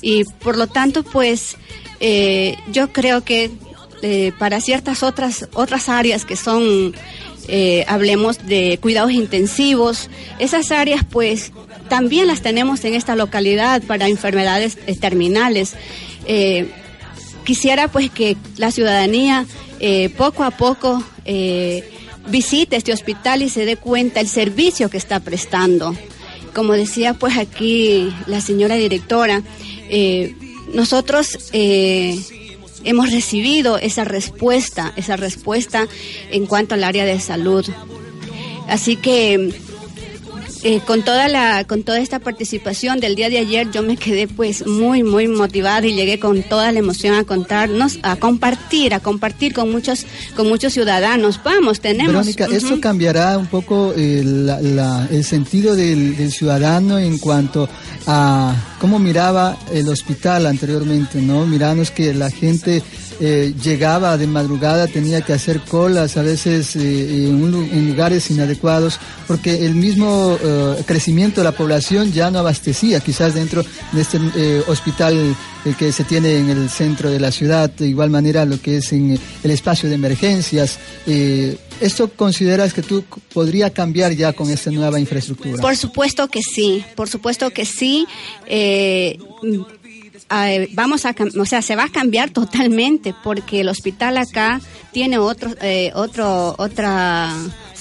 y 0.00 0.24
por 0.24 0.56
lo 0.56 0.66
tanto, 0.66 1.02
pues 1.02 1.56
eh, 2.00 2.56
yo 2.72 2.92
creo 2.92 3.22
que 3.22 3.50
eh, 4.06 4.32
para 4.38 4.60
ciertas 4.60 5.02
otras, 5.02 5.48
otras 5.54 5.88
áreas 5.88 6.26
que 6.26 6.36
son, 6.36 6.94
eh, 7.48 7.86
hablemos 7.88 8.46
de 8.46 8.78
cuidados 8.78 9.12
intensivos, 9.12 10.10
esas 10.38 10.70
áreas 10.72 11.06
pues 11.10 11.52
también 11.88 12.26
las 12.26 12.42
tenemos 12.42 12.84
en 12.84 12.92
esta 12.92 13.16
localidad 13.16 13.82
para 13.82 14.06
enfermedades 14.06 14.76
eh, 14.86 14.94
terminales. 14.94 15.72
quisiera 17.44 17.88
pues 17.88 18.10
que 18.10 18.36
la 18.58 18.70
ciudadanía 18.70 19.46
poco 20.16 20.44
a 20.44 20.50
poco 20.50 21.02
visite 22.28 22.76
este 22.76 22.92
hospital 22.92 23.42
y 23.42 23.48
se 23.48 23.64
dé 23.64 23.76
cuenta 23.76 24.20
el 24.20 24.28
servicio 24.28 24.88
que 24.88 24.96
está 24.96 25.20
prestando. 25.20 25.94
Como 26.54 26.72
decía 26.72 27.14
pues 27.14 27.36
aquí 27.36 28.12
la 28.26 28.40
señora 28.40 28.76
directora, 28.76 29.42
nosotros 30.72 31.38
eh, 31.52 32.18
hemos 32.84 33.10
recibido 33.10 33.78
esa 33.78 34.04
respuesta, 34.04 34.92
esa 34.96 35.16
respuesta 35.16 35.86
en 36.30 36.46
cuanto 36.46 36.74
al 36.74 36.84
área 36.84 37.04
de 37.04 37.20
salud. 37.20 37.64
Así 38.68 38.96
que 38.96 39.54
eh, 40.64 40.80
con 40.80 41.02
toda 41.02 41.28
la 41.28 41.64
con 41.64 41.82
toda 41.82 42.00
esta 42.00 42.18
participación 42.18 42.98
del 42.98 43.14
día 43.14 43.28
de 43.28 43.38
ayer 43.38 43.70
yo 43.70 43.82
me 43.82 43.96
quedé 43.96 44.26
pues 44.26 44.66
muy 44.66 45.02
muy 45.02 45.28
motivada 45.28 45.86
y 45.86 45.94
llegué 45.94 46.18
con 46.18 46.42
toda 46.42 46.72
la 46.72 46.78
emoción 46.78 47.14
a 47.14 47.24
contarnos 47.24 47.98
a 48.02 48.16
compartir 48.16 48.94
a 48.94 49.00
compartir 49.00 49.52
con 49.52 49.70
muchos 49.70 50.06
con 50.34 50.48
muchos 50.48 50.72
ciudadanos. 50.72 51.40
Vamos 51.44 51.80
tenemos. 51.80 52.12
Verónica 52.12 52.46
esto 52.46 52.80
cambiará 52.80 53.36
un 53.36 53.46
poco 53.46 53.92
eh, 53.96 54.20
el 55.10 55.24
sentido 55.24 55.76
del, 55.76 56.16
del, 56.16 56.32
ciudadano 56.32 56.98
en 56.98 57.18
cuanto 57.18 57.68
a 58.06 58.56
cómo 58.80 58.98
miraba 58.98 59.56
el 59.72 59.88
hospital 59.88 60.46
anteriormente 60.46 61.20
no 61.20 61.46
miramos 61.46 61.90
que 61.90 62.14
la 62.14 62.30
gente 62.30 62.82
eh, 63.20 63.54
llegaba 63.62 64.16
de 64.18 64.26
madrugada, 64.26 64.88
tenía 64.88 65.20
que 65.20 65.32
hacer 65.32 65.60
colas, 65.60 66.16
a 66.16 66.22
veces 66.22 66.74
eh, 66.74 67.28
en, 67.28 67.88
lugares 67.88 68.30
inadecuados, 68.30 68.98
porque 69.28 69.64
el 69.64 69.74
mismo 69.74 70.36
eh, 70.42 70.82
crecimiento 70.84 71.40
de 71.40 71.44
la 71.44 71.52
población 71.52 72.12
ya 72.12 72.30
no 72.30 72.40
abastecía, 72.40 73.00
quizás 73.00 73.34
dentro 73.34 73.64
de 73.92 74.00
este 74.02 74.18
hospital 74.66 75.36
que 75.78 75.92
se 75.92 76.04
tiene 76.04 76.38
en 76.38 76.50
el 76.50 76.68
centro 76.68 77.10
de 77.10 77.20
la 77.20 77.30
ciudad, 77.30 77.70
de 77.70 77.86
igual 77.86 78.10
manera 78.10 78.44
lo 78.44 78.60
que 78.60 78.78
es 78.78 78.92
en 78.92 79.18
el 79.42 79.50
espacio 79.50 79.88
de 79.88 79.94
emergencias. 79.94 80.78
¿Esto 81.80 82.10
consideras 82.10 82.74
que 82.74 82.82
tú 82.82 83.04
podría 83.32 83.70
cambiar 83.70 84.12
ya 84.12 84.32
con 84.32 84.50
esta 84.50 84.70
nueva 84.70 85.00
infraestructura? 85.00 85.62
Por 85.62 85.76
supuesto 85.76 86.28
que 86.28 86.42
sí, 86.42 86.84
por 86.94 87.08
supuesto 87.08 87.50
que 87.50 87.64
sí. 87.64 88.06
Eh, 90.30 90.68
vamos 90.72 91.04
a, 91.04 91.14
o 91.38 91.44
sea, 91.44 91.62
se 91.62 91.76
va 91.76 91.84
a 91.84 91.88
cambiar 91.88 92.30
totalmente 92.30 93.14
porque 93.22 93.60
el 93.60 93.68
hospital 93.68 94.16
acá 94.16 94.60
tiene 94.92 95.18
otro, 95.18 95.50
eh, 95.60 95.92
otro, 95.94 96.54
otra 96.58 97.32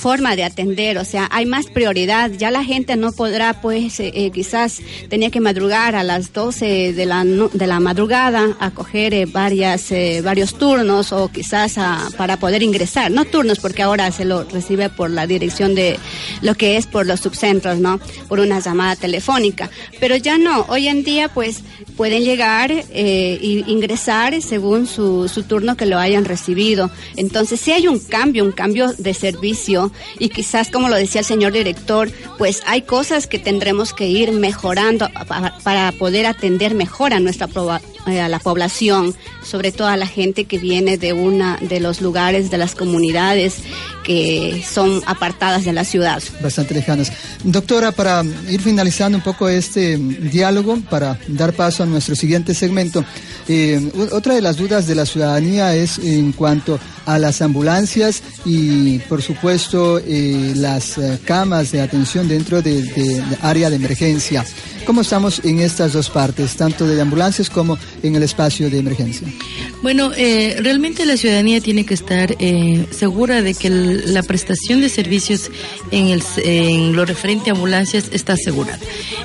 forma 0.04 0.36
de 0.36 0.44
atender, 0.44 0.98
o 0.98 1.06
sea, 1.06 1.30
hay 1.32 1.46
más 1.46 1.68
prioridad. 1.68 2.30
Ya 2.32 2.52
la 2.52 2.66
gente 2.66 2.98
no 2.98 3.14
podrá, 3.14 3.62
pues, 3.62 4.02
eh, 4.02 4.12
eh, 4.14 4.32
quizás 4.32 4.82
tenía 5.08 5.30
que 5.30 5.40
madrugar 5.40 5.96
a 5.96 6.04
las 6.04 6.34
12 6.34 6.92
de 6.92 7.06
la, 7.06 7.24
de 7.24 7.68
la 7.68 7.80
madrugada 7.80 8.58
a 8.60 8.72
coger 8.72 9.14
eh, 9.14 9.26
varias, 9.26 9.94
varios 10.22 10.56
turnos 10.56 11.14
o 11.14 11.30
quizás 11.30 11.76
para 12.18 12.36
poder 12.36 12.64
ingresar. 12.64 13.12
No 13.12 13.24
turnos, 13.24 13.60
porque 13.60 13.82
ahora 13.82 14.12
se 14.12 14.26
lo 14.26 14.44
recibe 14.44 14.90
por 14.90 15.10
la 15.10 15.26
dirección 15.26 15.74
de 15.74 15.98
lo 16.42 16.56
que 16.56 16.76
es 16.76 16.86
por 16.86 17.06
los 17.06 17.22
subcentros, 17.22 17.80
¿no? 17.80 18.02
Por 18.28 18.42
una 18.42 18.60
llamada 18.60 18.98
telefónica. 18.98 19.70
Pero 20.02 20.18
ya 20.18 20.38
no, 20.38 20.66
hoy 20.68 20.90
en 20.90 21.06
día, 21.06 21.30
pues, 21.30 21.62
pueden 21.96 22.26
llegar 22.26 22.74
e 22.74 23.40
ingresar 23.68 24.42
según 24.42 24.86
su, 24.86 25.30
su 25.30 25.44
turno 25.44 25.78
que 25.78 25.86
lo 25.86 25.98
hayan 25.98 26.26
recibido. 26.26 26.92
Entonces, 27.16 27.62
si 27.62 27.72
hay 27.72 27.88
un 27.88 28.00
cambio, 28.00 28.44
un 28.44 28.52
cambio 28.52 28.92
de 28.98 29.14
servicio 29.14 29.93
y 30.20 30.30
quizás, 30.30 30.70
como 30.70 30.90
lo 30.90 30.96
decía 30.96 31.22
el 31.22 31.26
señor 31.26 31.54
director, 31.54 32.12
pues 32.38 32.62
hay 32.66 32.84
cosas 32.84 33.28
que 33.28 33.40
tendremos 33.40 33.94
que 33.94 34.08
ir 34.08 34.32
mejorando 34.32 35.10
para, 35.64 35.92
poder 35.94 36.26
atender 36.26 36.74
mejor 36.74 37.14
a 37.14 37.20
nuestra 37.20 37.48
eh, 38.08 38.22
a 38.22 38.30
la 38.30 38.40
población, 38.40 39.16
sobre 39.44 39.72
todo 39.72 39.88
a 39.88 39.98
la 39.98 40.08
gente 40.08 40.46
que 40.46 40.58
viene 40.58 40.98
de 40.98 41.14
una 41.14 41.58
de 41.62 41.80
los 41.80 42.02
lugares 42.02 42.52
de 42.52 42.58
las 42.58 42.76
comunidades 42.76 43.58
que 44.04 44.64
son 44.68 45.02
apartadas 45.06 45.66
de 45.66 45.74
la 45.74 45.86
ciudad. 45.86 46.22
Bastante 46.42 46.74
lejanas. 46.74 47.12
Doctora, 47.44 47.92
para 47.92 48.24
ir 48.50 48.62
finalizando 48.62 49.18
un 49.18 49.24
poco 49.24 49.48
este 49.48 49.98
diálogo, 49.98 50.78
para 50.90 51.18
dar 51.28 51.54
paso 51.54 51.84
a 51.84 51.86
nuestro 51.86 52.16
siguiente 52.16 52.54
segmento, 52.54 53.06
eh, 53.48 53.92
otra 54.12 54.36
de 54.36 54.42
las 54.42 54.58
dudas 54.58 54.88
de 54.88 54.96
la 54.96 55.06
ciudadanía 55.06 55.76
es 55.76 56.00
en 56.00 56.32
cuanto 56.32 56.80
a 57.06 57.20
las 57.20 57.42
ambulancias 57.42 58.24
y, 58.46 59.00
por 59.00 59.22
supuesto, 59.22 60.00
eh, 60.00 60.54
las 60.56 60.98
eh, 60.98 61.20
camas 61.26 61.72
de 61.72 61.82
atención 61.82 62.28
dentro 62.28 62.62
del 62.62 62.88
de, 62.94 63.24
área 63.42 63.70
de 63.70 63.76
emergencia. 63.76 64.46
¿Cómo 64.86 65.02
estamos 65.02 65.42
en 65.46 65.60
estas 65.60 65.94
dos 65.94 66.10
partes, 66.10 66.56
tanto 66.56 66.86
de 66.86 67.00
ambulancias 67.00 67.50
como 67.50 67.78
en 68.02 68.16
el 68.16 68.24
espacio 68.24 68.70
de 68.70 68.80
emergencia? 68.80 69.28
Bueno, 69.82 70.12
eh, 70.16 70.58
realmente 70.60 71.06
la 71.06 71.16
ciudadanía 71.16 71.62
tiene 71.62 71.86
que 71.86 71.94
estar 71.94 72.36
eh, 72.40 72.86
segura 72.92 73.42
de 73.42 73.54
que 73.54 73.70
la 73.70 74.24
prestación 74.24 74.82
de 74.82 74.90
servicios 74.90 75.50
en, 75.92 76.08
el, 76.08 76.22
en 76.44 76.96
lo 76.96 77.06
referente 77.06 77.50
a 77.50 77.54
ambulancias 77.54 78.10
está 78.12 78.34
asegurada. 78.34 78.80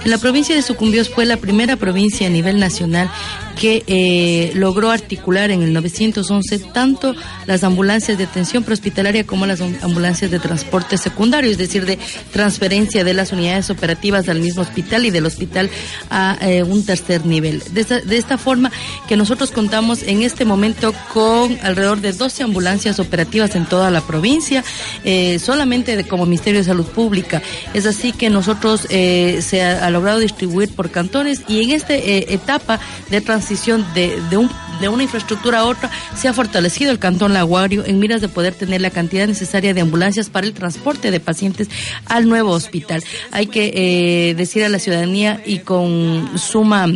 En 0.04 0.10
la 0.10 0.18
provincia 0.18 0.54
de 0.54 0.62
Sucumbios 0.62 1.08
fue 1.08 1.26
la 1.26 1.36
primera 1.36 1.76
provincia 1.76 2.28
a 2.28 2.30
nivel 2.30 2.60
nacional 2.60 3.10
que 3.58 3.82
eh, 3.88 4.52
logró 4.54 4.90
articular 4.90 5.50
en 5.50 5.62
el 5.62 5.72
911 5.72 6.58
tanto 6.72 7.14
las 7.46 7.64
ambulancias 7.64 8.16
de 8.16 8.24
atención 8.24 8.62
prehospitalaria 8.62 9.24
como 9.24 9.46
las 9.46 9.60
ambulancias 9.60 10.30
de 10.30 10.38
transporte 10.38 10.96
secundario, 10.96 11.50
es 11.50 11.58
decir, 11.58 11.84
de 11.84 11.98
transferencia 12.32 13.02
de 13.02 13.14
las 13.14 13.32
unidades 13.32 13.68
operativas 13.70 14.28
al 14.28 14.40
mismo 14.40 14.62
hospital 14.62 15.06
y 15.06 15.10
del 15.10 15.26
hospital 15.26 15.70
a 16.08 16.38
eh, 16.40 16.62
un 16.62 16.86
tercer 16.86 17.26
nivel. 17.26 17.62
De 17.72 18.16
esta, 18.16 18.38
forma 18.38 18.70
que 19.08 19.16
nosotros 19.16 19.50
contamos 19.50 20.04
en 20.04 20.22
este 20.22 20.44
momento 20.44 20.94
con 21.12 21.58
alrededor 21.62 22.00
de 22.00 22.12
12 22.12 22.44
ambulancias 22.44 23.00
operativas 23.00 23.56
en 23.56 23.66
toda 23.66 23.90
la 23.90 24.00
provincia, 24.02 24.62
eh, 25.02 25.40
solamente 25.40 25.96
de, 25.96 26.04
como 26.06 26.26
Ministerio 26.26 26.60
de 26.60 26.64
Salud 26.64 26.86
Pública. 26.86 27.42
Es 27.74 27.86
así 27.86 28.12
que 28.12 28.30
nosotros 28.30 28.82
se 28.82 29.62
ha, 29.62 29.84
ha, 29.84 29.90
logrado 29.90 30.20
distribuir 30.20 30.70
por 30.70 30.90
cantones 30.90 31.42
y 31.48 31.64
en 31.64 31.70
esta 31.70 31.94
etapa 31.94 32.78
de 33.10 33.20
de, 33.48 34.20
de, 34.28 34.36
un, 34.36 34.50
de 34.78 34.88
una 34.90 35.02
infraestructura 35.02 35.60
a 35.60 35.64
otra, 35.64 35.90
se 36.14 36.28
ha 36.28 36.34
fortalecido 36.34 36.90
el 36.90 36.98
Cantón 36.98 37.32
Laguario 37.32 37.82
en 37.86 37.98
miras 37.98 38.20
de 38.20 38.28
poder 38.28 38.54
tener 38.54 38.82
la 38.82 38.90
cantidad 38.90 39.26
necesaria 39.26 39.72
de 39.72 39.80
ambulancias 39.80 40.28
para 40.28 40.46
el 40.46 40.52
transporte 40.52 41.10
de 41.10 41.18
pacientes 41.18 41.68
al 42.04 42.28
nuevo 42.28 42.50
hospital. 42.50 43.02
Hay 43.30 43.46
que 43.46 43.72
eh, 43.74 44.34
decir 44.34 44.64
a 44.64 44.68
la 44.68 44.78
ciudadanía 44.78 45.40
y 45.46 45.60
con 45.60 46.38
suma 46.38 46.86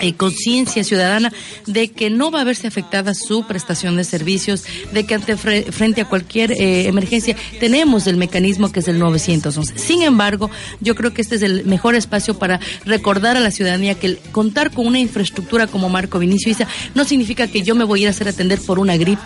eh, 0.00 0.14
conciencia 0.14 0.84
ciudadana 0.84 1.32
de 1.66 1.88
que 1.88 2.10
no 2.10 2.30
va 2.30 2.40
a 2.40 2.44
verse 2.44 2.66
afectada 2.66 3.14
su 3.14 3.46
prestación 3.46 3.96
de 3.96 4.04
servicios, 4.04 4.64
de 4.92 5.06
que 5.06 5.14
ante 5.14 5.36
frente 5.36 6.00
a 6.00 6.08
cualquier 6.08 6.52
eh, 6.52 6.88
emergencia 6.88 7.36
tenemos 7.60 8.06
el 8.06 8.16
mecanismo 8.16 8.72
que 8.72 8.80
es 8.80 8.88
el 8.88 8.98
911. 8.98 9.78
Sin 9.78 10.02
embargo, 10.02 10.50
yo 10.80 10.94
creo 10.94 11.14
que 11.14 11.22
este 11.22 11.36
es 11.36 11.42
el 11.42 11.64
mejor 11.64 11.94
espacio 11.94 12.38
para 12.38 12.60
recordar 12.84 13.36
a 13.36 13.40
la 13.40 13.50
ciudadanía 13.50 13.94
que 13.94 14.06
el 14.06 14.18
contar 14.32 14.70
con 14.70 14.86
una 14.86 14.98
infraestructura 14.98 15.66
como 15.66 15.88
Marco 15.88 16.18
Vinicio 16.18 16.50
Isa 16.50 16.66
no 16.94 17.04
significa 17.04 17.48
que 17.48 17.62
yo 17.62 17.74
me 17.74 17.84
voy 17.84 18.00
a 18.00 18.02
ir 18.02 18.08
a 18.08 18.10
hacer 18.10 18.28
atender 18.28 18.60
por 18.60 18.78
una 18.78 18.96
gripe 18.96 19.22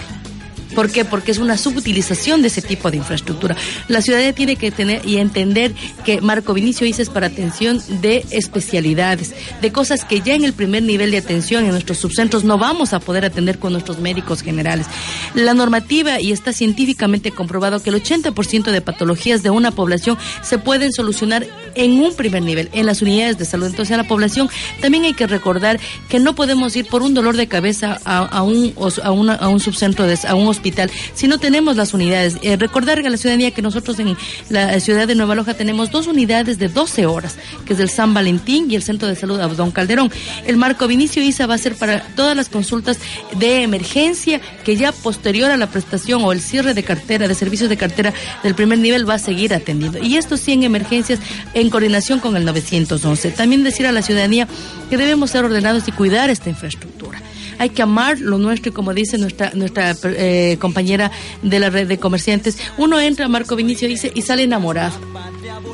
¿Por 0.74 0.90
qué? 0.90 1.04
Porque 1.04 1.32
es 1.32 1.38
una 1.38 1.56
subutilización 1.56 2.42
de 2.42 2.48
ese 2.48 2.62
tipo 2.62 2.90
de 2.90 2.98
infraestructura. 2.98 3.56
La 3.88 4.02
ciudadanía 4.02 4.32
tiene 4.32 4.56
que 4.56 4.70
tener 4.70 5.06
y 5.06 5.18
entender 5.18 5.72
que 6.04 6.20
Marco 6.20 6.54
Vinicio 6.54 6.86
dice 6.86 7.02
es 7.02 7.10
para 7.10 7.26
atención 7.26 7.82
de 8.00 8.24
especialidades, 8.30 9.34
de 9.60 9.72
cosas 9.72 10.04
que 10.04 10.20
ya 10.20 10.34
en 10.34 10.44
el 10.44 10.52
primer 10.52 10.82
nivel 10.82 11.10
de 11.10 11.18
atención 11.18 11.64
en 11.64 11.70
nuestros 11.70 11.98
subcentros 11.98 12.44
no 12.44 12.58
vamos 12.58 12.92
a 12.92 13.00
poder 13.00 13.24
atender 13.24 13.58
con 13.58 13.72
nuestros 13.72 13.98
médicos 13.98 14.42
generales. 14.42 14.86
La 15.34 15.54
normativa, 15.54 16.20
y 16.20 16.32
está 16.32 16.52
científicamente 16.52 17.32
comprobado, 17.32 17.82
que 17.82 17.90
el 17.90 18.02
80% 18.02 18.70
de 18.70 18.80
patologías 18.80 19.42
de 19.42 19.50
una 19.50 19.70
población 19.72 20.16
se 20.42 20.58
pueden 20.58 20.92
solucionar 20.92 21.46
en 21.74 21.92
un 22.00 22.14
primer 22.14 22.42
nivel, 22.42 22.68
en 22.72 22.86
las 22.86 23.02
unidades 23.02 23.38
de 23.38 23.44
salud. 23.44 23.66
Entonces, 23.66 23.92
a 23.94 23.96
la 23.96 24.08
población 24.08 24.48
también 24.80 25.04
hay 25.04 25.14
que 25.14 25.26
recordar 25.26 25.80
que 26.08 26.18
no 26.18 26.34
podemos 26.34 26.74
ir 26.76 26.86
por 26.86 27.02
un 27.02 27.14
dolor 27.14 27.36
de 27.36 27.48
cabeza 27.48 28.00
a, 28.04 28.42
un, 28.42 28.74
a, 29.02 29.34
a 29.34 29.48
un 29.48 29.60
subcentro, 29.60 30.06
de, 30.06 30.18
a 30.26 30.34
un 30.34 30.48
hospital 30.48 30.59
hospital 30.60 30.90
si 31.14 31.26
no 31.26 31.38
tenemos 31.38 31.76
las 31.76 31.94
unidades. 31.94 32.36
Eh, 32.42 32.56
recordar 32.56 32.98
a 32.98 33.08
la 33.08 33.16
ciudadanía 33.16 33.50
que 33.52 33.62
nosotros 33.62 33.98
en 33.98 34.16
la 34.50 34.78
ciudad 34.80 35.08
de 35.08 35.14
Nueva 35.14 35.34
Loja 35.34 35.54
tenemos 35.54 35.90
dos 35.90 36.06
unidades 36.06 36.58
de 36.58 36.68
12 36.68 37.06
horas, 37.06 37.36
que 37.64 37.72
es 37.72 37.80
el 37.80 37.88
San 37.88 38.12
Valentín 38.12 38.70
y 38.70 38.76
el 38.76 38.82
Centro 38.82 39.08
de 39.08 39.16
Salud 39.16 39.40
Abdón 39.40 39.70
Calderón. 39.70 40.12
El 40.46 40.56
marco 40.56 40.86
Vinicio 40.86 41.22
ISA 41.22 41.46
va 41.46 41.54
a 41.54 41.58
ser 41.58 41.76
para 41.76 42.02
todas 42.14 42.36
las 42.36 42.48
consultas 42.48 42.98
de 43.38 43.62
emergencia 43.62 44.40
que 44.64 44.76
ya 44.76 44.92
posterior 44.92 45.50
a 45.50 45.56
la 45.56 45.68
prestación 45.68 46.22
o 46.24 46.32
el 46.32 46.40
cierre 46.40 46.74
de 46.74 46.82
cartera, 46.82 47.26
de 47.26 47.34
servicios 47.34 47.70
de 47.70 47.76
cartera 47.76 48.12
del 48.42 48.54
primer 48.54 48.78
nivel 48.78 49.08
va 49.08 49.14
a 49.14 49.18
seguir 49.18 49.54
atendiendo. 49.54 49.98
Y 49.98 50.16
esto 50.16 50.36
sí 50.36 50.52
en 50.52 50.64
emergencias 50.64 51.20
en 51.54 51.70
coordinación 51.70 52.20
con 52.20 52.36
el 52.36 52.44
911. 52.44 53.30
También 53.30 53.64
decir 53.64 53.86
a 53.86 53.92
la 53.92 54.02
ciudadanía 54.02 54.46
que 54.90 54.96
debemos 54.96 55.30
ser 55.30 55.44
ordenados 55.44 55.88
y 55.88 55.92
cuidar 55.92 56.28
esta 56.28 56.50
infraestructura. 56.50 57.22
Hay 57.60 57.68
que 57.68 57.82
amar 57.82 58.18
lo 58.18 58.38
nuestro 58.38 58.70
y 58.70 58.72
como 58.72 58.94
dice 58.94 59.18
nuestra 59.18 59.52
nuestra 59.54 59.94
eh, 60.04 60.56
compañera 60.58 61.10
de 61.42 61.58
la 61.58 61.68
red 61.68 61.86
de 61.86 61.98
comerciantes, 61.98 62.58
uno 62.78 62.98
entra, 62.98 63.28
Marco 63.28 63.54
Vinicio 63.54 63.86
dice, 63.86 64.10
y 64.14 64.22
sale 64.22 64.44
enamorado. 64.44 64.98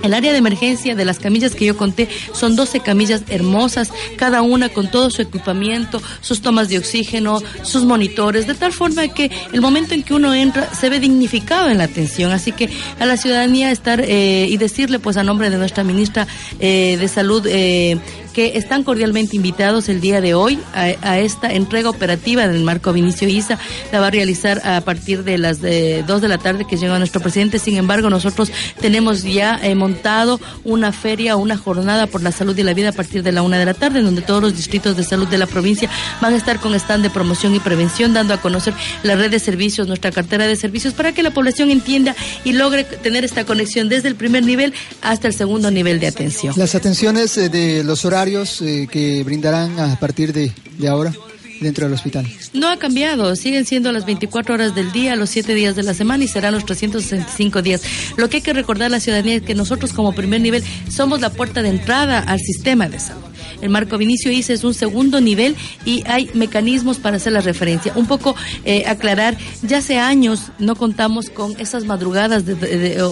El 0.02 0.14
área 0.14 0.32
de 0.32 0.38
emergencia 0.38 0.94
de 0.94 1.04
las 1.04 1.18
camillas 1.18 1.54
que 1.54 1.66
yo 1.66 1.76
conté 1.76 2.08
son 2.32 2.56
12 2.56 2.80
camillas 2.80 3.22
hermosas, 3.28 3.90
cada 4.16 4.42
una 4.42 4.68
con 4.68 4.90
todo 4.90 5.10
su 5.10 5.22
equipamiento, 5.22 6.02
sus 6.20 6.40
tomas 6.40 6.68
de 6.68 6.78
oxígeno, 6.78 7.42
sus 7.62 7.84
monitores, 7.84 8.46
de 8.46 8.54
tal 8.54 8.72
forma 8.72 9.08
que 9.08 9.30
el 9.52 9.60
momento 9.60 9.94
en 9.94 10.02
que 10.02 10.14
uno 10.14 10.34
entra 10.34 10.72
se 10.74 10.88
ve 10.90 11.00
dignificado 11.00 11.68
en 11.68 11.78
la 11.78 11.84
atención. 11.84 12.32
Así 12.32 12.52
que 12.52 12.70
a 12.98 13.06
la 13.06 13.16
ciudadanía 13.16 13.70
estar 13.70 14.00
eh, 14.00 14.46
y 14.48 14.56
decirle 14.56 14.98
pues 14.98 15.16
a 15.16 15.22
nombre 15.22 15.50
de 15.50 15.58
nuestra 15.58 15.84
ministra 15.84 16.26
eh, 16.60 16.96
de 16.98 17.08
Salud 17.08 17.46
eh, 17.46 17.98
que 18.36 18.58
están 18.58 18.84
cordialmente 18.84 19.34
invitados 19.34 19.88
el 19.88 20.02
día 20.02 20.20
de 20.20 20.34
hoy 20.34 20.58
a, 20.74 21.18
esta 21.18 21.50
entrega 21.54 21.88
operativa 21.88 22.46
del 22.46 22.62
marco 22.64 22.92
Vinicio 22.92 23.26
Isa. 23.26 23.58
La 23.92 24.00
va 24.00 24.08
a 24.08 24.10
realizar 24.10 24.60
a 24.62 24.82
partir 24.82 25.24
de 25.24 25.38
las 25.38 25.62
de 25.62 26.04
2 26.06 26.20
de 26.20 26.28
la 26.28 26.36
tarde 26.36 26.66
que 26.66 26.76
llega 26.76 26.98
nuestro 26.98 27.22
presidente. 27.22 27.58
Sin 27.58 27.78
embargo, 27.78 28.10
nosotros 28.10 28.52
tenemos 28.78 29.22
ya 29.22 29.58
montado 29.86 30.40
una 30.64 30.90
feria, 30.90 31.36
una 31.36 31.56
jornada 31.56 32.08
por 32.08 32.22
la 32.22 32.32
salud 32.32 32.58
y 32.58 32.64
la 32.64 32.74
vida 32.74 32.88
a 32.88 32.92
partir 32.92 33.22
de 33.22 33.30
la 33.30 33.42
una 33.42 33.56
de 33.56 33.66
la 33.66 33.74
tarde, 33.74 34.00
en 34.00 34.04
donde 34.06 34.22
todos 34.22 34.42
los 34.42 34.56
distritos 34.56 34.96
de 34.96 35.04
salud 35.04 35.28
de 35.28 35.38
la 35.38 35.46
provincia 35.46 35.88
van 36.20 36.34
a 36.34 36.36
estar 36.36 36.58
con 36.58 36.74
stand 36.74 37.04
de 37.04 37.10
promoción 37.10 37.54
y 37.54 37.60
prevención, 37.60 38.12
dando 38.12 38.34
a 38.34 38.40
conocer 38.40 38.74
la 39.04 39.14
red 39.14 39.30
de 39.30 39.38
servicios, 39.38 39.86
nuestra 39.86 40.10
cartera 40.10 40.46
de 40.46 40.56
servicios, 40.56 40.92
para 40.92 41.12
que 41.12 41.22
la 41.22 41.30
población 41.30 41.70
entienda 41.70 42.16
y 42.44 42.52
logre 42.52 42.82
tener 42.84 43.24
esta 43.24 43.44
conexión 43.44 43.88
desde 43.88 44.08
el 44.08 44.16
primer 44.16 44.44
nivel 44.44 44.74
hasta 45.02 45.28
el 45.28 45.34
segundo 45.34 45.70
nivel 45.70 46.00
de 46.00 46.08
atención. 46.08 46.52
Las 46.56 46.74
atenciones 46.74 47.36
eh, 47.38 47.48
de 47.48 47.84
los 47.84 48.04
horarios 48.04 48.60
eh, 48.62 48.88
que 48.90 49.22
brindarán 49.22 49.78
a 49.78 49.98
partir 50.00 50.32
de, 50.32 50.52
de 50.78 50.88
ahora 50.88 51.12
dentro 51.60 51.86
del 51.86 51.94
hospital? 51.94 52.26
No 52.52 52.68
ha 52.68 52.78
cambiado, 52.78 53.34
siguen 53.36 53.64
siendo 53.64 53.92
las 53.92 54.06
24 54.06 54.54
horas 54.54 54.74
del 54.74 54.92
día, 54.92 55.16
los 55.16 55.30
7 55.30 55.54
días 55.54 55.76
de 55.76 55.82
la 55.82 55.94
semana 55.94 56.24
y 56.24 56.28
serán 56.28 56.54
los 56.54 56.64
365 56.64 57.62
días. 57.62 57.82
Lo 58.16 58.28
que 58.28 58.38
hay 58.38 58.42
que 58.42 58.52
recordar 58.52 58.86
a 58.86 58.90
la 58.90 59.00
ciudadanía 59.00 59.36
es 59.36 59.42
que 59.42 59.54
nosotros 59.54 59.92
como 59.92 60.12
primer 60.12 60.40
nivel 60.40 60.64
somos 60.90 61.20
la 61.20 61.30
puerta 61.30 61.62
de 61.62 61.70
entrada 61.70 62.20
al 62.20 62.38
sistema 62.40 62.88
de 62.88 63.00
salud. 63.00 63.35
El 63.60 63.70
marco 63.70 63.98
Vinicio 63.98 64.30
ICE 64.30 64.52
es 64.52 64.64
un 64.64 64.74
segundo 64.74 65.20
nivel 65.20 65.56
y 65.84 66.02
hay 66.06 66.30
mecanismos 66.34 66.98
para 66.98 67.16
hacer 67.16 67.32
la 67.32 67.40
referencia. 67.40 67.92
Un 67.96 68.06
poco 68.06 68.34
eh, 68.64 68.84
aclarar, 68.86 69.36
ya 69.62 69.78
hace 69.78 69.98
años 69.98 70.50
no 70.58 70.76
contamos 70.76 71.30
con 71.30 71.58
esas 71.58 71.84
madrugadas 71.84 72.44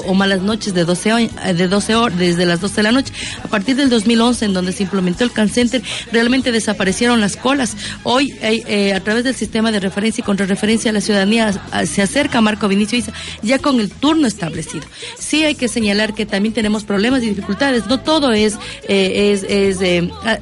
o 0.06 0.14
malas 0.14 0.42
noches 0.42 0.74
de 0.74 0.84
12, 0.84 1.30
de 1.54 1.68
12 1.68 1.94
horas, 1.94 2.18
desde 2.18 2.46
las 2.46 2.60
12 2.60 2.76
de 2.76 2.82
la 2.82 2.92
noche. 2.92 3.12
A 3.42 3.48
partir 3.48 3.76
del 3.76 3.90
2011, 3.90 4.44
en 4.46 4.52
donde 4.52 4.72
se 4.72 4.82
implementó 4.82 5.24
el 5.24 5.32
Can 5.32 5.48
Center, 5.48 5.82
realmente 6.12 6.52
desaparecieron 6.52 7.20
las 7.20 7.36
colas. 7.36 7.76
Hoy, 8.02 8.34
eh, 8.42 8.92
a 8.94 9.00
través 9.00 9.24
del 9.24 9.34
sistema 9.34 9.72
de 9.72 9.80
referencia 9.80 10.22
y 10.22 10.24
contrarreferencia, 10.24 10.92
la 10.92 11.00
ciudadanía 11.00 11.52
se 11.86 12.02
acerca 12.02 12.38
a 12.38 12.40
Marco 12.40 12.68
Vinicio 12.68 12.98
ICE 12.98 13.12
ya 13.42 13.58
con 13.58 13.80
el 13.80 13.90
turno 13.90 14.26
establecido. 14.26 14.86
Sí 15.18 15.44
hay 15.44 15.54
que 15.54 15.68
señalar 15.68 16.14
que 16.14 16.26
también 16.26 16.54
tenemos 16.54 16.84
problemas 16.84 17.22
y 17.22 17.28
dificultades. 17.28 17.86
No 17.86 18.00
todo 18.00 18.32
es, 18.32 18.58
eh, 18.88 19.40
es, 19.44 19.80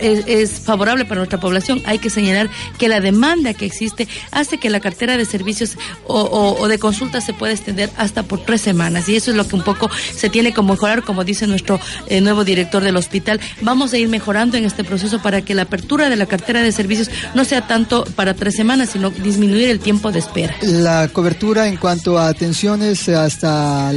es 0.01 0.61
favorable 0.61 1.05
para 1.05 1.18
nuestra 1.18 1.40
población, 1.40 1.82
hay 1.84 1.99
que 1.99 2.11
señalar 2.11 2.51
que 2.78 2.88
la 2.88 3.01
demanda 3.01 3.55
que 3.55 3.66
existe 3.66 4.09
hace 4.30 4.59
que 4.59 4.70
la 4.70 4.80
cartera 4.80 5.16
de 5.16 5.24
servicios 5.24 5.76
o, 6.07 6.68
de 6.68 6.78
consultas 6.78 7.24
se 7.24 7.32
pueda 7.32 7.53
extender 7.53 7.90
hasta 7.97 8.22
por 8.22 8.45
tres 8.45 8.61
semanas. 8.61 9.09
Y 9.09 9.16
eso 9.16 9.30
es 9.30 9.36
lo 9.36 9.47
que 9.47 9.57
un 9.57 9.62
poco 9.62 9.90
se 10.14 10.28
tiene 10.30 10.53
que 10.53 10.62
mejorar, 10.62 11.03
como 11.03 11.24
dice 11.24 11.47
nuestro 11.47 11.80
eh, 12.07 12.20
nuevo 12.20 12.45
director 12.45 12.82
del 12.82 12.97
hospital. 12.97 13.40
Vamos 13.61 13.93
a 13.93 13.99
ir 13.99 14.09
mejorando 14.09 14.57
en 14.57 14.64
este 14.64 14.84
proceso 14.84 15.20
para 15.20 15.43
que 15.43 15.55
la 15.55 15.62
apertura 15.62 16.09
de 16.09 16.16
la 16.16 16.26
cartera 16.26 16.62
de 16.62 16.72
servicios 16.72 17.11
no 17.34 17.45
sea 17.45 17.66
tanto 17.66 18.05
para 18.16 18.34
tres 18.34 18.55
semanas, 18.55 18.90
sino 18.90 19.11
disminuir 19.11 19.68
el 19.68 19.80
tiempo 19.80 20.12
de 20.12 20.18
espera. 20.18 20.57
La 20.62 21.09
cobertura 21.09 21.68
en 21.68 21.76
cuanto 21.76 22.18
a 22.18 22.28
atenciones 22.28 23.09
hasta 23.09 23.93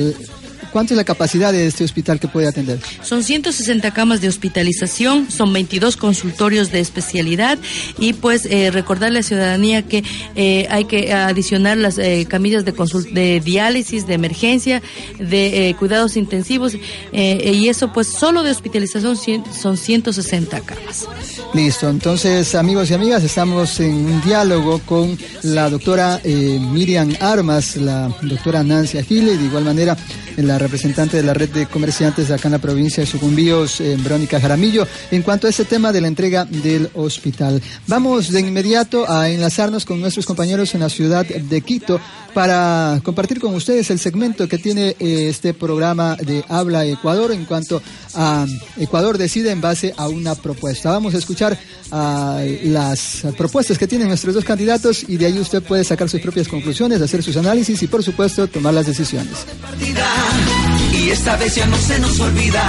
¿Cuánto 0.76 0.94
es 0.94 0.98
la 0.98 1.06
capacidad 1.06 1.54
de 1.54 1.68
este 1.68 1.86
hospital 1.86 2.20
que 2.20 2.28
puede 2.28 2.50
atender? 2.50 2.82
Son 3.02 3.24
160 3.24 3.92
camas 3.92 4.20
de 4.20 4.28
hospitalización, 4.28 5.32
son 5.32 5.54
22 5.54 5.96
consultorios 5.96 6.70
de 6.70 6.82
especialidad 6.82 7.58
y 7.98 8.12
pues 8.12 8.46
eh, 8.46 8.72
recordarle 8.72 9.20
a 9.20 9.22
la 9.22 9.24
ciudadanía 9.24 9.84
que 9.84 10.04
eh, 10.36 10.68
hay 10.70 10.84
que 10.84 11.14
adicionar 11.14 11.78
las 11.78 11.98
eh, 11.98 12.26
camillas 12.28 12.66
de, 12.66 12.74
de 13.14 13.40
diálisis, 13.40 14.06
de 14.06 14.16
emergencia, 14.16 14.82
de 15.18 15.74
cuidados 15.80 16.18
intensivos 16.18 16.74
y 17.14 17.70
eso 17.70 17.94
pues 17.94 18.08
solo 18.08 18.44
de 18.44 18.52
hospitalización 18.52 19.16
son 19.16 19.78
160 19.78 20.60
camas. 20.60 21.08
Listo, 21.54 21.88
entonces 21.88 22.54
amigos 22.54 22.92
y 22.92 22.96
amigas, 22.96 23.24
estamos 23.24 23.80
en 23.80 23.94
un 23.94 24.22
diálogo 24.24 24.80
con 24.80 25.18
la 25.44 25.70
doctora 25.70 26.20
Miriam 26.26 27.16
Armas, 27.22 27.78
la 27.78 28.14
doctora 28.22 28.62
Nancy 28.62 28.98
Agile 28.98 29.38
de 29.38 29.46
igual 29.46 29.64
manera 29.64 29.96
la 30.38 30.58
representante 30.58 31.18
de 31.18 31.24
la 31.24 31.34
red 31.34 31.50
de 31.50 31.66
comerciantes 31.66 32.32
acá 32.32 32.48
en 32.48 32.54
la 32.54 32.60
provincia 32.60 33.02
de 33.02 33.08
Sucumbíos, 33.08 33.80
eh, 33.82 33.98
Verónica 34.00 34.40
Jaramillo, 34.40 34.88
en 35.12 35.22
cuanto 35.22 35.48
a 35.48 35.50
ese 35.50 35.66
tema 35.66 35.92
de 35.92 36.02
la 36.02 36.08
entrega 36.08 36.46
del 36.46 36.90
hospital. 36.94 37.62
Vamos 37.88 38.32
de 38.32 38.42
inmediato 38.42 39.10
a 39.10 39.30
enlazarnos 39.30 39.86
con 39.86 40.02
nuestros 40.02 40.26
compañeros 40.26 40.74
en 40.76 40.82
la 40.82 40.90
ciudad 40.90 41.26
de 41.26 41.62
Quito 41.62 42.00
para 42.34 43.00
compartir 43.02 43.40
con 43.40 43.56
ustedes 43.56 43.90
el 43.92 43.98
segmento 43.98 44.50
que 44.50 44.58
tiene 44.58 44.90
eh, 45.00 45.28
este 45.30 45.54
programa 45.54 46.18
de 46.18 46.44
Habla 46.50 46.86
Ecuador 46.86 47.32
en 47.32 47.46
cuanto 47.46 47.82
a 48.14 48.46
Ecuador 48.78 49.18
decide 49.18 49.52
en 49.52 49.62
base 49.62 49.94
a 49.96 50.10
una 50.10 50.36
propuesta. 50.36 50.92
Vamos 50.92 51.16
a 51.16 51.18
escuchar 51.18 51.58
ah, 51.92 52.44
las 52.64 53.24
propuestas 53.38 53.78
que 53.78 53.88
tienen 53.88 54.10
nuestros 54.10 54.36
dos 54.36 54.44
candidatos 54.44 55.06
y 55.08 55.16
de 55.16 55.28
ahí 55.28 55.40
usted 55.40 55.64
puede 55.64 55.86
sacar 55.86 56.10
sus 56.10 56.20
propias 56.20 56.50
conclusiones, 56.50 57.02
hacer 57.02 57.24
sus 57.24 57.38
análisis 57.38 57.82
y 57.82 57.88
por 57.88 58.04
supuesto 58.04 58.48
tomar 58.48 58.74
las 58.74 58.86
decisiones. 58.86 59.46
Y 60.94 61.10
esta 61.10 61.36
vez 61.38 61.56
ya 61.56 61.66
no 61.66 61.78
se 61.78 62.00
nos 62.00 62.20
olvida, 62.20 62.64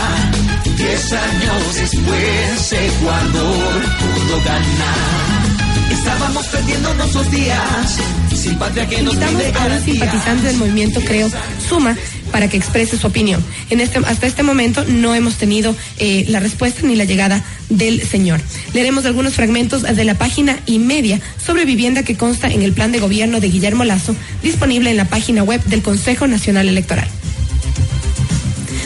diez 0.77 1.13
años 1.13 1.75
después 1.75 2.73
Ecuador 2.73 3.83
pudo 3.99 4.45
ganar. 4.45 5.57
Estábamos 5.91 6.47
perdiendo 6.47 6.95
nuestros 6.95 7.31
días, 7.31 7.99
sin 8.35 8.59
patria 8.59 8.89
que 8.89 9.03
nos 9.03 9.15
Invitamos 9.15 9.57
a 9.57 9.67
un 9.67 9.85
simpatizante 9.85 10.47
del 10.49 10.57
movimiento 10.57 11.01
Creo 11.01 11.31
Suma 11.69 11.97
para 12.33 12.49
que 12.49 12.57
exprese 12.57 12.99
su 12.99 13.07
opinión. 13.07 13.43
En 13.71 13.81
este, 13.81 13.99
hasta 14.01 14.27
este 14.27 14.43
momento 14.43 14.85
no 14.87 15.15
hemos 15.15 15.37
tenido 15.37 15.75
eh, 15.99 16.25
la 16.29 16.41
respuesta 16.41 16.83
ni 16.83 16.97
la 16.97 17.05
llegada 17.05 17.43
del 17.69 18.03
señor. 18.03 18.41
Leeremos 18.75 19.07
algunos 19.07 19.35
fragmentos 19.35 19.83
de 19.83 20.05
la 20.05 20.15
página 20.15 20.59
y 20.67 20.79
media 20.79 21.21
sobre 21.45 21.65
vivienda 21.65 22.03
que 22.03 22.17
consta 22.17 22.49
en 22.49 22.63
el 22.63 22.73
plan 22.73 22.93
de 22.93 22.99
gobierno 22.99 23.41
de 23.41 23.49
Guillermo 23.49 23.85
Lazo, 23.85 24.15
disponible 24.43 24.91
en 24.91 24.97
la 24.97 25.07
página 25.07 25.43
web 25.45 25.63
del 25.65 25.83
Consejo 25.83 26.27
Nacional 26.27 26.69
Electoral. 26.69 27.09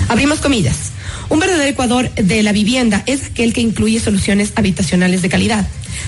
Abrimos 0.08 0.40
comillas. 0.40 0.76
Un 1.28 1.38
verdadero 1.38 1.70
Ecuador 1.70 2.10
de 2.14 2.42
la 2.42 2.52
vivienda 2.52 3.02
es 3.06 3.26
aquel 3.26 3.52
que 3.52 3.60
incluye 3.60 4.00
soluciones 4.00 4.52
habitacionales 4.56 5.22
de 5.22 5.28
calidad. 5.28 5.66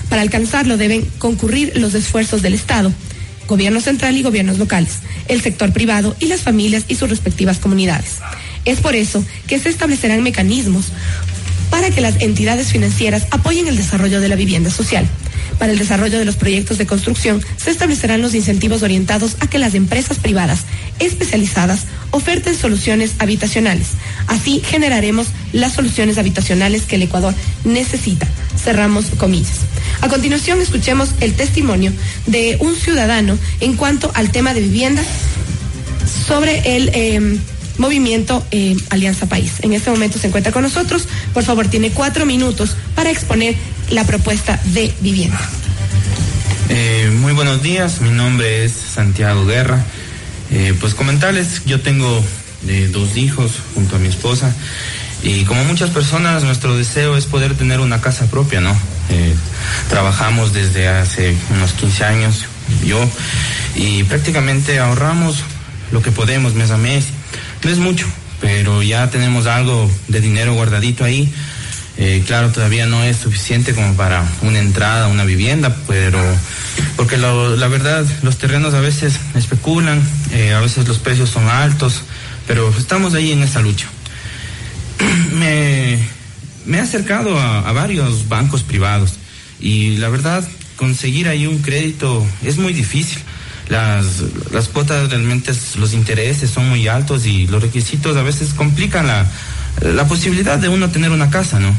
Para 0.09 0.21
alcanzarlo 0.21 0.77
deben 0.77 1.05
concurrir 1.17 1.73
los 1.77 1.93
esfuerzos 1.93 2.41
del 2.41 2.53
Estado, 2.53 2.91
gobierno 3.47 3.81
central 3.81 4.17
y 4.17 4.23
gobiernos 4.23 4.57
locales, 4.57 4.99
el 5.27 5.41
sector 5.41 5.71
privado 5.71 6.15
y 6.19 6.25
las 6.25 6.41
familias 6.41 6.85
y 6.87 6.95
sus 6.95 7.09
respectivas 7.09 7.59
comunidades. 7.59 8.17
Es 8.65 8.79
por 8.79 8.95
eso 8.95 9.23
que 9.47 9.59
se 9.59 9.69
establecerán 9.69 10.23
mecanismos 10.23 10.85
para 11.69 11.89
que 11.89 12.01
las 12.01 12.21
entidades 12.21 12.71
financieras 12.71 13.27
apoyen 13.31 13.67
el 13.67 13.77
desarrollo 13.77 14.21
de 14.21 14.29
la 14.29 14.35
vivienda 14.35 14.69
social. 14.69 15.07
Para 15.59 15.71
el 15.71 15.79
desarrollo 15.79 16.19
de 16.19 16.25
los 16.25 16.35
proyectos 16.35 16.77
de 16.77 16.85
construcción 16.85 17.41
se 17.57 17.71
establecerán 17.71 18.21
los 18.21 18.35
incentivos 18.35 18.83
orientados 18.83 19.37
a 19.39 19.47
que 19.47 19.59
las 19.59 19.75
empresas 19.75 20.17
privadas 20.17 20.61
especializadas 20.99 21.85
oferten 22.11 22.55
soluciones 22.55 23.13
habitacionales. 23.19 23.87
Así 24.27 24.61
generaremos 24.65 25.27
las 25.51 25.73
soluciones 25.73 26.17
habitacionales 26.17 26.83
que 26.83 26.95
el 26.95 27.03
Ecuador 27.03 27.33
necesita. 27.63 28.27
Cerramos 28.61 29.05
comillas. 29.17 29.59
A 30.01 30.09
continuación 30.09 30.61
escuchemos 30.61 31.09
el 31.19 31.33
testimonio 31.33 31.91
de 32.27 32.57
un 32.59 32.75
ciudadano 32.75 33.37
en 33.59 33.75
cuanto 33.75 34.11
al 34.13 34.31
tema 34.31 34.53
de 34.53 34.61
vivienda 34.61 35.03
sobre 36.27 36.75
el 36.75 36.89
em, 36.93 37.39
movimiento 37.77 38.45
em, 38.51 38.77
Alianza 38.89 39.27
País. 39.27 39.53
En 39.61 39.73
este 39.73 39.89
momento 39.89 40.19
se 40.19 40.27
encuentra 40.27 40.51
con 40.51 40.63
nosotros. 40.63 41.07
Por 41.33 41.43
favor, 41.43 41.67
tiene 41.67 41.91
cuatro 41.91 42.25
minutos 42.25 42.75
para 42.95 43.09
exponer 43.11 43.55
la 43.89 44.05
propuesta 44.05 44.59
de 44.65 44.93
vivienda. 45.01 45.39
Eh, 46.69 47.11
muy 47.19 47.33
buenos 47.33 47.61
días, 47.61 48.01
mi 48.01 48.09
nombre 48.09 48.65
es 48.65 48.71
Santiago 48.71 49.45
Guerra. 49.45 49.83
Eh, 50.51 50.75
pues 50.79 50.93
comentarles, 50.93 51.65
yo 51.65 51.81
tengo 51.81 52.23
eh, 52.67 52.89
dos 52.91 53.17
hijos 53.17 53.51
junto 53.73 53.95
a 53.95 53.99
mi 53.99 54.07
esposa 54.07 54.53
y 55.23 55.45
como 55.45 55.63
muchas 55.63 55.89
personas 55.89 56.43
nuestro 56.43 56.75
deseo 56.77 57.17
es 57.17 57.25
poder 57.25 57.55
tener 57.55 57.79
una 57.79 58.01
casa 58.01 58.27
propia, 58.27 58.61
¿no? 58.61 58.77
Eh, 59.09 59.33
trabajamos 59.89 60.53
desde 60.53 60.87
hace 60.87 61.35
unos 61.55 61.73
15 61.73 62.03
años 62.03 62.45
yo 62.85 62.99
y 63.75 64.03
prácticamente 64.03 64.79
ahorramos 64.79 65.43
lo 65.91 66.01
que 66.01 66.11
podemos 66.11 66.53
mes 66.53 66.71
a 66.71 66.77
mes. 66.77 67.05
No 67.63 67.69
es 67.69 67.77
mucho, 67.77 68.05
pero 68.41 68.83
ya 68.83 69.09
tenemos 69.09 69.45
algo 69.45 69.89
de 70.07 70.21
dinero 70.21 70.53
guardadito 70.53 71.03
ahí 71.03 71.31
Eh, 71.95 72.23
claro, 72.25 72.49
todavía 72.51 72.87
no 72.87 73.03
es 73.03 73.17
suficiente 73.17 73.75
como 73.75 73.93
para 73.93 74.25
una 74.41 74.57
entrada, 74.57 75.07
una 75.07 75.25
vivienda, 75.25 75.75
pero 75.87 76.19
porque 76.95 77.17
la 77.17 77.67
verdad 77.67 78.03
los 78.23 78.39
terrenos 78.39 78.73
a 78.73 78.79
veces 78.79 79.19
especulan, 79.35 80.01
eh, 80.31 80.53
a 80.53 80.59
veces 80.59 80.87
los 80.87 80.97
precios 80.97 81.29
son 81.29 81.47
altos, 81.47 82.01
pero 82.47 82.73
estamos 82.77 83.13
ahí 83.13 83.31
en 83.31 83.43
esa 83.43 83.61
lucha. 83.61 83.87
me, 85.33 85.99
he 86.67 86.79
acercado 86.79 87.39
a, 87.39 87.71
varios 87.73 88.27
bancos 88.27 88.63
privados 88.63 89.13
y 89.59 89.97
la 89.97 90.09
verdad 90.09 90.43
conseguir 90.75 91.27
ahí 91.27 91.45
un 91.45 91.59
crédito 91.59 92.25
es 92.43 92.57
muy 92.57 92.73
difícil. 92.73 93.19
Las, 93.69 94.21
las 94.51 94.67
cuotas 94.67 95.09
realmente, 95.09 95.51
los 95.77 95.93
intereses 95.93 96.49
son 96.49 96.69
muy 96.69 96.87
altos 96.87 97.25
y 97.25 97.47
los 97.47 97.61
requisitos 97.61 98.17
a 98.17 98.23
veces 98.23 98.53
complican 98.53 99.07
la, 99.07 99.25
la 99.81 100.07
posibilidad 100.07 100.57
de 100.57 100.69
uno 100.69 100.89
tener 100.89 101.11
una 101.11 101.29
casa, 101.29 101.59
¿no? 101.59 101.73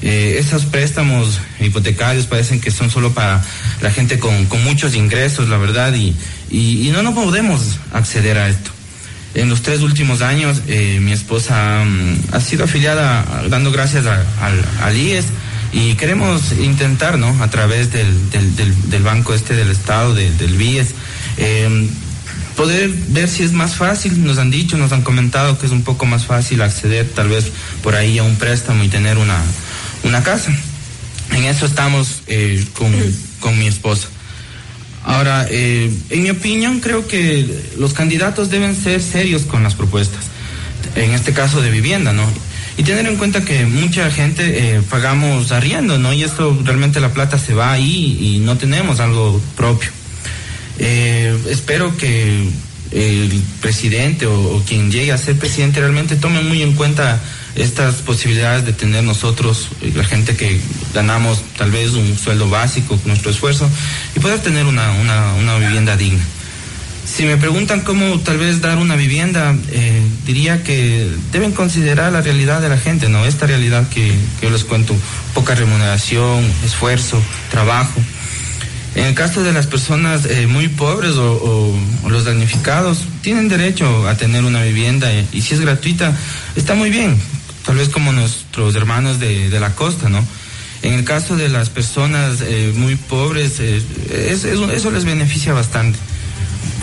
Eh, 0.00 0.36
esos 0.38 0.64
préstamos 0.64 1.40
hipotecarios 1.58 2.26
parecen 2.26 2.60
que 2.60 2.70
son 2.70 2.88
solo 2.88 3.12
para 3.12 3.42
la 3.80 3.90
gente 3.90 4.18
con, 4.18 4.48
muchos 4.62 4.94
ingresos, 4.94 5.48
la 5.48 5.58
verdad, 5.58 5.92
y, 5.94 6.14
y, 6.50 6.88
no, 6.92 7.02
no 7.02 7.14
podemos 7.14 7.78
acceder 7.92 8.38
a 8.38 8.48
esto. 8.48 8.70
En 9.34 9.48
los 9.48 9.62
tres 9.62 9.80
últimos 9.80 10.22
años, 10.22 10.62
eh, 10.68 10.98
mi 11.00 11.12
esposa 11.12 11.84
mm, 11.84 12.34
ha 12.34 12.40
sido 12.40 12.64
afiliada, 12.64 13.42
dando 13.48 13.72
gracias 13.72 14.04
al 14.06 14.96
IES, 14.96 15.26
y 15.72 15.94
queremos 15.94 16.52
intentar, 16.52 17.18
¿no? 17.18 17.42
A 17.42 17.50
través 17.50 17.92
del, 17.92 18.30
del, 18.30 19.02
banco 19.02 19.34
este 19.34 19.54
del 19.54 19.70
Estado, 19.70 20.14
del 20.14 20.56
BIES, 20.56 20.94
eh, 21.38 21.88
poder 22.58 22.90
ver 23.10 23.28
si 23.28 23.44
es 23.44 23.52
más 23.52 23.76
fácil, 23.76 24.24
nos 24.24 24.38
han 24.38 24.50
dicho, 24.50 24.76
nos 24.76 24.90
han 24.90 25.02
comentado 25.02 25.58
que 25.58 25.66
es 25.66 25.72
un 25.72 25.84
poco 25.84 26.06
más 26.06 26.26
fácil 26.26 26.60
acceder 26.60 27.08
tal 27.08 27.28
vez 27.28 27.52
por 27.84 27.94
ahí 27.94 28.18
a 28.18 28.24
un 28.24 28.34
préstamo 28.34 28.82
y 28.82 28.88
tener 28.88 29.16
una, 29.16 29.40
una 30.02 30.24
casa. 30.24 30.52
En 31.30 31.44
eso 31.44 31.66
estamos 31.66 32.22
eh, 32.26 32.64
con, 32.72 33.58
mi 33.58 33.68
esposa. 33.68 34.08
Ahora, 35.04 35.46
eh, 35.48 35.88
en 36.10 36.22
mi 36.22 36.30
opinión, 36.30 36.80
creo 36.80 37.06
que 37.06 37.48
los 37.78 37.92
candidatos 37.92 38.50
deben 38.50 38.74
ser 38.74 39.00
serios 39.00 39.42
con 39.42 39.62
las 39.62 39.76
propuestas, 39.76 40.24
en 40.96 41.12
este 41.12 41.32
caso 41.32 41.62
de 41.62 41.70
vivienda, 41.70 42.12
¿no? 42.12 42.24
Y 42.76 42.82
tener 42.82 43.06
en 43.06 43.16
cuenta 43.16 43.44
que 43.44 43.66
mucha 43.66 44.10
gente 44.10 44.76
eh, 44.76 44.82
pagamos 44.90 45.52
arriendo, 45.52 45.96
¿no? 45.98 46.12
Y 46.12 46.24
esto 46.24 46.58
realmente 46.64 46.98
la 46.98 47.12
plata 47.12 47.38
se 47.38 47.54
va 47.54 47.70
ahí 47.70 48.18
y 48.20 48.38
no 48.40 48.56
tenemos 48.56 48.98
algo 48.98 49.40
propio. 49.56 49.90
Eh, 50.78 51.36
espero 51.48 51.96
que 51.96 52.48
el 52.90 53.42
presidente 53.60 54.26
o, 54.26 54.62
quien 54.66 54.90
llegue 54.90 55.12
a 55.12 55.18
ser 55.18 55.38
presidente 55.38 55.80
realmente 55.80 56.16
tome 56.16 56.40
muy 56.40 56.62
en 56.62 56.74
cuenta 56.74 57.20
estas 57.54 57.96
posibilidades 57.96 58.64
de 58.64 58.72
tener 58.72 59.04
nosotros, 59.04 59.68
eh, 59.82 59.92
la 59.94 60.04
gente 60.04 60.36
que 60.36 60.60
ganamos 60.94 61.42
tal 61.56 61.70
vez 61.70 61.92
un 61.92 62.16
sueldo 62.16 62.48
básico 62.48 62.96
con 62.96 63.08
nuestro 63.08 63.30
esfuerzo, 63.30 63.68
y 64.16 64.20
poder 64.20 64.40
tener 64.40 64.66
una, 64.66 64.92
una, 64.92 65.58
vivienda 65.58 65.96
digna. 65.96 66.22
Si 67.04 67.24
me 67.24 67.36
preguntan 67.36 67.80
cómo 67.80 68.20
tal 68.20 68.36
vez 68.36 68.60
dar 68.60 68.76
una 68.76 68.94
vivienda, 68.94 69.56
eh, 69.70 70.02
diría 70.26 70.62
que 70.62 71.10
deben 71.32 71.52
considerar 71.52 72.12
la 72.12 72.20
realidad 72.20 72.60
de 72.60 72.68
la 72.68 72.76
gente, 72.76 73.08
¿no? 73.08 73.24
Esta 73.24 73.46
realidad 73.46 73.88
que, 73.88 74.14
que 74.38 74.46
yo 74.46 74.50
les 74.50 74.64
cuento, 74.64 74.94
poca 75.34 75.54
remuneración, 75.54 76.44
esfuerzo, 76.64 77.20
trabajo. 77.50 78.00
En 78.94 79.04
el 79.04 79.14
caso 79.14 79.42
de 79.42 79.52
las 79.52 79.66
personas 79.66 80.26
eh, 80.26 80.46
muy 80.46 80.68
pobres 80.68 81.12
o, 81.16 81.74
los 82.08 82.24
damnificados, 82.24 83.00
tienen 83.22 83.48
derecho 83.48 84.08
a 84.08 84.16
tener 84.16 84.44
una 84.44 84.62
vivienda 84.62 85.08
y, 85.32 85.42
si 85.42 85.54
es 85.54 85.60
gratuita, 85.60 86.16
está 86.56 86.74
muy 86.74 86.90
bien, 86.90 87.16
tal 87.66 87.76
vez 87.76 87.90
como 87.90 88.12
nuestros 88.12 88.74
hermanos 88.74 89.20
de, 89.20 89.50
la 89.60 89.74
costa, 89.74 90.08
¿no? 90.08 90.24
En 90.82 90.94
el 90.94 91.04
caso 91.04 91.36
de 91.36 91.48
las 91.48 91.70
personas 91.70 92.40
eh, 92.40 92.72
muy 92.74 92.96
pobres, 92.96 93.60
eh, 93.60 93.82
eso 94.10 94.90
les 94.90 95.04
beneficia 95.04 95.52
bastante. 95.52 95.98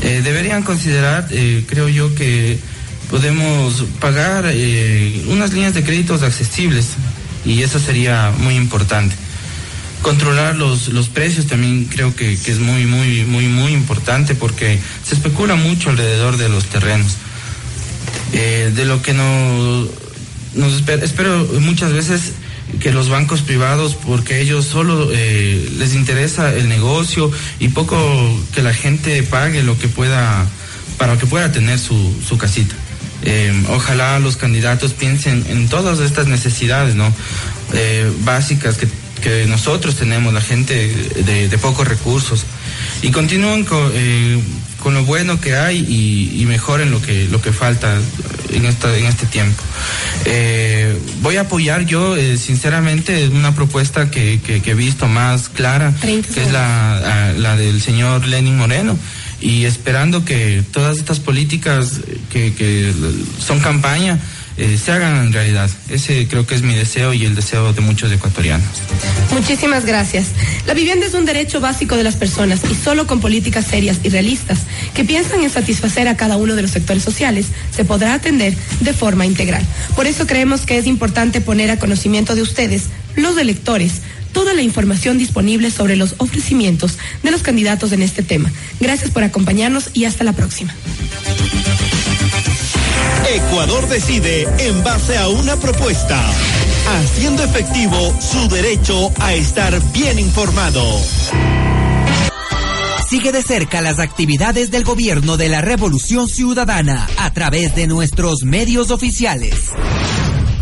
deberían 0.02 0.64
considerar, 0.64 1.28
creo 1.68 1.90
yo, 1.90 2.14
que 2.14 2.60
podemos 3.10 3.86
pagar 4.00 4.46
unas 5.28 5.54
líneas 5.54 5.74
de 5.74 5.84
créditos 5.84 6.22
accesibles 6.22 6.90
y 7.46 7.64
eso 7.64 7.80
sería 7.80 8.32
muy 8.38 8.56
importante 8.56 9.16
controlar 10.06 10.56
los, 10.56 10.90
los 10.90 11.10
precios 11.10 11.48
también 11.48 11.86
creo 11.86 12.16
que, 12.16 12.34
es 12.34 12.60
muy, 12.60 12.86
muy, 12.86 13.26
muy, 13.26 13.48
muy 13.48 13.74
importante 13.74 14.36
porque 14.36 14.80
se 15.04 15.16
especula 15.16 15.56
mucho 15.56 15.90
alrededor 15.90 16.38
de 16.38 16.48
los 16.48 16.68
terrenos. 16.68 17.16
Eh, 18.32 18.72
de 18.76 18.86
lo 18.86 19.02
que 19.02 19.16
no, 19.16 19.88
nos 20.54 20.88
espero 21.02 21.48
muchas 21.60 21.92
veces 21.92 22.34
que 22.80 22.92
los 22.92 23.10
bancos 23.10 23.42
privados, 23.42 23.96
porque 23.96 24.42
ellos 24.42 24.66
solo 24.66 25.10
eh, 25.12 25.72
les 25.80 25.96
interesa 25.96 26.54
el 26.54 26.70
negocio 26.70 27.32
y 27.58 27.70
poco 27.70 27.98
que 28.54 28.62
la 28.62 28.76
gente 28.76 29.24
pague 29.24 29.64
lo 29.64 29.76
que 29.80 29.88
pueda, 29.88 30.46
para 31.00 31.18
que 31.18 31.26
pueda 31.26 31.52
tener 31.52 31.80
su, 31.80 32.14
su 32.30 32.38
casita. 32.38 32.76
Eh, 33.24 33.52
ojalá 33.70 34.20
los 34.20 34.38
candidatos 34.38 34.94
piensen 34.94 35.44
en 35.50 35.68
todas 35.68 36.00
estas 36.00 36.28
necesidades, 36.28 36.94
¿no? 36.94 37.12
básicas 38.24 38.78
que 38.78 38.88
que 39.22 39.46
nosotros 39.48 39.96
tenemos, 39.96 40.34
la 40.34 40.42
gente 40.42 40.74
de, 40.94 41.58
pocos 41.58 41.88
recursos, 41.88 42.46
y 43.02 43.12
continúen 43.12 43.66
eh, 43.94 44.40
con, 44.82 44.94
lo 44.94 45.04
bueno 45.06 45.40
que 45.40 45.56
hay 45.56 45.78
y, 45.78 46.46
mejoren 46.46 46.92
lo 46.92 47.02
que, 47.02 47.28
lo 47.30 47.42
que 47.42 47.52
falta 47.52 47.98
en, 48.52 48.66
esta, 48.66 48.96
en 48.96 49.06
este 49.06 49.26
tiempo. 49.26 49.62
Eh, 50.26 50.98
voy 51.22 51.38
a 51.38 51.42
apoyar 51.42 51.86
yo, 51.86 52.16
eh, 52.16 52.38
sinceramente, 52.38 53.28
una 53.30 53.56
propuesta 53.56 54.12
que, 54.12 54.40
he 54.66 54.74
visto 54.74 55.08
más 55.08 55.50
clara, 55.50 55.94
que 56.02 56.20
es 56.20 56.52
la, 56.52 57.34
la 57.38 57.56
del 57.56 57.82
señor 57.82 58.28
Lenin 58.28 58.58
Moreno. 58.58 58.98
Y 59.42 59.66
esperando 59.66 60.24
que 60.24 60.64
todas 60.72 60.98
estas 60.98 61.20
políticas 61.20 62.00
que, 62.32 62.54
que 62.54 62.94
son 63.38 63.60
campaña 63.60 64.18
eh, 64.58 64.78
se 64.84 64.92
hagan 64.92 65.18
en 65.18 65.34
realidad. 65.34 65.70
Ese 65.90 66.28
creo 66.28 66.46
que 66.46 66.56
es 66.56 66.62
mi 66.62 66.76
deseo 66.76 67.14
y 67.14 67.26
el 67.26 67.36
deseo 67.36 67.74
de 67.74 67.82
muchos 67.82 68.12
ecuatorianos. 68.12 68.68
Muchísimas 69.34 69.86
gracias. 69.86 70.28
La 70.66 70.74
vivienda 70.74 71.06
es 71.06 71.14
un 71.14 71.26
derecho 71.26 71.60
básico 71.60 71.98
de 71.98 72.04
las 72.04 72.16
personas 72.16 72.62
y 72.70 72.76
solo 72.76 73.06
con 73.06 73.20
políticas 73.20 73.66
serias 73.66 74.00
y 74.04 74.10
realistas 74.10 74.60
que 74.94 75.04
piensan 75.04 75.44
en 75.44 75.50
satisfacer 75.50 76.08
a 76.08 76.16
cada 76.16 76.38
uno 76.38 76.56
de 76.56 76.62
los 76.62 76.72
sectores 76.72 77.04
sociales 77.04 77.48
se 77.76 77.86
podrá 77.86 78.14
atender 78.14 78.56
de 78.80 78.94
forma 78.94 79.26
integral. 79.26 79.64
Por 79.96 80.08
eso 80.08 80.26
creemos 80.26 80.62
que 80.62 80.78
es 80.78 80.88
importante 80.88 81.42
poner 81.42 81.70
a 81.72 81.78
conocimiento 81.78 82.36
de 82.36 82.42
ustedes, 82.42 82.84
los 83.16 83.38
electores, 83.38 84.02
toda 84.32 84.54
la 84.54 84.62
información 84.62 85.18
disponible 85.18 85.72
sobre 85.72 85.96
los 85.96 86.16
ofrecimientos 86.18 86.98
de 87.24 87.32
los 87.32 87.42
candidatos 87.42 87.92
en 87.92 88.02
este 88.02 88.24
tema. 88.24 88.52
Gracias 88.80 89.12
por 89.12 89.24
acompañarnos 89.24 89.90
y 89.94 90.06
hasta 90.06 90.24
la 90.24 90.34
próxima. 90.34 90.74
Ecuador 93.34 93.88
decide 93.88 94.48
en 94.60 94.84
base 94.84 95.18
a 95.18 95.28
una 95.28 95.56
propuesta, 95.58 96.22
haciendo 96.88 97.44
efectivo 97.44 98.16
su 98.20 98.48
derecho 98.48 99.12
a 99.20 99.34
estar 99.34 99.80
bien 99.92 100.20
informado. 100.20 100.84
Sigue 103.10 103.32
de 103.32 103.44
cerca 103.44 103.82
las 103.82 104.00
actividades 104.00 104.72
del 104.72 104.84
gobierno 104.84 105.38
de 105.38 105.50
la 105.50 105.62
Revolución 105.62 106.28
Ciudadana 106.28 107.08
a 107.18 107.32
través 107.34 107.76
de 107.76 107.88
nuestros 107.88 108.44
medios 108.44 108.92
oficiales. 108.92 109.72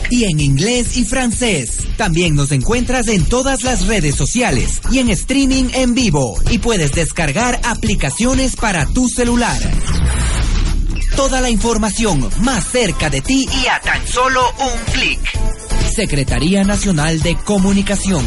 Y 0.10 0.24
en 0.24 0.40
inglés 0.40 0.96
y 0.96 1.04
francés. 1.04 1.80
También 1.98 2.36
nos 2.36 2.54
encuentra 2.54 3.02
en 3.06 3.26
todas 3.26 3.64
las 3.64 3.88
redes 3.88 4.16
sociales 4.16 4.80
y 4.90 5.00
en 5.00 5.10
streaming 5.10 5.66
en 5.74 5.94
vivo 5.94 6.40
y 6.50 6.60
puedes 6.60 6.94
descargar 6.94 7.60
aplicaciones 7.66 8.56
para 8.56 8.86
tu 8.86 9.10
celular. 9.10 9.60
Toda 11.18 11.42
la 11.42 11.50
información 11.50 12.30
más 12.44 12.66
cerca 12.66 13.10
de 13.10 13.20
ti 13.20 13.46
y 13.62 13.68
a 13.68 13.78
tan 13.82 14.08
solo 14.08 14.42
un 14.60 14.94
clic. 14.94 15.20
Secretaría 15.94 16.64
Nacional 16.64 17.22
de 17.22 17.36
Comunicación. 17.36 18.26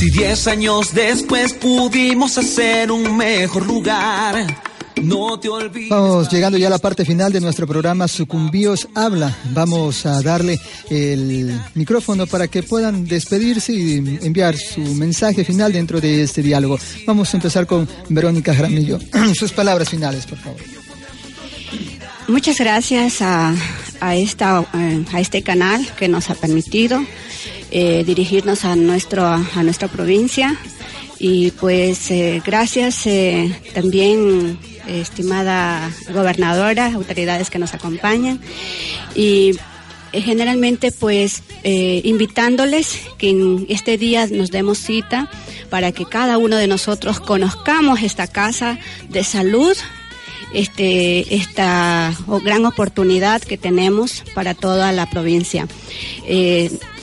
Si 0.00 0.10
diez 0.10 0.46
años 0.46 0.94
después 0.94 1.52
pudimos 1.52 2.38
hacer 2.38 2.90
un 2.90 3.18
mejor 3.18 3.66
lugar 3.66 4.46
No 4.96 5.38
te 5.38 5.50
olvides. 5.50 5.90
Vamos 5.90 6.30
llegando 6.30 6.56
ya 6.56 6.68
a 6.68 6.70
la 6.70 6.78
parte 6.78 7.04
final 7.04 7.30
de 7.30 7.38
nuestro 7.42 7.66
programa 7.66 8.08
Sucumbíos 8.08 8.88
Habla. 8.94 9.36
Vamos 9.52 10.06
a 10.06 10.22
darle 10.22 10.58
el 10.88 11.54
micrófono 11.74 12.26
para 12.26 12.48
que 12.48 12.62
puedan 12.62 13.04
despedirse 13.04 13.74
y 13.74 13.96
enviar 14.22 14.56
su 14.56 14.80
mensaje 14.80 15.44
final 15.44 15.70
dentro 15.70 16.00
de 16.00 16.22
este 16.22 16.42
diálogo. 16.42 16.78
Vamos 17.06 17.34
a 17.34 17.36
empezar 17.36 17.66
con 17.66 17.86
Verónica 18.08 18.54
Gramillo. 18.54 18.98
Sus 19.38 19.52
palabras 19.52 19.90
finales, 19.90 20.24
por 20.24 20.38
favor. 20.38 20.60
Muchas 22.26 22.56
gracias 22.56 23.20
a, 23.20 23.54
a, 24.00 24.16
esta, 24.16 24.64
eh, 24.72 25.04
a 25.12 25.20
este 25.20 25.42
canal 25.42 25.86
que 25.98 26.08
nos 26.08 26.30
ha 26.30 26.36
permitido 26.36 27.02
eh, 27.70 28.02
dirigirnos 28.04 28.64
a, 28.64 28.74
nuestro, 28.76 29.24
a 29.26 29.62
nuestra 29.62 29.88
provincia. 29.88 30.56
Y 31.18 31.50
pues 31.52 32.10
eh, 32.10 32.42
gracias 32.44 33.06
eh, 33.06 33.54
también, 33.74 34.58
estimada 34.86 35.90
gobernadora, 36.12 36.92
autoridades 36.94 37.50
que 37.50 37.58
nos 37.58 37.74
acompañan. 37.74 38.40
Y 39.14 39.52
generalmente 40.12 40.90
pues 40.90 41.44
invitándoles 41.62 42.98
que 43.16 43.30
en 43.30 43.66
este 43.68 43.96
día 43.98 44.26
nos 44.26 44.50
demos 44.50 44.78
cita 44.78 45.30
para 45.68 45.92
que 45.92 46.04
cada 46.04 46.38
uno 46.38 46.56
de 46.56 46.66
nosotros 46.66 47.20
conozcamos 47.20 48.02
esta 48.02 48.26
casa 48.26 48.78
de 49.08 49.22
salud 49.22 49.76
este, 50.52 51.34
esta 51.34 52.12
gran 52.42 52.66
oportunidad 52.66 53.40
que 53.42 53.56
tenemos 53.56 54.24
para 54.34 54.54
toda 54.54 54.92
la 54.92 55.08
provincia. 55.08 55.66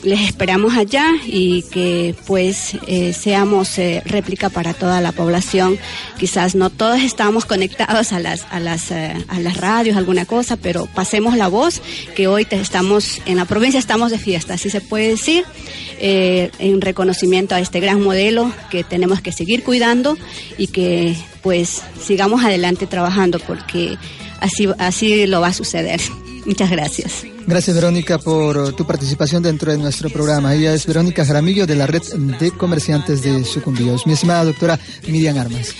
Les 0.07 0.21
esperamos 0.21 0.77
allá 0.77 1.11
y 1.25 1.63
que 1.63 2.15
pues 2.25 2.77
eh, 2.87 3.11
seamos 3.13 3.77
eh, 3.77 4.01
réplica 4.05 4.49
para 4.49 4.73
toda 4.73 5.01
la 5.01 5.11
población. 5.11 5.77
Quizás 6.17 6.55
no 6.55 6.69
todos 6.69 7.01
estamos 7.01 7.45
conectados 7.45 8.13
a 8.13 8.19
las 8.19 8.45
a 8.49 8.59
las 8.59 8.89
eh, 8.91 9.13
a 9.27 9.39
las 9.39 9.57
radios, 9.57 9.97
alguna 9.97 10.25
cosa, 10.25 10.55
pero 10.55 10.85
pasemos 10.85 11.35
la 11.35 11.49
voz 11.49 11.81
que 12.15 12.27
hoy 12.27 12.45
te 12.45 12.59
estamos 12.59 13.21
en 13.25 13.35
la 13.35 13.45
provincia 13.45 13.79
estamos 13.79 14.09
de 14.11 14.17
fiesta, 14.17 14.53
así 14.53 14.69
se 14.69 14.79
puede 14.79 15.09
decir, 15.09 15.43
eh, 15.99 16.51
en 16.59 16.79
reconocimiento 16.79 17.53
a 17.55 17.59
este 17.59 17.79
gran 17.81 18.01
modelo 18.01 18.51
que 18.71 18.83
tenemos 18.85 19.19
que 19.21 19.33
seguir 19.33 19.63
cuidando 19.63 20.17
y 20.57 20.67
que 20.67 21.15
pues 21.41 21.81
sigamos 22.01 22.45
adelante 22.45 22.87
trabajando 22.87 23.39
porque 23.39 23.97
así 24.39 24.69
así 24.77 25.27
lo 25.27 25.41
va 25.41 25.47
a 25.47 25.53
suceder. 25.53 25.99
Muchas 26.45 26.71
gracias. 26.71 27.25
Gracias 27.47 27.77
Verónica 27.77 28.19
por 28.19 28.73
tu 28.73 28.85
participación 28.85 29.41
dentro 29.41 29.71
de 29.71 29.77
nuestro 29.77 30.09
programa. 30.09 30.53
Ella 30.53 30.73
es 30.73 30.85
Verónica 30.85 31.25
Jaramillo 31.25 31.65
de 31.65 31.75
la 31.75 31.87
Red 31.87 32.03
de 32.39 32.51
Comerciantes 32.51 33.23
de 33.23 33.45
Sucumbíos. 33.45 34.05
Mi 34.05 34.13
estimada 34.13 34.43
doctora 34.43 34.77
Miriam 35.07 35.37
Armas. 35.37 35.73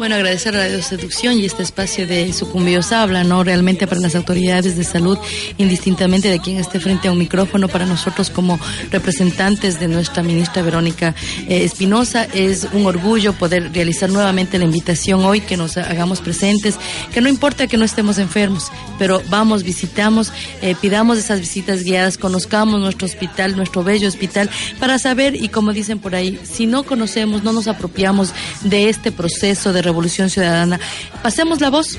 Bueno, 0.00 0.14
agradecer 0.14 0.56
a 0.56 0.60
Radio 0.60 0.82
Seducción 0.82 1.38
y 1.38 1.44
este 1.44 1.62
espacio 1.62 2.06
de 2.06 2.32
Sucumbíos 2.32 2.90
Habla, 2.90 3.22
¿no? 3.22 3.44
Realmente 3.44 3.86
para 3.86 4.00
las 4.00 4.14
autoridades 4.14 4.74
de 4.74 4.82
salud, 4.82 5.18
indistintamente 5.58 6.30
de 6.30 6.40
quien 6.40 6.56
esté 6.56 6.80
frente 6.80 7.08
a 7.08 7.12
un 7.12 7.18
micrófono, 7.18 7.68
para 7.68 7.84
nosotros 7.84 8.30
como 8.30 8.58
representantes 8.90 9.78
de 9.78 9.88
nuestra 9.88 10.22
ministra 10.22 10.62
Verónica 10.62 11.14
eh, 11.46 11.64
Espinosa, 11.64 12.24
es 12.24 12.66
un 12.72 12.86
orgullo 12.86 13.34
poder 13.34 13.74
realizar 13.74 14.08
nuevamente 14.08 14.58
la 14.58 14.64
invitación 14.64 15.22
hoy, 15.22 15.42
que 15.42 15.58
nos 15.58 15.76
hagamos 15.76 16.22
presentes, 16.22 16.76
que 17.12 17.20
no 17.20 17.28
importa 17.28 17.66
que 17.66 17.76
no 17.76 17.84
estemos 17.84 18.16
enfermos, 18.16 18.72
pero 18.98 19.20
vamos, 19.28 19.64
visitamos, 19.64 20.32
eh, 20.62 20.74
pidamos 20.80 21.18
esas 21.18 21.40
visitas 21.40 21.84
guiadas, 21.84 22.16
conozcamos 22.16 22.80
nuestro 22.80 23.06
hospital, 23.06 23.54
nuestro 23.54 23.84
bello 23.84 24.08
hospital, 24.08 24.48
para 24.78 24.98
saber, 24.98 25.36
y 25.36 25.48
como 25.50 25.74
dicen 25.74 25.98
por 25.98 26.14
ahí, 26.14 26.40
si 26.42 26.64
no 26.64 26.84
conocemos, 26.84 27.42
no 27.42 27.52
nos 27.52 27.68
apropiamos 27.68 28.32
de 28.62 28.88
este 28.88 29.12
proceso 29.12 29.74
de 29.74 29.89
revolución 29.90 30.30
ciudadana, 30.30 30.78
pasemos 31.22 31.60
la 31.60 31.68
voz. 31.70 31.98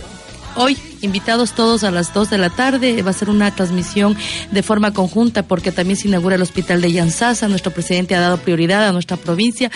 Hoy, 0.56 0.78
invitados 1.02 1.54
todos 1.54 1.86
a 1.86 1.92
las 1.92 2.14
2 2.14 2.30
de 2.30 2.38
la 2.38 2.50
tarde, 2.50 3.02
va 3.04 3.12
a 3.12 3.14
ser 3.14 3.30
una 3.30 3.56
transmisión 3.56 4.18
de 4.52 4.64
forma 4.64 4.94
conjunta 4.94 5.44
porque 5.44 5.72
también 5.72 5.98
se 5.98 6.10
inaugura 6.10 6.36
el 6.36 6.42
hospital 6.42 6.82
de 6.82 6.92
Yansasa. 6.92 7.48
Nuestro 7.48 7.72
presidente 7.72 8.16
ha 8.16 8.20
dado 8.20 8.38
prioridad 8.38 8.86
a 8.88 8.92
nuestra 8.92 9.16
provincia 9.16 9.72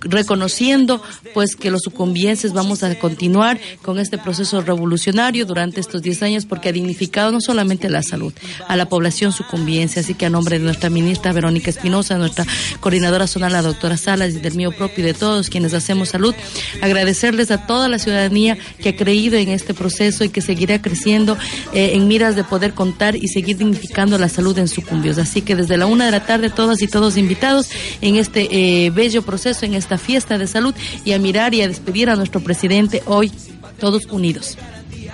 reconociendo 0.00 1.02
pues 1.34 1.56
que 1.56 1.70
los 1.70 1.82
sucumbienses 1.82 2.52
vamos 2.52 2.82
a 2.82 2.94
continuar 2.98 3.58
con 3.82 3.98
este 3.98 4.18
proceso 4.18 4.60
revolucionario 4.60 5.46
durante 5.46 5.80
estos 5.80 6.02
10 6.02 6.22
años 6.22 6.46
porque 6.46 6.68
ha 6.68 6.72
dignificado 6.72 7.32
no 7.32 7.40
solamente 7.40 7.88
la 7.88 8.02
salud, 8.02 8.32
a 8.66 8.76
la 8.76 8.88
población 8.88 9.32
sucumbiense, 9.32 10.00
así 10.00 10.14
que 10.14 10.26
a 10.26 10.30
nombre 10.30 10.58
de 10.58 10.64
nuestra 10.64 10.90
ministra 10.90 11.32
Verónica 11.32 11.70
Espinosa, 11.70 12.18
nuestra 12.18 12.46
coordinadora 12.80 13.26
zonal, 13.26 13.52
la 13.52 13.62
doctora 13.62 13.96
Salas 13.96 14.34
y 14.34 14.40
del 14.40 14.54
mío 14.54 14.72
propio 14.72 15.04
y 15.04 15.06
de 15.06 15.14
todos 15.14 15.50
quienes 15.50 15.74
hacemos 15.74 16.10
salud, 16.10 16.34
agradecerles 16.80 17.50
a 17.50 17.66
toda 17.66 17.88
la 17.88 17.98
ciudadanía 17.98 18.56
que 18.80 18.90
ha 18.90 18.96
creído 18.96 19.36
en 19.36 19.48
este 19.48 19.74
proceso 19.74 20.24
y 20.24 20.28
que 20.28 20.40
seguirá 20.40 20.80
creciendo 20.80 21.36
eh, 21.72 21.92
en 21.94 22.08
miras 22.08 22.36
de 22.36 22.44
poder 22.44 22.74
contar 22.74 23.16
y 23.16 23.28
seguir 23.28 23.58
dignificando 23.58 24.18
la 24.18 24.28
salud 24.28 24.58
en 24.58 24.68
sucumbios. 24.68 25.18
Así 25.18 25.42
que 25.42 25.56
desde 25.56 25.76
la 25.76 25.86
una 25.86 26.06
de 26.06 26.10
la 26.10 26.24
tarde 26.24 26.50
todas 26.50 26.82
y 26.82 26.88
todos 26.88 27.16
invitados 27.16 27.68
en 28.00 28.16
este 28.16 28.48
eh, 28.50 28.90
bello 28.90 29.22
proceso, 29.22 29.66
en 29.66 29.74
esta 29.88 29.96
fiesta 29.96 30.36
de 30.36 30.46
salud 30.46 30.74
y 31.02 31.12
a 31.12 31.18
mirar 31.18 31.54
y 31.54 31.62
a 31.62 31.68
despedir 31.68 32.10
a 32.10 32.16
nuestro 32.16 32.40
presidente 32.40 33.02
hoy, 33.06 33.32
todos 33.80 34.04
unidos. 34.06 34.58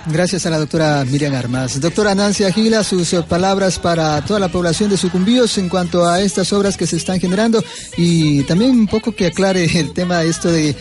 Gracias 0.07 0.45
a 0.45 0.49
la 0.49 0.59
doctora 0.59 1.05
Miriam 1.05 1.33
Armas. 1.33 1.79
Doctora 1.79 2.13
Nancy 2.13 2.43
Agila, 2.43 2.83
sus 2.83 3.13
eh, 3.13 3.23
palabras 3.23 3.79
para 3.79 4.21
toda 4.25 4.39
la 4.39 4.49
población 4.49 4.89
de 4.89 4.97
Sucumbíos 4.97 5.57
en 5.57 5.69
cuanto 5.69 6.05
a 6.05 6.19
estas 6.19 6.51
obras 6.51 6.75
que 6.75 6.85
se 6.85 6.97
están 6.97 7.21
generando 7.21 7.63
y 7.95 8.43
también 8.43 8.71
un 8.71 8.87
poco 8.87 9.13
que 9.13 9.27
aclare 9.27 9.63
el 9.63 9.93
tema 9.93 10.23
esto 10.23 10.51
de 10.51 10.75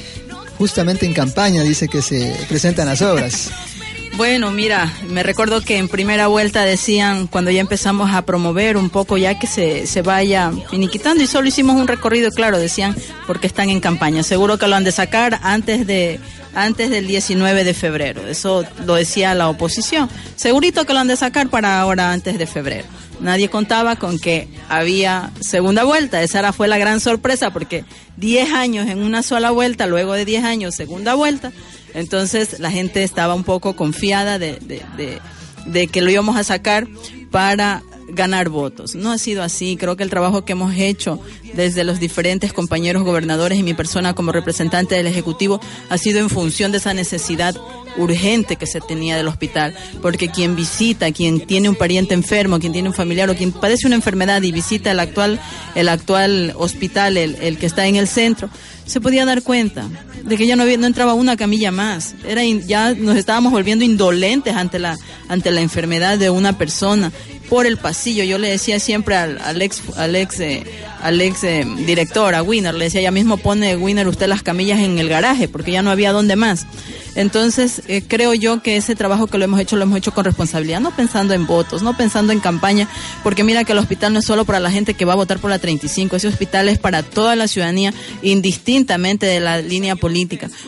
justamente 0.58 1.06
en 1.06 1.14
campaña 1.14 1.62
dice 1.62 1.86
que 1.86 2.02
se 2.02 2.34
presentan 2.48 2.86
las 2.86 3.00
obras. 3.00 3.50
Bueno, 4.16 4.52
mira, 4.52 4.92
me 5.08 5.24
recuerdo 5.24 5.60
que 5.60 5.76
en 5.76 5.88
primera 5.88 6.28
vuelta 6.28 6.64
decían, 6.64 7.26
cuando 7.26 7.50
ya 7.50 7.60
empezamos 7.60 8.12
a 8.12 8.22
promover 8.22 8.76
un 8.76 8.88
poco, 8.88 9.16
ya 9.16 9.40
que 9.40 9.48
se, 9.48 9.88
se 9.88 10.02
vaya 10.02 10.52
finiquitando, 10.70 11.24
y 11.24 11.26
solo 11.26 11.48
hicimos 11.48 11.74
un 11.74 11.88
recorrido, 11.88 12.30
claro, 12.30 12.58
decían, 12.58 12.94
porque 13.26 13.48
están 13.48 13.70
en 13.70 13.80
campaña. 13.80 14.22
Seguro 14.22 14.56
que 14.56 14.68
lo 14.68 14.76
han 14.76 14.84
de 14.84 14.92
sacar 14.92 15.40
antes 15.42 15.84
de 15.88 16.20
antes 16.54 16.90
del 16.90 17.08
19 17.08 17.64
de 17.64 17.74
febrero. 17.74 18.26
Eso 18.28 18.64
lo 18.86 18.94
decía 18.94 19.34
la 19.34 19.48
oposición. 19.48 20.08
Segurito 20.36 20.86
que 20.86 20.92
lo 20.92 21.00
han 21.00 21.08
de 21.08 21.16
sacar 21.16 21.48
para 21.48 21.80
ahora, 21.80 22.12
antes 22.12 22.38
de 22.38 22.46
febrero. 22.46 22.86
Nadie 23.20 23.48
contaba 23.48 23.96
con 23.96 24.18
que 24.18 24.48
había 24.68 25.30
segunda 25.40 25.84
vuelta. 25.84 26.22
Esa 26.22 26.52
fue 26.52 26.68
la 26.68 26.78
gran 26.78 27.00
sorpresa, 27.00 27.52
porque 27.52 27.84
10 28.16 28.52
años 28.52 28.88
en 28.88 29.02
una 29.02 29.22
sola 29.22 29.50
vuelta, 29.50 29.86
luego 29.86 30.12
de 30.12 30.24
10 30.24 30.44
años, 30.44 30.74
segunda 30.74 31.14
vuelta. 31.14 31.52
Entonces 31.94 32.58
la 32.58 32.70
gente 32.70 33.02
estaba 33.02 33.34
un 33.34 33.44
poco 33.44 33.76
confiada 33.76 34.38
de, 34.38 34.58
de, 34.60 34.82
de, 34.96 35.20
de, 35.66 35.86
que 35.86 36.02
lo 36.02 36.10
íbamos 36.10 36.36
a 36.36 36.44
sacar 36.44 36.86
para 37.30 37.82
ganar 38.08 38.48
votos. 38.48 38.94
No 38.94 39.10
ha 39.10 39.18
sido 39.18 39.42
así. 39.42 39.76
Creo 39.76 39.96
que 39.96 40.02
el 40.02 40.10
trabajo 40.10 40.44
que 40.44 40.52
hemos 40.52 40.74
hecho 40.76 41.20
desde 41.54 41.84
los 41.84 42.00
diferentes 42.00 42.52
compañeros 42.52 43.04
gobernadores 43.04 43.58
y 43.58 43.62
mi 43.62 43.74
persona 43.74 44.14
como 44.14 44.32
representante 44.32 44.94
del 44.94 45.06
Ejecutivo 45.06 45.60
ha 45.88 45.98
sido 45.98 46.20
en 46.20 46.30
función 46.30 46.72
de 46.72 46.78
esa 46.78 46.94
necesidad 46.94 47.56
urgente 47.96 48.56
que 48.56 48.66
se 48.66 48.80
tenía 48.80 49.16
del 49.16 49.28
hospital. 49.28 49.74
Porque 50.02 50.28
quien 50.28 50.56
visita, 50.56 51.12
quien 51.12 51.40
tiene 51.40 51.68
un 51.68 51.76
pariente 51.76 52.14
enfermo, 52.14 52.58
quien 52.58 52.72
tiene 52.72 52.88
un 52.88 52.94
familiar 52.94 53.30
o 53.30 53.36
quien 53.36 53.52
padece 53.52 53.86
una 53.86 53.96
enfermedad 53.96 54.42
y 54.42 54.52
visita 54.52 54.90
el 54.90 55.00
actual, 55.00 55.40
el 55.74 55.88
actual 55.88 56.54
hospital, 56.56 57.16
el, 57.16 57.36
el 57.36 57.58
que 57.58 57.66
está 57.66 57.86
en 57.86 57.96
el 57.96 58.08
centro, 58.08 58.48
se 58.86 59.00
podía 59.00 59.24
dar 59.24 59.42
cuenta 59.42 59.88
de 60.24 60.36
que 60.36 60.46
ya 60.46 60.56
no, 60.56 60.62
había, 60.62 60.76
no 60.76 60.86
entraba 60.86 61.14
una 61.14 61.36
camilla 61.36 61.70
más. 61.70 62.14
Era 62.26 62.42
ya 62.44 62.94
nos 62.94 63.16
estábamos 63.16 63.52
volviendo 63.52 63.84
indolentes 63.84 64.54
ante 64.54 64.78
la, 64.78 64.96
ante 65.28 65.50
la 65.50 65.60
enfermedad 65.60 66.18
de 66.18 66.30
una 66.30 66.56
persona 66.56 67.12
por 67.48 67.66
el 67.66 67.76
pasillo. 67.76 68.24
Yo 68.24 68.38
le 68.38 68.48
decía 68.48 68.80
siempre 68.80 69.16
al, 69.16 69.40
al 69.40 69.60
ex, 69.62 69.82
al 69.96 70.16
ex, 70.16 70.40
eh, 70.40 70.64
al 71.02 71.20
ex 71.20 71.44
eh, 71.44 71.66
director, 71.86 72.34
a 72.34 72.42
Winner, 72.42 72.74
le 72.74 72.86
decía, 72.86 73.02
ya 73.02 73.10
mismo 73.10 73.36
pone 73.36 73.76
Winner 73.76 74.08
usted 74.08 74.26
las 74.26 74.42
camillas 74.42 74.80
en 74.80 74.98
el 74.98 75.08
garaje, 75.08 75.48
porque 75.48 75.72
ya 75.72 75.82
no 75.82 75.90
había 75.90 76.12
dónde 76.12 76.36
más. 76.36 76.66
Entonces, 77.14 77.82
eh, 77.86 78.02
creo 78.06 78.34
yo 78.34 78.60
que 78.60 78.76
ese 78.76 78.96
trabajo 78.96 79.28
que 79.28 79.38
lo 79.38 79.44
hemos 79.44 79.60
hecho, 79.60 79.76
lo 79.76 79.84
hemos 79.84 79.98
hecho 79.98 80.12
con 80.12 80.24
responsabilidad, 80.24 80.80
no 80.80 80.90
pensando 80.96 81.32
en 81.34 81.46
votos, 81.46 81.82
no 81.82 81.96
pensando 81.96 82.32
en 82.32 82.40
campaña, 82.40 82.88
porque 83.22 83.44
mira 83.44 83.64
que 83.64 83.72
el 83.72 83.78
hospital 83.78 84.12
no 84.12 84.18
es 84.18 84.24
solo 84.24 84.44
para 84.44 84.58
la 84.58 84.70
gente 84.70 84.94
que 84.94 85.04
va 85.04 85.12
a 85.12 85.16
votar 85.16 85.38
por 85.38 85.50
la 85.50 85.58
35, 85.58 86.16
ese 86.16 86.28
hospital 86.28 86.68
es 86.68 86.78
para 86.78 87.02
toda 87.02 87.36
la 87.36 87.46
ciudadanía, 87.46 87.94
indistintamente 88.22 89.26
de 89.26 89.40
la 89.40 89.60
línea 89.60 89.94
política. 89.94 90.13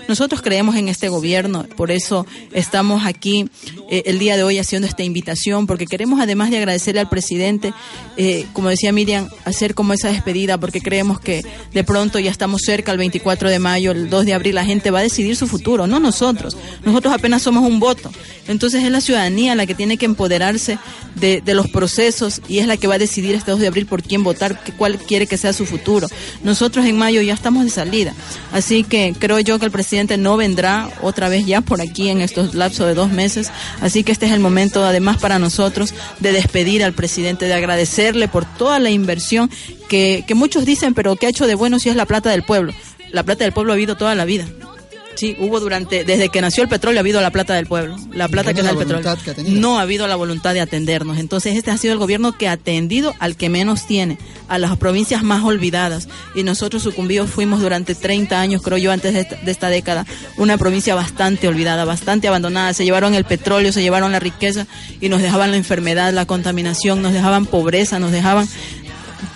Nosotros 0.09 0.43
creemos 0.43 0.77
en 0.77 0.89
este 0.89 1.09
gobierno, 1.09 1.65
por 1.77 1.91
eso 1.91 2.27
estamos 2.53 3.05
aquí 3.05 3.49
eh, 3.91 4.03
el 4.07 4.19
día 4.19 4.37
de 4.37 4.43
hoy 4.43 4.59
haciendo 4.59 4.89
esta 4.89 5.03
invitación, 5.03 5.67
porque 5.67 5.87
queremos 5.87 6.21
además 6.21 6.51
de 6.51 6.59
agradecerle 6.59 7.01
al 7.01 7.09
presidente, 7.09 7.73
eh, 8.17 8.47
como 8.53 8.69
decía 8.69 8.93
Miriam, 8.93 9.29
hacer 9.45 9.75
como 9.75 9.93
esa 9.93 10.09
despedida, 10.09 10.59
porque 10.59 10.81
creemos 10.81 11.21
que 11.21 11.45
de 11.73 11.85
pronto 11.85 12.19
ya 12.19 12.31
estamos 12.31 12.63
cerca, 12.63 12.93
el 12.93 12.99
24 12.99 13.51
de 13.51 13.59
mayo, 13.59 13.93
el 13.93 14.11
2 14.11 14.27
de 14.27 14.35
abril, 14.35 14.55
la 14.55 14.65
gente 14.65 14.91
va 14.91 15.01
a 15.01 15.03
decidir 15.03 15.37
su 15.37 15.47
futuro, 15.47 15.87
no 15.87 16.01
nosotros. 16.01 16.57
Nosotros 16.85 17.15
apenas 17.15 17.43
somos 17.43 17.69
un 17.69 17.81
voto. 17.81 18.11
Entonces 18.49 18.85
es 18.85 18.91
la 18.91 19.01
ciudadanía 19.01 19.55
la 19.55 19.67
que 19.67 19.75
tiene 19.75 19.97
que 19.97 20.07
empoderarse 20.07 20.79
de, 21.17 21.43
los 21.55 21.69
procesos 21.69 22.43
y 22.49 22.59
es 22.59 22.67
la 22.67 22.77
que 22.77 22.87
va 22.87 22.95
a 22.95 22.99
decidir 22.99 23.35
este 23.35 23.51
2 23.51 23.61
de 23.61 23.67
abril 23.67 23.87
por 23.87 24.03
quién 24.03 24.23
votar, 24.23 24.61
cuál 24.77 24.99
quiere 24.99 25.27
que 25.27 25.37
sea 25.37 25.53
su 25.53 25.67
futuro. 25.67 26.09
Nosotros 26.43 26.85
en 26.87 26.97
mayo 26.97 27.23
ya 27.23 27.35
estamos 27.35 27.65
de 27.65 27.71
salida. 27.71 28.15
Así 28.53 28.85
que 28.85 29.15
creo 29.19 29.36
yo 29.41 29.59
que 29.59 29.67
el 29.67 29.71
presidente 29.71 30.17
no 30.17 30.37
vendrá 30.37 30.89
otra 31.03 31.29
vez 31.29 31.47
ya 31.47 31.61
por 31.61 31.81
aquí 31.81 32.09
en 32.09 32.21
estos 32.21 32.55
lapsos 32.55 32.87
de 32.87 32.95
dos 32.95 33.11
meses. 33.11 33.51
Así 33.81 34.05
que 34.05 34.13
este 34.13 34.27
es 34.27 34.33
el 34.33 34.41
momento, 34.41 34.85
además, 34.85 35.19
para 35.19 35.39
nosotros 35.39 35.95
de 36.21 36.33
despedir 36.33 36.85
al 36.85 36.93
presidente, 36.93 37.47
de 37.47 37.55
agradecerle 37.55 38.29
por 38.29 38.45
toda 38.45 38.79
la 38.79 38.91
inversión 38.91 39.51
que, 39.89 40.25
que 40.27 40.35
muchos 40.35 40.65
dicen, 40.65 40.95
pero 40.95 41.17
que 41.17 41.27
ha 41.27 41.31
hecho 41.31 41.47
de 41.47 41.55
bueno 41.55 41.79
si 41.79 41.89
es 41.89 41.97
la 41.97 42.07
plata 42.07 42.31
del 42.31 42.43
pueblo. 42.43 42.73
La 43.11 43.23
plata 43.23 43.45
del 43.45 43.53
pueblo 43.53 43.73
ha 43.73 43.75
habido 43.77 43.97
toda 43.97 44.15
la 44.15 44.25
vida. 44.25 44.47
Sí, 45.17 45.35
hubo 45.39 45.61
durante, 45.61 46.05
desde 46.05 46.29
que 46.29 46.43
nació 46.43 46.63
el 46.63 46.69
petróleo 46.69 47.01
ha 47.01 47.01
habido 47.01 47.21
la 47.23 47.31
plata 47.31 47.55
del 47.55 47.67
pueblo, 47.67 47.97
la 48.13 48.29
plata 48.29 48.53
que 48.53 48.63
da 48.63 48.71
el 48.71 48.77
petróleo. 48.77 49.17
No 49.49 49.79
ha 49.79 49.83
habido 49.83 50.07
la 50.07 50.15
voluntad 50.17 50.53
de 50.53 50.61
atendernos. 50.61 51.19
Entonces 51.19 51.57
este 51.57 51.71
ha 51.71 51.79
sido 51.79 51.95
el 51.95 51.99
gobierno 51.99 52.37
que 52.37 52.49
ha 52.49 52.53
atendido 52.53 53.15
al 53.19 53.37
que 53.37 53.49
menos 53.49 53.87
tiene, 53.87 54.19
a 54.49 54.59
las 54.59 54.77
provincias 54.77 55.23
más 55.23 55.43
olvidadas. 55.43 56.09
Y 56.35 56.43
nosotros 56.43 56.83
sucumbidos 56.83 57.31
fuimos 57.31 57.61
durante 57.61 57.95
30 57.95 58.39
años, 58.39 58.63
creo 58.63 58.77
yo, 58.77 58.93
antes 58.93 59.15
de 59.15 59.21
esta, 59.21 59.37
de 59.37 59.51
esta 59.51 59.69
década, 59.69 60.05
una 60.37 60.59
provincia 60.59 60.95
bastante 60.95 61.49
olvidada, 61.49 61.87
bastante 61.87 62.29
abandonada. 62.29 62.75
Se 62.75 62.85
llevaron 62.85 63.15
el 63.15 63.25
petróleo, 63.25 63.73
se 63.73 63.83
llevaron 63.83 64.13
la 64.13 64.21
riqueza 64.21 64.67
y 65.01 65.09
nos 65.09 65.23
dejaban 65.23 65.51
la 65.51 65.57
enfermedad, 65.57 66.13
la 66.13 66.27
contaminación, 66.27 67.01
nos 67.01 67.15
dejaban 67.15 67.47
pobreza, 67.47 67.99
nos 67.99 68.13
dejaban 68.13 68.47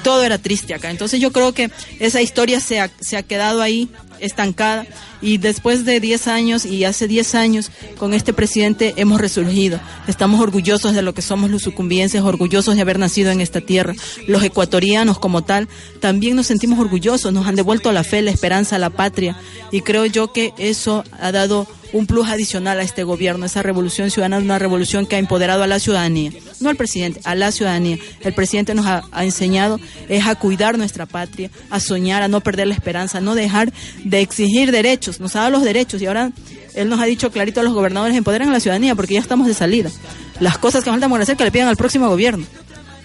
todo 0.02 0.22
era 0.24 0.38
triste 0.38 0.74
acá. 0.74 0.90
Entonces 0.90 1.20
yo 1.20 1.32
creo 1.32 1.52
que 1.52 1.70
esa 1.98 2.20
historia 2.20 2.60
se 2.60 2.80
ha, 2.80 2.90
se 3.00 3.16
ha 3.16 3.22
quedado 3.22 3.62
ahí 3.62 3.88
estancada 4.20 4.86
y 5.22 5.38
después 5.38 5.84
de 5.84 6.00
10 6.00 6.28
años 6.28 6.64
y 6.64 6.84
hace 6.84 7.08
10 7.08 7.34
años 7.34 7.70
con 7.98 8.14
este 8.14 8.32
presidente 8.32 8.94
hemos 8.96 9.20
resurgido. 9.20 9.80
Estamos 10.06 10.40
orgullosos 10.40 10.94
de 10.94 11.02
lo 11.02 11.14
que 11.14 11.22
somos 11.22 11.50
los 11.50 11.62
sucumbienses, 11.62 12.22
orgullosos 12.22 12.76
de 12.76 12.82
haber 12.82 12.98
nacido 12.98 13.30
en 13.30 13.40
esta 13.40 13.60
tierra. 13.60 13.94
Los 14.26 14.42
ecuatorianos 14.42 15.18
como 15.18 15.42
tal 15.42 15.68
también 16.00 16.36
nos 16.36 16.46
sentimos 16.46 16.78
orgullosos, 16.78 17.32
nos 17.32 17.46
han 17.46 17.56
devuelto 17.56 17.92
la 17.92 18.04
fe, 18.04 18.22
la 18.22 18.30
esperanza, 18.30 18.78
la 18.78 18.90
patria 18.90 19.36
y 19.70 19.82
creo 19.82 20.06
yo 20.06 20.32
que 20.32 20.52
eso 20.58 21.04
ha 21.20 21.32
dado 21.32 21.66
un 21.92 22.06
plus 22.06 22.28
adicional 22.28 22.78
a 22.78 22.82
este 22.82 23.04
gobierno, 23.04 23.46
esa 23.46 23.62
revolución 23.62 24.10
ciudadana, 24.10 24.38
una 24.38 24.58
revolución 24.58 25.06
que 25.06 25.16
ha 25.16 25.18
empoderado 25.18 25.62
a 25.62 25.66
la 25.66 25.78
ciudadanía, 25.78 26.32
no 26.60 26.68
al 26.68 26.76
presidente, 26.76 27.20
a 27.24 27.34
la 27.34 27.52
ciudadanía. 27.52 27.98
El 28.20 28.34
presidente 28.34 28.74
nos 28.74 28.86
ha, 28.86 29.02
enseñado 29.22 29.80
es 30.08 30.26
a 30.26 30.34
cuidar 30.34 30.78
nuestra 30.78 31.06
patria, 31.06 31.50
a 31.70 31.80
soñar, 31.80 32.22
a 32.22 32.28
no 32.28 32.40
perder 32.40 32.66
la 32.66 32.74
esperanza, 32.74 33.18
a 33.18 33.20
no 33.20 33.34
dejar 33.34 33.72
de 34.04 34.20
exigir 34.20 34.72
derechos. 34.72 35.20
Nos 35.20 35.36
ha 35.36 35.40
dado 35.40 35.50
los 35.52 35.62
derechos 35.62 36.00
y 36.02 36.06
ahora 36.06 36.32
él 36.74 36.88
nos 36.88 37.00
ha 37.00 37.04
dicho 37.04 37.30
clarito 37.30 37.60
a 37.60 37.62
los 37.62 37.74
gobernadores 37.74 38.16
empoderen 38.16 38.48
a 38.48 38.52
la 38.52 38.60
ciudadanía 38.60 38.94
porque 38.94 39.14
ya 39.14 39.20
estamos 39.20 39.46
de 39.46 39.54
salida. 39.54 39.90
Las 40.38 40.58
cosas 40.58 40.84
que 40.84 40.90
faltan 40.90 41.10
por 41.10 41.20
hacer 41.20 41.36
que 41.36 41.44
le 41.44 41.50
pidan 41.50 41.68
al 41.68 41.76
próximo 41.76 42.08
gobierno 42.08 42.46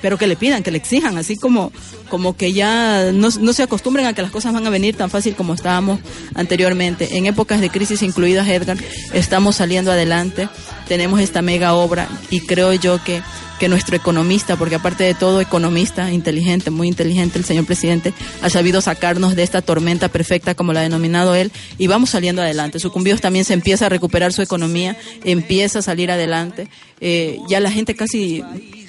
pero 0.06 0.20
que 0.20 0.28
le 0.28 0.36
pidan, 0.36 0.62
que 0.62 0.70
le 0.70 0.78
exijan, 0.78 1.18
así 1.18 1.36
como, 1.36 1.72
como 2.10 2.38
que 2.38 2.54
ya 2.54 3.12
no, 3.12 3.30
no, 3.40 3.54
se 3.54 3.64
acostumbren 3.64 4.06
a 4.06 4.14
que 4.14 4.22
las 4.22 4.30
cosas 4.30 4.54
van 4.54 4.68
a 4.68 4.70
venir 4.70 4.96
tan 4.96 5.10
fácil 5.10 5.34
como 5.34 5.56
estábamos 5.56 6.00
anteriormente. 6.36 7.18
En 7.18 7.26
épocas 7.26 7.60
de 7.60 7.72
crisis 7.72 8.04
incluidas, 8.04 8.48
Edgar, 8.48 8.78
estamos 9.14 9.56
saliendo 9.56 9.92
adelante, 9.92 10.48
tenemos 10.88 11.22
esta 11.22 11.42
mega 11.42 11.74
obra 11.74 12.08
y 12.30 12.42
creo 12.42 12.72
yo 12.74 13.04
que 13.04 13.24
que 13.60 13.70
nuestro 13.70 13.96
economista, 13.96 14.58
porque 14.58 14.76
aparte 14.76 15.06
de 15.06 15.14
todo 15.14 15.40
economista, 15.42 16.12
inteligente, 16.12 16.72
muy 16.72 16.88
inteligente, 16.88 17.40
el 17.40 17.46
señor 17.46 17.66
presidente, 17.66 18.14
ha 18.42 18.50
sabido 18.50 18.82
sacarnos 18.82 19.36
de 19.36 19.44
esta 19.44 19.62
tormenta 19.62 20.10
perfecta, 20.10 20.56
como 20.56 20.74
la 20.74 20.82
ha 20.82 20.84
denominado 20.84 21.36
él, 21.36 21.52
y 21.78 21.88
vamos 21.88 22.10
saliendo 22.10 22.42
adelante. 22.42 22.80
Sucumbidos 22.80 23.22
también 23.22 23.46
se 23.46 23.54
empieza 23.54 23.86
a 23.86 23.90
recuperar 23.90 24.34
su 24.34 24.42
economía, 24.42 24.98
empieza 25.24 25.80
a 25.80 25.82
salir 25.82 26.12
adelante. 26.12 26.68
Eh, 27.00 27.40
ya 27.50 27.60
la 27.60 27.72
gente 27.72 27.96
casi 27.96 28.44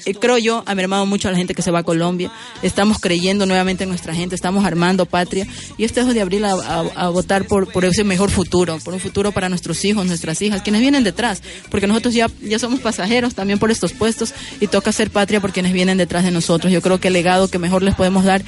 eh, 0.07 0.15
creo 0.15 0.39
yo, 0.39 0.63
ha 0.67 0.75
mermado 0.75 1.05
mucho 1.05 1.29
a 1.29 1.33
la 1.33 1.37
gente 1.37 1.55
que 1.55 1.63
se 1.63 1.71
va 1.71 1.81
a 1.81 1.83
Colombia. 1.83 2.31
Estamos 2.63 2.99
creyendo 2.99 3.45
nuevamente 3.45 3.83
en 3.83 3.91
nuestra 3.91 4.15
gente, 4.15 4.35
estamos 4.35 4.65
armando 4.65 5.05
patria. 5.05 5.47
Y 5.77 5.85
este 5.85 6.03
2 6.03 6.15
de 6.15 6.21
abril 6.21 6.45
a, 6.45 7.09
votar 7.09 7.47
por, 7.47 7.71
por 7.71 7.85
ese 7.85 8.05
mejor 8.05 8.31
futuro, 8.31 8.79
por 8.85 8.95
un 8.95 9.01
futuro 9.01 9.33
para 9.33 9.49
nuestros 9.49 9.85
hijos, 9.85 10.07
nuestras 10.07 10.41
hijas, 10.43 10.63
quienes 10.63 10.81
vienen 10.81 11.05
detrás. 11.05 11.43
Porque 11.71 11.87
nosotros 11.87 12.15
ya, 12.15 12.31
ya 12.41 12.59
somos 12.59 12.81
pasajeros 12.81 13.35
también 13.35 13.59
por 13.59 13.71
estos 13.71 13.93
puestos 13.93 14.33
y 14.61 14.69
toca 14.69 14.93
ser 14.93 15.11
patria 15.11 15.41
por 15.41 15.53
quienes 15.53 15.73
vienen 15.73 15.99
detrás 15.99 16.25
de 16.25 16.31
nosotros. 16.31 16.73
Yo 16.73 16.81
creo 16.81 17.01
que 17.01 17.09
el 17.09 17.15
legado 17.15 17.49
que 17.49 17.59
mejor 17.59 17.83
les 17.83 17.95
podemos 17.95 18.25
dar 18.25 18.43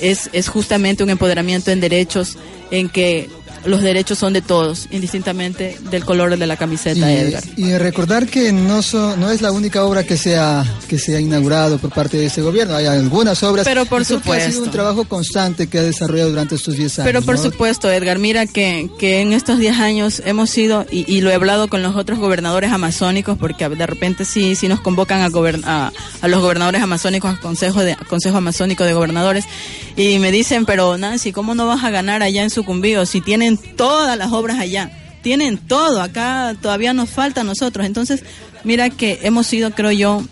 es, 0.00 0.28
es 0.32 0.48
justamente 0.48 1.04
un 1.04 1.10
empoderamiento 1.10 1.70
en 1.70 1.80
derechos, 1.80 2.36
en 2.70 2.88
que 2.88 3.30
los 3.66 3.82
derechos 3.82 4.18
son 4.18 4.32
de 4.32 4.42
todos, 4.42 4.88
indistintamente 4.90 5.78
del 5.90 6.04
color 6.04 6.36
de 6.36 6.46
la 6.46 6.56
camiseta, 6.56 7.12
y, 7.12 7.16
Edgar. 7.16 7.44
Y 7.56 7.72
recordar 7.76 8.26
que 8.26 8.52
no, 8.52 8.82
so, 8.82 9.16
no 9.16 9.30
es 9.30 9.42
la 9.42 9.52
única 9.52 9.84
obra 9.84 10.04
que 10.04 10.16
se, 10.16 10.36
ha, 10.36 10.64
que 10.88 10.98
se 10.98 11.16
ha 11.16 11.20
inaugurado 11.20 11.78
por 11.78 11.90
parte 11.90 12.16
de 12.16 12.26
ese 12.26 12.42
gobierno, 12.42 12.76
hay 12.76 12.86
algunas 12.86 13.42
obras. 13.42 13.64
Pero 13.66 13.84
por 13.84 14.04
supuesto. 14.04 14.48
ha 14.48 14.50
sido 14.50 14.64
un 14.64 14.70
trabajo 14.70 15.04
constante 15.04 15.66
que 15.66 15.78
ha 15.78 15.82
desarrollado 15.82 16.30
durante 16.30 16.54
estos 16.54 16.76
10 16.76 17.00
años. 17.00 17.06
Pero 17.06 17.22
por 17.22 17.36
¿no? 17.36 17.42
supuesto, 17.42 17.90
Edgar, 17.90 18.18
mira 18.18 18.46
que, 18.46 18.88
que 18.98 19.20
en 19.20 19.32
estos 19.32 19.58
10 19.58 19.78
años 19.78 20.22
hemos 20.24 20.50
sido, 20.50 20.86
y, 20.90 21.10
y, 21.12 21.20
lo 21.20 21.30
he 21.30 21.34
hablado 21.34 21.68
con 21.68 21.82
los 21.82 21.96
otros 21.96 22.18
gobernadores 22.18 22.72
amazónicos, 22.72 23.36
porque 23.38 23.68
de 23.68 23.86
repente 23.86 24.24
sí, 24.24 24.54
sí 24.54 24.68
nos 24.68 24.80
convocan 24.80 25.22
a, 25.22 25.26
a, 25.64 25.92
a 26.20 26.28
los 26.28 26.40
gobernadores 26.40 26.82
amazónicos, 26.82 27.30
al 27.30 27.40
Consejo, 27.40 27.82
de, 27.82 27.96
Consejo 28.08 28.36
Amazónico 28.36 28.84
de 28.84 28.92
Gobernadores, 28.92 29.44
y 29.96 30.18
me 30.18 30.30
dicen, 30.30 30.66
pero 30.66 30.96
Nancy, 30.98 31.32
¿cómo 31.32 31.54
no 31.54 31.66
vas 31.66 31.84
a 31.84 31.90
ganar 31.90 32.22
allá 32.22 32.42
en 32.42 32.50
Sucumbío 32.50 33.06
si 33.06 33.20
tienen 33.20 33.55
todas 33.58 34.16
las 34.16 34.32
obras 34.32 34.58
allá? 34.58 34.90
Tienen 35.22 35.58
todo, 35.58 36.00
acá 36.00 36.54
todavía 36.60 36.92
nos 36.92 37.10
falta 37.10 37.40
a 37.40 37.44
nosotros. 37.44 37.84
Entonces, 37.86 38.22
mira 38.64 38.90
que 38.90 39.20
hemos 39.22 39.46
sido, 39.46 39.70
creo 39.72 39.90
yo, 39.90 40.22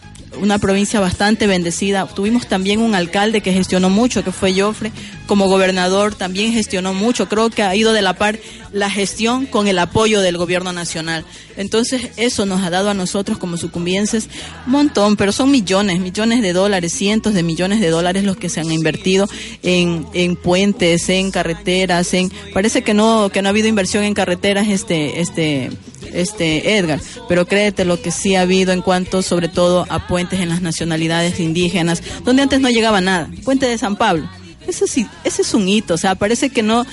una 0.40 0.58
provincia 0.58 1.00
bastante 1.00 1.46
bendecida. 1.46 2.06
Tuvimos 2.06 2.46
también 2.46 2.80
un 2.80 2.94
alcalde 2.94 3.40
que 3.40 3.52
gestionó 3.52 3.90
mucho, 3.90 4.24
que 4.24 4.32
fue 4.32 4.54
Joffre. 4.54 4.92
Como 5.26 5.48
gobernador 5.48 6.14
también 6.14 6.52
gestionó 6.52 6.94
mucho. 6.94 7.28
Creo 7.28 7.50
que 7.50 7.62
ha 7.62 7.74
ido 7.74 7.92
de 7.92 8.02
la 8.02 8.14
par 8.14 8.38
la 8.72 8.90
gestión 8.90 9.46
con 9.46 9.68
el 9.68 9.78
apoyo 9.78 10.20
del 10.20 10.36
gobierno 10.36 10.72
nacional. 10.72 11.24
Entonces 11.56 12.10
eso 12.16 12.44
nos 12.44 12.62
ha 12.62 12.70
dado 12.70 12.90
a 12.90 12.94
nosotros 12.94 13.38
como 13.38 13.56
sucumbienses 13.56 14.28
un 14.66 14.72
montón, 14.72 15.16
pero 15.16 15.30
son 15.30 15.50
millones, 15.50 16.00
millones 16.00 16.42
de 16.42 16.52
dólares, 16.52 16.92
cientos 16.92 17.34
de 17.34 17.44
millones 17.44 17.80
de 17.80 17.90
dólares 17.90 18.24
los 18.24 18.36
que 18.36 18.48
se 18.48 18.60
han 18.60 18.72
invertido 18.72 19.28
en, 19.62 20.06
en 20.12 20.34
puentes, 20.34 21.08
en 21.08 21.30
carreteras, 21.30 22.12
en 22.14 22.32
parece 22.52 22.82
que 22.82 22.94
no 22.94 23.30
que 23.32 23.42
no 23.42 23.48
ha 23.48 23.50
habido 23.50 23.68
inversión 23.68 24.02
en 24.04 24.14
carreteras 24.14 24.68
este 24.68 25.20
este 25.20 25.70
este 26.14 26.76
Edgar, 26.76 27.00
pero 27.28 27.46
créete 27.46 27.84
lo 27.84 28.00
que 28.00 28.10
sí 28.10 28.34
ha 28.36 28.42
habido 28.42 28.72
en 28.72 28.82
cuanto 28.82 29.22
sobre 29.22 29.48
todo 29.48 29.86
a 29.88 30.06
puentes 30.06 30.40
en 30.40 30.48
las 30.48 30.62
nacionalidades 30.62 31.40
indígenas, 31.40 32.02
donde 32.24 32.42
antes 32.42 32.60
no 32.60 32.70
llegaba 32.70 33.00
nada. 33.00 33.30
Puente 33.44 33.66
de 33.66 33.78
San 33.78 33.96
Pablo. 33.96 34.28
Eso 34.66 34.86
sí, 34.86 35.06
ese 35.24 35.42
es 35.42 35.54
un 35.54 35.68
hito, 35.68 35.94
o 35.94 35.98
sea, 35.98 36.14
parece 36.14 36.50
que 36.50 36.62
no, 36.62 36.86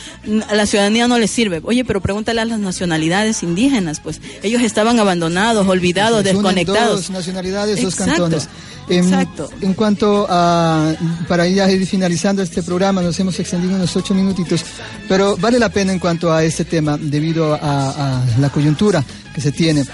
a 0.49 0.55
la 0.55 0.65
ciudadanía 0.65 1.07
no 1.07 1.17
le 1.17 1.27
sirve. 1.27 1.61
Oye, 1.63 1.85
pero 1.85 2.01
pregúntale 2.01 2.41
a 2.41 2.45
las 2.45 2.59
nacionalidades 2.59 3.43
indígenas, 3.43 3.99
pues 3.99 4.21
ellos 4.43 4.61
estaban 4.61 4.99
abandonados, 4.99 5.67
olvidados, 5.67 6.23
desconectados. 6.23 7.01
Dos 7.01 7.09
nacionalidades, 7.09 7.79
Exacto. 7.79 8.05
dos 8.05 8.07
cantones. 8.07 8.49
En, 8.89 9.05
Exacto. 9.05 9.49
En 9.61 9.73
cuanto 9.73 10.27
a, 10.29 10.93
para 11.27 11.47
ya 11.47 11.69
ir 11.71 11.85
finalizando 11.85 12.41
este 12.41 12.61
programa, 12.63 13.01
nos 13.01 13.17
hemos 13.19 13.39
extendido 13.39 13.75
unos 13.75 13.95
ocho 13.95 14.13
minutitos, 14.13 14.65
pero 15.07 15.37
vale 15.37 15.59
la 15.59 15.69
pena 15.69 15.93
en 15.93 15.99
cuanto 15.99 16.33
a 16.33 16.43
este 16.43 16.65
tema, 16.65 16.97
debido 16.97 17.53
a, 17.53 17.59
a 17.61 18.39
la 18.39 18.49
coyuntura 18.49 19.03
que 19.33 19.39
se 19.39 19.51
tiene 19.51 19.85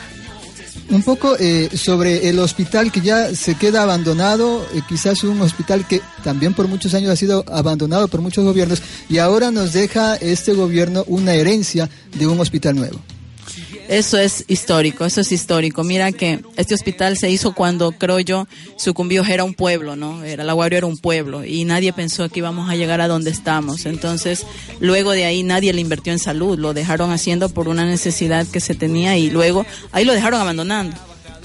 un 0.90 1.04
poco 1.04 1.36
eh, 1.40 1.70
sobre 1.74 2.30
el 2.30 2.40
hospital 2.40 2.92
que 2.92 3.02
ya 3.02 3.36
se 3.36 3.56
queda 3.56 3.84
abandonado, 3.84 4.66
eh, 4.74 4.82
quizás 4.88 5.24
un 5.24 5.42
hospital 5.42 5.88
que 5.88 6.02
también 6.24 6.54
por 6.54 6.68
muchos 6.68 6.94
años 6.94 7.12
ha 7.12 7.16
sido 7.16 7.44
abandonado 7.48 8.08
por 8.08 8.22
muchos 8.22 8.46
gobiernos 8.46 8.82
y 9.10 9.18
ahora 9.18 9.52
nos 9.52 9.74
deja 9.74 10.16
este 10.16 10.54
gobierno 10.54 11.04
una 11.08 11.34
herencia 11.34 11.90
de 12.18 12.28
un 12.28 12.40
hospital 12.40 12.76
nuevo. 12.76 13.00
Eso 13.88 14.18
es 14.18 14.44
histórico, 14.48 15.06
eso 15.06 15.22
es 15.22 15.32
histórico. 15.32 15.84
Mira 15.84 16.12
que 16.12 16.42
este 16.58 16.74
hospital 16.74 17.18
se 17.18 17.30
hizo 17.30 17.54
cuando, 17.54 17.94
creo 17.94 18.20
yo, 18.20 18.48
Sucumbíos 18.76 19.30
era 19.30 19.44
un 19.44 19.54
pueblo, 19.54 19.96
¿no? 19.96 20.24
Era, 20.26 20.44
la 20.44 20.54
Guario 20.54 20.78
era 20.78 20.88
un 20.88 20.98
pueblo 20.98 21.46
y 21.46 21.64
nadie 21.64 21.94
pensó 21.94 22.28
que 22.30 22.40
íbamos 22.40 22.70
a 22.70 22.76
llegar 22.76 23.00
a 23.00 23.08
donde 23.08 23.32
estamos. 23.32 23.86
Entonces, 23.86 24.46
luego 24.80 25.12
de 25.12 25.26
ahí 25.26 25.44
nadie 25.44 25.72
le 25.72 25.82
invirtió 25.82 26.12
en 26.12 26.20
salud, 26.20 26.60
lo 26.60 26.74
dejaron 26.74 27.12
haciendo 27.12 27.50
por 27.50 27.70
una 27.70 27.86
necesidad 27.86 28.46
que 28.46 28.60
se 28.60 28.76
tenía 28.76 29.18
y 29.18 29.30
luego 29.30 29.66
ahí 29.92 30.04
lo 30.04 30.14
dejaron 30.14 30.42
abandonando 30.42 30.98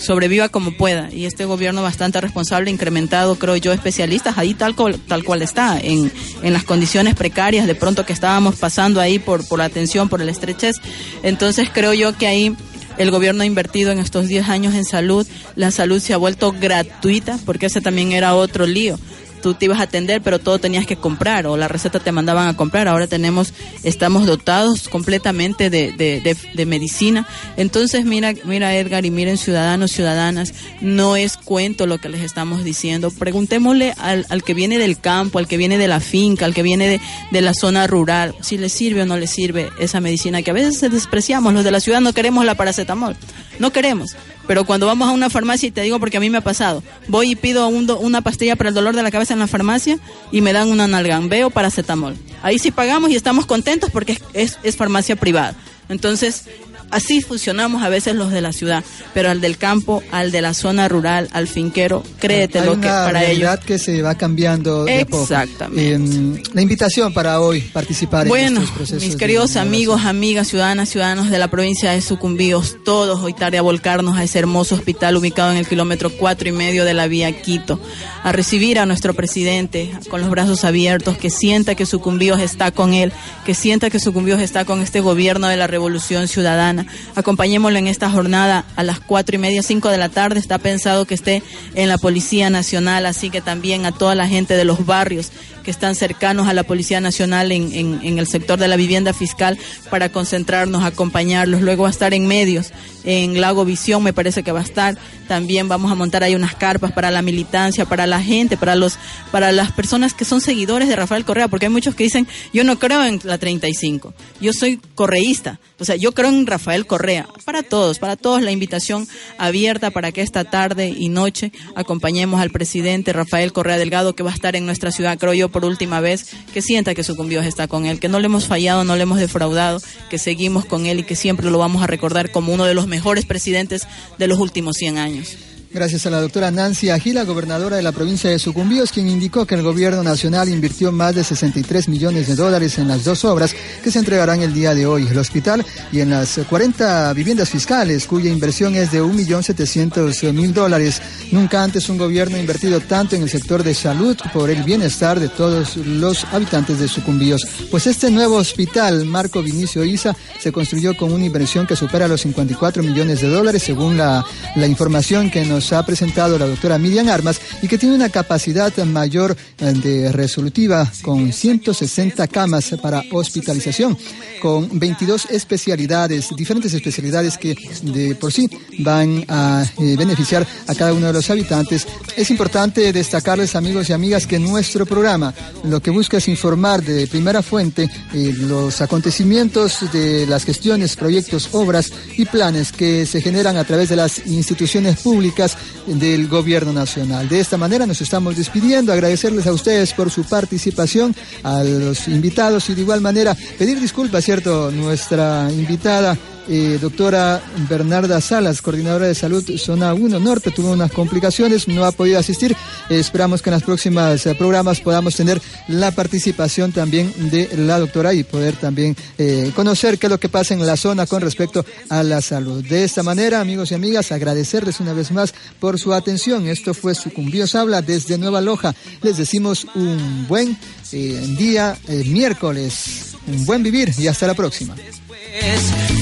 sobreviva 0.03 0.49
como 0.49 0.73
pueda. 0.73 1.09
Y 1.13 1.27
este 1.27 1.45
gobierno 1.45 1.83
bastante 1.83 2.21
responsable, 2.21 2.71
incrementado, 2.71 3.37
creo 3.37 3.57
yo, 3.57 3.73
especialistas 3.73 4.39
ahí 4.39 4.55
tal 4.55 4.75
cual, 4.75 4.99
tal 5.07 5.25
cual 5.25 5.43
está, 5.43 5.79
en, 5.81 6.13
en 6.43 6.53
las 6.53 6.65
condiciones 6.65 7.15
precarias 7.15 7.67
de 7.67 7.75
pronto 7.75 8.05
que 8.05 8.13
estábamos 8.13 8.57
pasando 8.57 9.01
ahí 9.01 9.19
por, 9.19 9.47
por 9.47 9.59
la 9.59 9.67
atención, 9.67 10.09
por 10.09 10.21
el 10.21 10.29
estrechez. 10.29 10.77
Entonces 11.23 11.69
creo 11.73 11.95
yo 11.95 12.17
que 12.17 12.27
ahí 12.27 12.57
El 12.99 13.11
gobierno 13.11 13.43
ha 13.43 13.47
invertido 13.47 13.91
en 13.91 13.99
estos 13.99 14.29
10 14.29 14.51
años 14.51 14.75
en 14.75 14.85
salud. 14.85 15.27
La 15.57 15.71
salud 15.71 15.99
se 15.99 16.13
ha 16.13 16.19
vuelto 16.19 16.53
gratuita 16.53 17.39
porque 17.47 17.67
ese 17.67 17.81
también 17.81 18.13
era 18.13 18.35
otro 18.35 18.67
lío 18.67 18.99
tú 19.43 19.55
te 19.55 19.67
ibas 19.67 19.81
a 19.81 19.83
atender, 19.83 20.23
pero 20.23 20.39
todo 20.39 20.59
tenías 20.59 20.87
que 20.87 20.97
comprar 20.97 21.47
o 21.47 21.57
la 21.57 21.69
receta 21.69 22.01
te 22.01 22.13
mandaban 22.13 22.49
a 22.49 22.57
comprar. 22.57 22.89
Ahora 22.89 23.07
tenemos, 23.07 23.53
estamos 23.83 24.27
dotados 24.27 24.89
completamente 24.89 25.69
de, 25.69 25.93
de, 25.93 26.37
de, 26.55 26.67
medicina. 26.67 27.27
Entonces, 27.57 28.05
mira, 28.07 28.33
mira 28.45 28.75
Edgar 28.75 29.05
y 29.05 29.11
miren 29.11 29.37
ciudadanos, 29.37 29.91
ciudadanas, 29.91 30.55
no 30.81 31.17
es 31.17 31.37
cuento 31.37 31.87
lo 31.87 31.99
que 31.99 32.09
les 32.09 32.23
estamos 32.23 32.65
diciendo. 32.65 33.11
Preguntémosle 33.11 33.93
al, 33.99 34.25
al 34.31 34.43
que 34.43 34.55
viene 34.55 34.79
del 34.79 34.99
campo, 34.99 35.39
al 35.39 35.49
que 35.49 35.57
viene 35.57 35.77
de 35.77 35.89
la 35.89 36.01
finca, 36.01 36.47
al 36.47 36.55
que 36.55 36.63
viene 36.63 36.89
de, 36.89 37.01
de 37.31 37.41
la 37.41 37.53
zona 37.53 37.87
rural, 37.87 38.35
si 38.41 38.57
le 38.57 38.69
sirve 38.69 39.03
o 39.03 39.07
no 39.07 39.17
le 39.17 39.27
sirve 39.27 39.71
esa 39.79 40.01
medicina 40.01 40.43
que 40.43 40.51
a 40.51 40.55
veces 40.55 40.91
despreciamos. 40.91 41.53
Los 41.53 41.65
de 41.65 41.73
la 41.73 41.81
ciudad 41.81 42.01
no 42.01 42.13
queremos 42.13 42.45
la 42.45 42.55
paracetamol, 42.55 43.17
no 43.59 43.73
queremos. 43.73 44.17
Pero 44.47 44.65
cuando 44.65 44.87
vamos 44.87 45.09
a 45.09 45.13
una 45.13 45.31
farmacia, 45.31 45.69
y 45.69 45.71
te 45.71 45.83
digo 45.83 46.01
porque 46.01 46.17
a 46.17 46.21
mí 46.21 46.31
me 46.31 46.39
ha 46.39 46.43
pasado, 46.43 46.83
voy 47.09 47.33
y 47.33 47.37
pido 47.37 47.67
una 47.69 48.21
pastilla 48.23 48.57
para 48.57 48.71
el 48.71 48.75
dolor 48.75 48.95
de 48.95 49.03
la 49.03 49.11
cabeza 49.11 49.33
en 49.35 49.41
la 49.41 49.47
farmacia 49.47 49.99
y 50.31 50.41
me 50.41 50.53
dan 50.53 50.69
una 50.69 50.89
para 50.89 51.51
paracetamol. 51.51 52.17
Ahí 52.43 52.59
sí 52.59 52.71
pagamos 52.71 53.11
y 53.11 53.17
estamos 53.17 53.47
contentos 53.47 53.91
porque 53.91 54.21
es 54.33 54.77
farmacia 54.77 55.17
privada. 55.17 55.55
Entonces, 55.89 56.45
Así 56.93 57.23
funcionamos 57.23 57.83
a 57.83 57.89
veces 57.89 58.15
los 58.15 58.31
de 58.31 58.43
la 58.43 58.53
ciudad, 58.53 58.85
pero 59.15 59.31
al 59.31 59.41
del 59.41 59.57
campo, 59.57 60.03
al 60.13 60.31
de 60.31 60.43
la 60.43 60.53
zona 60.53 60.89
rural, 60.89 61.27
al 61.33 61.49
finquero, 61.49 62.03
créetelo 62.21 62.75
que 62.83 62.87
para 62.87 63.25
ellos. 63.25 63.59
que 63.65 63.79
se 63.79 64.03
va 64.03 64.15
cambiando. 64.15 64.87
Exactamente. 64.87 65.95
Em, 65.95 66.43
la 66.53 66.61
invitación 66.61 67.15
para 67.15 67.41
hoy 67.41 67.63
participar 67.63 68.27
en 68.27 68.59
estos 68.59 68.71
procesos. 68.73 69.05
Mis 69.05 69.17
queridos 69.17 69.57
amigos, 69.57 70.05
amigas, 70.05 70.49
ciudadanas, 70.49 70.91
ciudadanos 70.91 71.31
de 71.31 71.39
la 71.39 71.49
provincia 71.49 71.93
de 71.93 72.03
Sucumbíos, 72.03 72.77
todos 72.85 73.21
hoy 73.23 73.33
tarde 73.33 73.57
a 73.57 73.63
volcarnos 73.63 74.19
a 74.19 74.25
ese 74.25 74.41
hermoso 74.41 74.75
hospital 74.75 75.17
ubicado 75.17 75.51
en 75.51 75.57
el 75.57 75.67
kilómetro 75.67 76.11
cuatro 76.11 76.51
y 76.51 76.53
medio 76.53 76.85
de 76.85 76.93
la 76.93 77.07
vía 77.07 77.33
Quito, 77.41 77.81
a 78.23 78.33
recibir 78.33 78.79
a 78.79 78.85
nuestro 78.85 79.15
presidente 79.15 79.91
con 80.11 80.21
los 80.21 80.29
brazos 80.29 80.63
abiertos, 80.65 81.17
que 81.17 81.31
sienta 81.31 81.75
que 81.75 81.87
Sucumbíos 81.87 82.39
está 82.39 82.71
con 82.71 82.93
él, 82.93 83.15
que 83.47 83.55
sienta 83.55 83.89
que 83.89 83.99
Sucumbíos 83.99 84.43
está 84.43 84.67
con 84.67 84.83
este 84.83 85.01
gobierno 85.01 85.49
de 85.49 85.57
la 85.57 85.67
revolución 85.67 86.29
ciudadana 86.29 86.82
Acompañémoslo 87.15 87.79
en 87.79 87.87
esta 87.87 88.11
jornada 88.11 88.65
a 88.77 88.83
las 88.83 89.01
cuatro 89.01 89.37
y 89.37 89.39
media, 89.39 89.63
cinco 89.63 89.89
de 89.89 89.99
la 89.99 90.09
tarde. 90.09 90.39
Está 90.39 90.59
pensado 90.59 91.05
que 91.05 91.15
esté 91.15 91.43
en 91.75 91.89
la 91.89 91.99
Policía 91.99 92.51
Nacional, 92.51 93.07
así 93.07 93.31
que 93.31 93.41
también 93.41 93.87
a 93.87 93.93
toda 93.93 94.15
la 94.15 94.29
gente 94.29 94.55
de 94.55 94.65
los 94.65 94.87
barrios 94.87 95.33
que 95.63 95.71
están 95.71 95.95
cercanos 95.95 96.49
a 96.49 96.55
la 96.55 96.63
Policía 96.63 97.01
Nacional 97.01 97.53
en, 97.53 97.73
en, 98.03 98.19
el 98.19 98.27
sector 98.27 98.59
de 98.59 98.69
la 98.69 98.77
vivienda 98.77 99.13
fiscal 99.13 99.59
para 99.91 100.11
concentrarnos, 100.11 100.85
acompañarlos. 100.85 101.63
Luego 101.63 101.85
va 101.85 101.89
a 101.89 101.93
estar 101.93 102.15
en 102.15 102.27
medios, 102.27 102.73
en 103.05 103.41
Lago 103.41 103.65
Visión 103.65 104.03
me 104.03 104.13
parece 104.13 104.43
que 104.43 104.53
va 104.53 104.61
a 104.61 104.65
estar. 104.65 104.99
También 105.29 105.69
vamos 105.69 105.91
a 105.91 105.95
montar 105.95 106.23
ahí 106.23 106.35
unas 106.35 106.55
carpas 106.55 106.93
para 106.93 107.11
la 107.11 107.23
militancia, 107.23 107.87
para 107.87 108.07
la 108.07 108.21
gente, 108.21 108.57
para 108.57 108.75
los 108.75 108.99
para 109.31 109.53
las 109.53 109.73
personas 109.73 110.15
que 110.15 110.25
son 110.25 110.41
seguidores 110.41 110.89
de 110.89 110.97
Rafael 110.97 111.25
Correa, 111.25 111.49
porque 111.49 111.67
hay 111.67 111.73
muchos 111.73 111.95
que 111.95 112.05
dicen, 112.05 112.29
yo 112.53 112.65
no 112.65 112.79
creo 112.79 113.05
en 113.05 113.21
la 113.25 113.39
35, 113.39 114.13
yo 114.41 114.53
soy 114.53 114.79
correísta, 114.95 115.59
o 115.79 115.85
sea, 115.85 115.97
yo 115.97 116.13
creo 116.13 116.29
en 116.29 116.47
Rafael 116.47 116.87
Correa. 116.87 117.27
Para 117.45 117.63
todos, 117.63 117.99
para 117.99 118.17
todos 118.17 118.43
la 118.43 118.51
invitación 118.51 119.09
abierta 119.39 119.91
para 119.91 120.13
que 120.13 120.23
esta 120.23 120.45
tarde 120.45 120.95
y 120.97 121.09
noche 121.09 121.53
acompañemos 121.75 122.41
al 122.41 122.51
presidente 122.51 123.13
Rafael 123.13 123.53
Correa 123.53 123.79
Delgado, 123.79 124.15
que 124.15 124.23
va 124.23 124.31
a 124.31 124.35
estar 124.35 124.55
en 124.57 124.67
nuestra 124.67 124.91
ciudad, 124.91 125.19
creo 125.19 125.35
yo, 125.35 125.49
por 125.53 125.65
última 125.65 126.01
vez, 126.01 126.27
que 126.53 126.63
sienta 126.63 126.95
que 126.95 127.05
su 127.05 127.17
convivio 127.17 127.43
está 127.43 127.69
con 127.69 127.87
él, 127.87 128.01
que 128.01 128.09
no 128.09 128.19
le 128.19 128.27
hemos 128.27 128.47
fallado, 128.47 128.85
no 128.85 128.97
le 128.97 129.03
hemos 129.03 129.19
defraudado, 129.19 129.81
que 130.11 130.19
seguimos 130.19 130.65
con 130.65 130.87
él 130.87 131.01
y 131.01 131.05
que 131.05 131.15
siempre 131.15 131.51
lo 131.51 131.59
vamos 131.59 131.83
a 131.83 131.87
recordar 131.87 132.33
como 132.33 132.53
uno 132.53 132.65
de 132.65 132.75
los 132.75 132.87
mejores 132.87 133.25
presidentes 133.25 133.87
de 134.19 134.27
los 134.27 134.39
últimos 134.39 134.77
100 134.77 134.99
años. 134.99 135.37
Gracias 135.75 136.05
a 136.05 136.11
la 136.11 136.21
doctora 136.21 136.51
Nancy 136.51 136.91
Agila, 136.91 137.25
gobernadora 137.25 137.77
de 137.77 137.83
la 137.83 137.93
provincia 137.93 138.29
de 138.29 138.39
Sucumbíos, 138.39 138.93
quien 138.93 139.09
indicó 139.09 139.47
que 139.47 139.55
el 139.55 139.63
gobierno 139.63 140.03
nacional 140.03 140.51
invirtió 140.51 140.93
más 140.93 141.15
de 141.15 141.25
63 141.25 141.89
millones 141.89 142.27
de 142.27 142.35
dólares 142.35 142.77
en 142.77 142.89
las 142.89 143.05
dos 143.05 143.25
obras 143.25 143.57
que 143.83 143.91
se 143.91 143.99
entregarán 143.99 144.43
el 144.43 144.53
día 144.53 144.75
de 144.75 144.85
hoy, 144.85 145.07
el 145.11 145.17
hospital 145.17 145.65
y 145.91 146.01
en 146.01 146.11
las 146.11 146.39
40 146.47 147.15
viviendas 147.15 147.49
fiscales, 147.49 148.07
cuya 148.07 148.31
inversión 148.31 148.75
es 148.75 148.93
de 148.93 149.03
1.700.000 149.03 150.53
dólares. 150.53 151.01
Nunca 151.31 151.65
antes 151.65 151.89
un 151.89 151.97
gobierno 151.97 152.37
ha 152.37 152.41
invertido 152.41 152.81
tanto 152.81 153.17
en 153.17 153.23
el 153.23 153.31
sector 153.31 153.63
de 153.63 153.73
salud 153.73 154.19
por 154.35 154.51
el 154.51 154.65
bienestar 154.65 155.21
de 155.21 155.31
todos 155.31 155.79
los 155.79 156.25
habitantes 156.33 156.81
de 156.81 156.89
Sucumbíos. 156.89 157.47
Pues 157.71 157.87
este 157.87 158.11
nuevo 158.11 158.37
hospital, 158.37 159.07
Marco 159.07 159.43
Vinicio 159.43 159.85
Isa, 159.85 160.15
se 160.39 160.53
construyó 160.53 160.95
con 160.99 161.15
una 161.15 161.25
inversión 161.25 161.67
que 161.67 161.77
supera 161.77 162.09
los 162.09 162.21
54 162.21 162.83
millones 162.83 163.23
de 163.23 163.29
dólares, 163.29 163.63
según 163.63 163.97
la, 163.97 164.23
la 164.55 164.67
información 164.67 165.31
que 165.31 165.47
nos 165.47 165.62
ha 165.71 165.85
presentado 165.87 166.39
la 166.39 166.47
doctora 166.47 166.79
Miriam 166.79 167.09
Armas 167.09 167.41
y 167.63 167.69
que 167.69 167.79
tiene 167.79 167.95
una 167.95 168.09
capacidad 168.09 168.75
mayor 168.85 169.37
eh, 169.59 169.73
de 169.73 170.11
resolutiva 170.11 170.91
con 171.03 171.33
160 171.33 172.27
camas 172.29 172.75
para 172.83 173.03
hospitalización, 173.13 173.97
con 174.41 174.79
22 174.79 175.27
especialidades, 175.31 176.31
diferentes 176.35 176.75
especialidades 176.75 177.39
que 177.39 177.55
de 177.83 178.15
por 178.15 178.33
sí 178.33 178.49
van 178.79 179.25
a 179.29 179.65
eh, 179.79 179.95
beneficiar 179.97 180.47
a 180.67 180.75
cada 180.75 180.93
uno 180.93 181.07
de 181.07 181.13
los 181.13 181.31
habitantes. 181.31 181.87
Es 182.17 182.31
importante 182.31 182.93
destacarles, 182.93 183.55
amigos 183.55 183.91
y 183.91 183.93
amigas, 183.93 184.27
que 184.27 184.39
nuestro 184.39 184.87
programa 184.87 185.35
lo 185.65 185.81
que 185.81 185.91
busca 185.91 186.17
es 186.17 186.29
informar 186.29 186.83
de 186.83 187.07
primera 187.07 187.43
fuente 187.43 187.91
eh, 188.15 188.35
los 188.37 188.81
acontecimientos 188.81 189.93
de 189.93 190.27
las 190.27 190.45
gestiones, 190.45 190.97
proyectos, 190.97 191.51
obras 191.53 191.93
y 192.17 192.25
planes 192.25 192.73
que 192.73 193.07
se 193.07 193.21
generan 193.21 193.57
a 193.57 193.65
través 193.65 193.89
de 193.89 193.97
las 193.97 194.27
instituciones 194.27 194.99
públicas 194.99 195.52
del 195.87 196.29
Gobierno 196.29 196.73
Nacional. 196.73 197.29
De 197.29 197.41
esta 197.41 197.57
manera 197.57 197.87
nos 197.87 198.01
estamos 198.01 198.37
despidiendo, 198.37 198.93
agradecerles 198.93 199.47
a 199.47 199.53
ustedes 199.53 199.93
por 199.93 200.11
su 200.11 200.25
participación, 200.25 201.15
a 201.43 201.63
los 201.63 202.09
invitados 202.09 202.69
y 202.71 202.75
de 202.75 202.83
igual 202.83 203.01
manera 203.01 203.37
pedir 203.59 203.81
disculpas, 203.81 204.25
¿cierto? 204.25 204.71
Nuestra 204.71 205.51
invitada 205.51 206.17
eh, 206.49 206.79
doctora 206.81 207.41
Bernarda 207.69 208.21
Salas, 208.21 208.63
coordinadora 208.63 209.07
de 209.07 209.15
salud 209.15 209.45
Zona 209.59 209.95
1 209.95 210.19
Norte, 210.19 210.51
tuvo 210.51 210.73
unas 210.73 210.91
complicaciones, 210.91 211.69
no 211.69 211.85
ha 211.85 211.93
podido 211.93 212.19
asistir. 212.19 212.57
esperamos 212.89 213.43
que 213.43 213.51
en 213.51 213.55
los 213.55 213.63
próximos 213.63 214.27
eh, 214.27 214.35
programas 214.35 214.81
podamos 214.81 215.15
tener 215.15 215.41
la 215.69 215.91
participación 215.93 216.73
también 216.73 217.13
de 217.31 217.49
la 217.57 217.79
doctora 217.79 218.13
y 218.15 218.25
poder 218.25 218.57
también 218.57 218.97
eh, 219.19 219.53
conocer 219.55 219.99
qué 219.99 220.07
es 220.07 220.11
lo 220.11 220.19
que 220.19 220.29
pasa 220.29 220.55
en 220.55 220.67
la 220.67 220.77
zona 220.77 221.07
con 221.07 221.21
respecto 221.21 221.65
a 221.89 222.03
la 222.03 222.21
salud. 222.21 222.65
De 222.65 222.85
esta 222.85 223.03
manera, 223.03 223.41
amigos 223.41 223.71
y 223.71 223.75
amigas, 223.75 224.13
agradecerles 224.13 224.81
una 224.81 224.93
vez 224.93 225.11
más 225.13 225.35
por 225.61 225.79
su 225.79 225.93
atención. 225.93 226.49
Esto 226.49 226.75
fue 226.75 226.95
Sucumbíos 226.95 227.55
Habla 227.55 227.83
desde 227.83 228.19
Nueva 228.19 228.41
Loja. 228.41 228.75
Les 229.03 229.17
decimos 229.17 229.67
un 229.75 230.27
buen 230.29 230.57
día 230.91 231.77
miércoles, 232.07 233.15
un 233.27 233.47
buen 233.47 233.63
vivir 233.63 233.93
y 233.99 234.09
hasta 234.09 234.27
la 234.27 234.35
próxima 234.35 234.75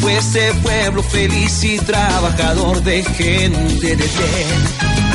fue 0.00 0.16
ese 0.16 0.52
pueblo 0.62 1.02
feliz 1.02 1.64
y 1.64 1.78
trabajador 1.78 2.82
de 2.82 3.02
gente 3.02 3.86
de 3.86 3.96
bien. 3.96 4.60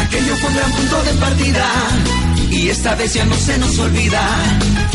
Aquello 0.05 0.36
fue 0.38 0.49
un 0.49 0.55
gran 0.55 0.72
punto 0.72 1.03
de 1.03 1.13
partida 1.13 1.66
y 2.49 2.70
esta 2.70 2.95
vez 2.95 3.13
ya 3.13 3.26
no 3.26 3.36
se 3.36 3.57
nos 3.57 3.78
olvida. 3.80 4.22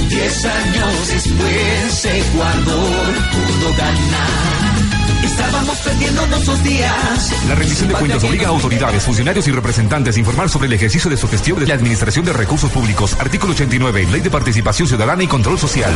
Diez 0.09 0.45
años 0.45 1.09
después 1.09 2.05
Ecuador 2.05 3.15
pudo 3.33 3.77
ganar. 3.77 4.91
Estábamos 5.25 5.79
perdiendo 5.79 6.27
nuestros 6.27 6.65
días. 6.65 7.33
La 7.49 7.55
rendición 7.55 7.89
de 7.89 7.95
cuentas 7.95 8.25
obliga 8.25 8.47
a 8.47 8.51
autoridades, 8.51 9.03
funcionarios 9.03 9.47
y 9.49 9.51
representantes 9.53 10.17
a 10.17 10.19
informar 10.19 10.49
sobre 10.49 10.67
el 10.67 10.73
ejercicio 10.73 11.11
de 11.11 11.17
su 11.17 11.29
gestión 11.29 11.59
de 11.61 11.67
la 11.67 11.75
Administración 11.75 12.25
de 12.25 12.33
Recursos 12.33 12.71
Públicos. 12.71 13.17
Artículo 13.19 13.53
89, 13.53 14.09
Ley 14.11 14.21
de 14.21 14.31
Participación 14.31 14.89
Ciudadana 14.89 15.23
y 15.23 15.27
Control 15.27 15.59
Social. 15.59 15.93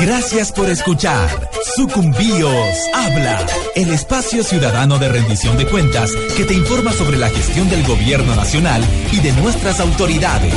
Gracias 0.00 0.52
por 0.52 0.68
escuchar. 0.68 1.50
Sucumbíos 1.76 2.78
Habla, 2.94 3.46
el 3.74 3.90
espacio 3.90 4.42
ciudadano 4.42 4.98
de 4.98 5.08
rendición 5.08 5.56
de 5.56 5.66
cuentas 5.66 6.12
que 6.36 6.44
te 6.44 6.54
informa 6.54 6.92
sobre 6.92 7.16
la 7.16 7.28
gestión 7.28 7.68
del 7.68 7.84
gobierno 7.86 8.34
nacional 8.34 8.82
y 9.12 9.20
de 9.20 9.32
nuestras 9.32 9.80
autoridades. 9.80 10.54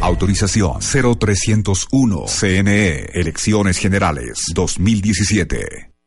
Autorización 0.00 0.78
0301 0.80 2.24
CNE 2.26 3.06
Elecciones 3.14 3.78
Generales 3.78 4.46
2017. 4.54 5.97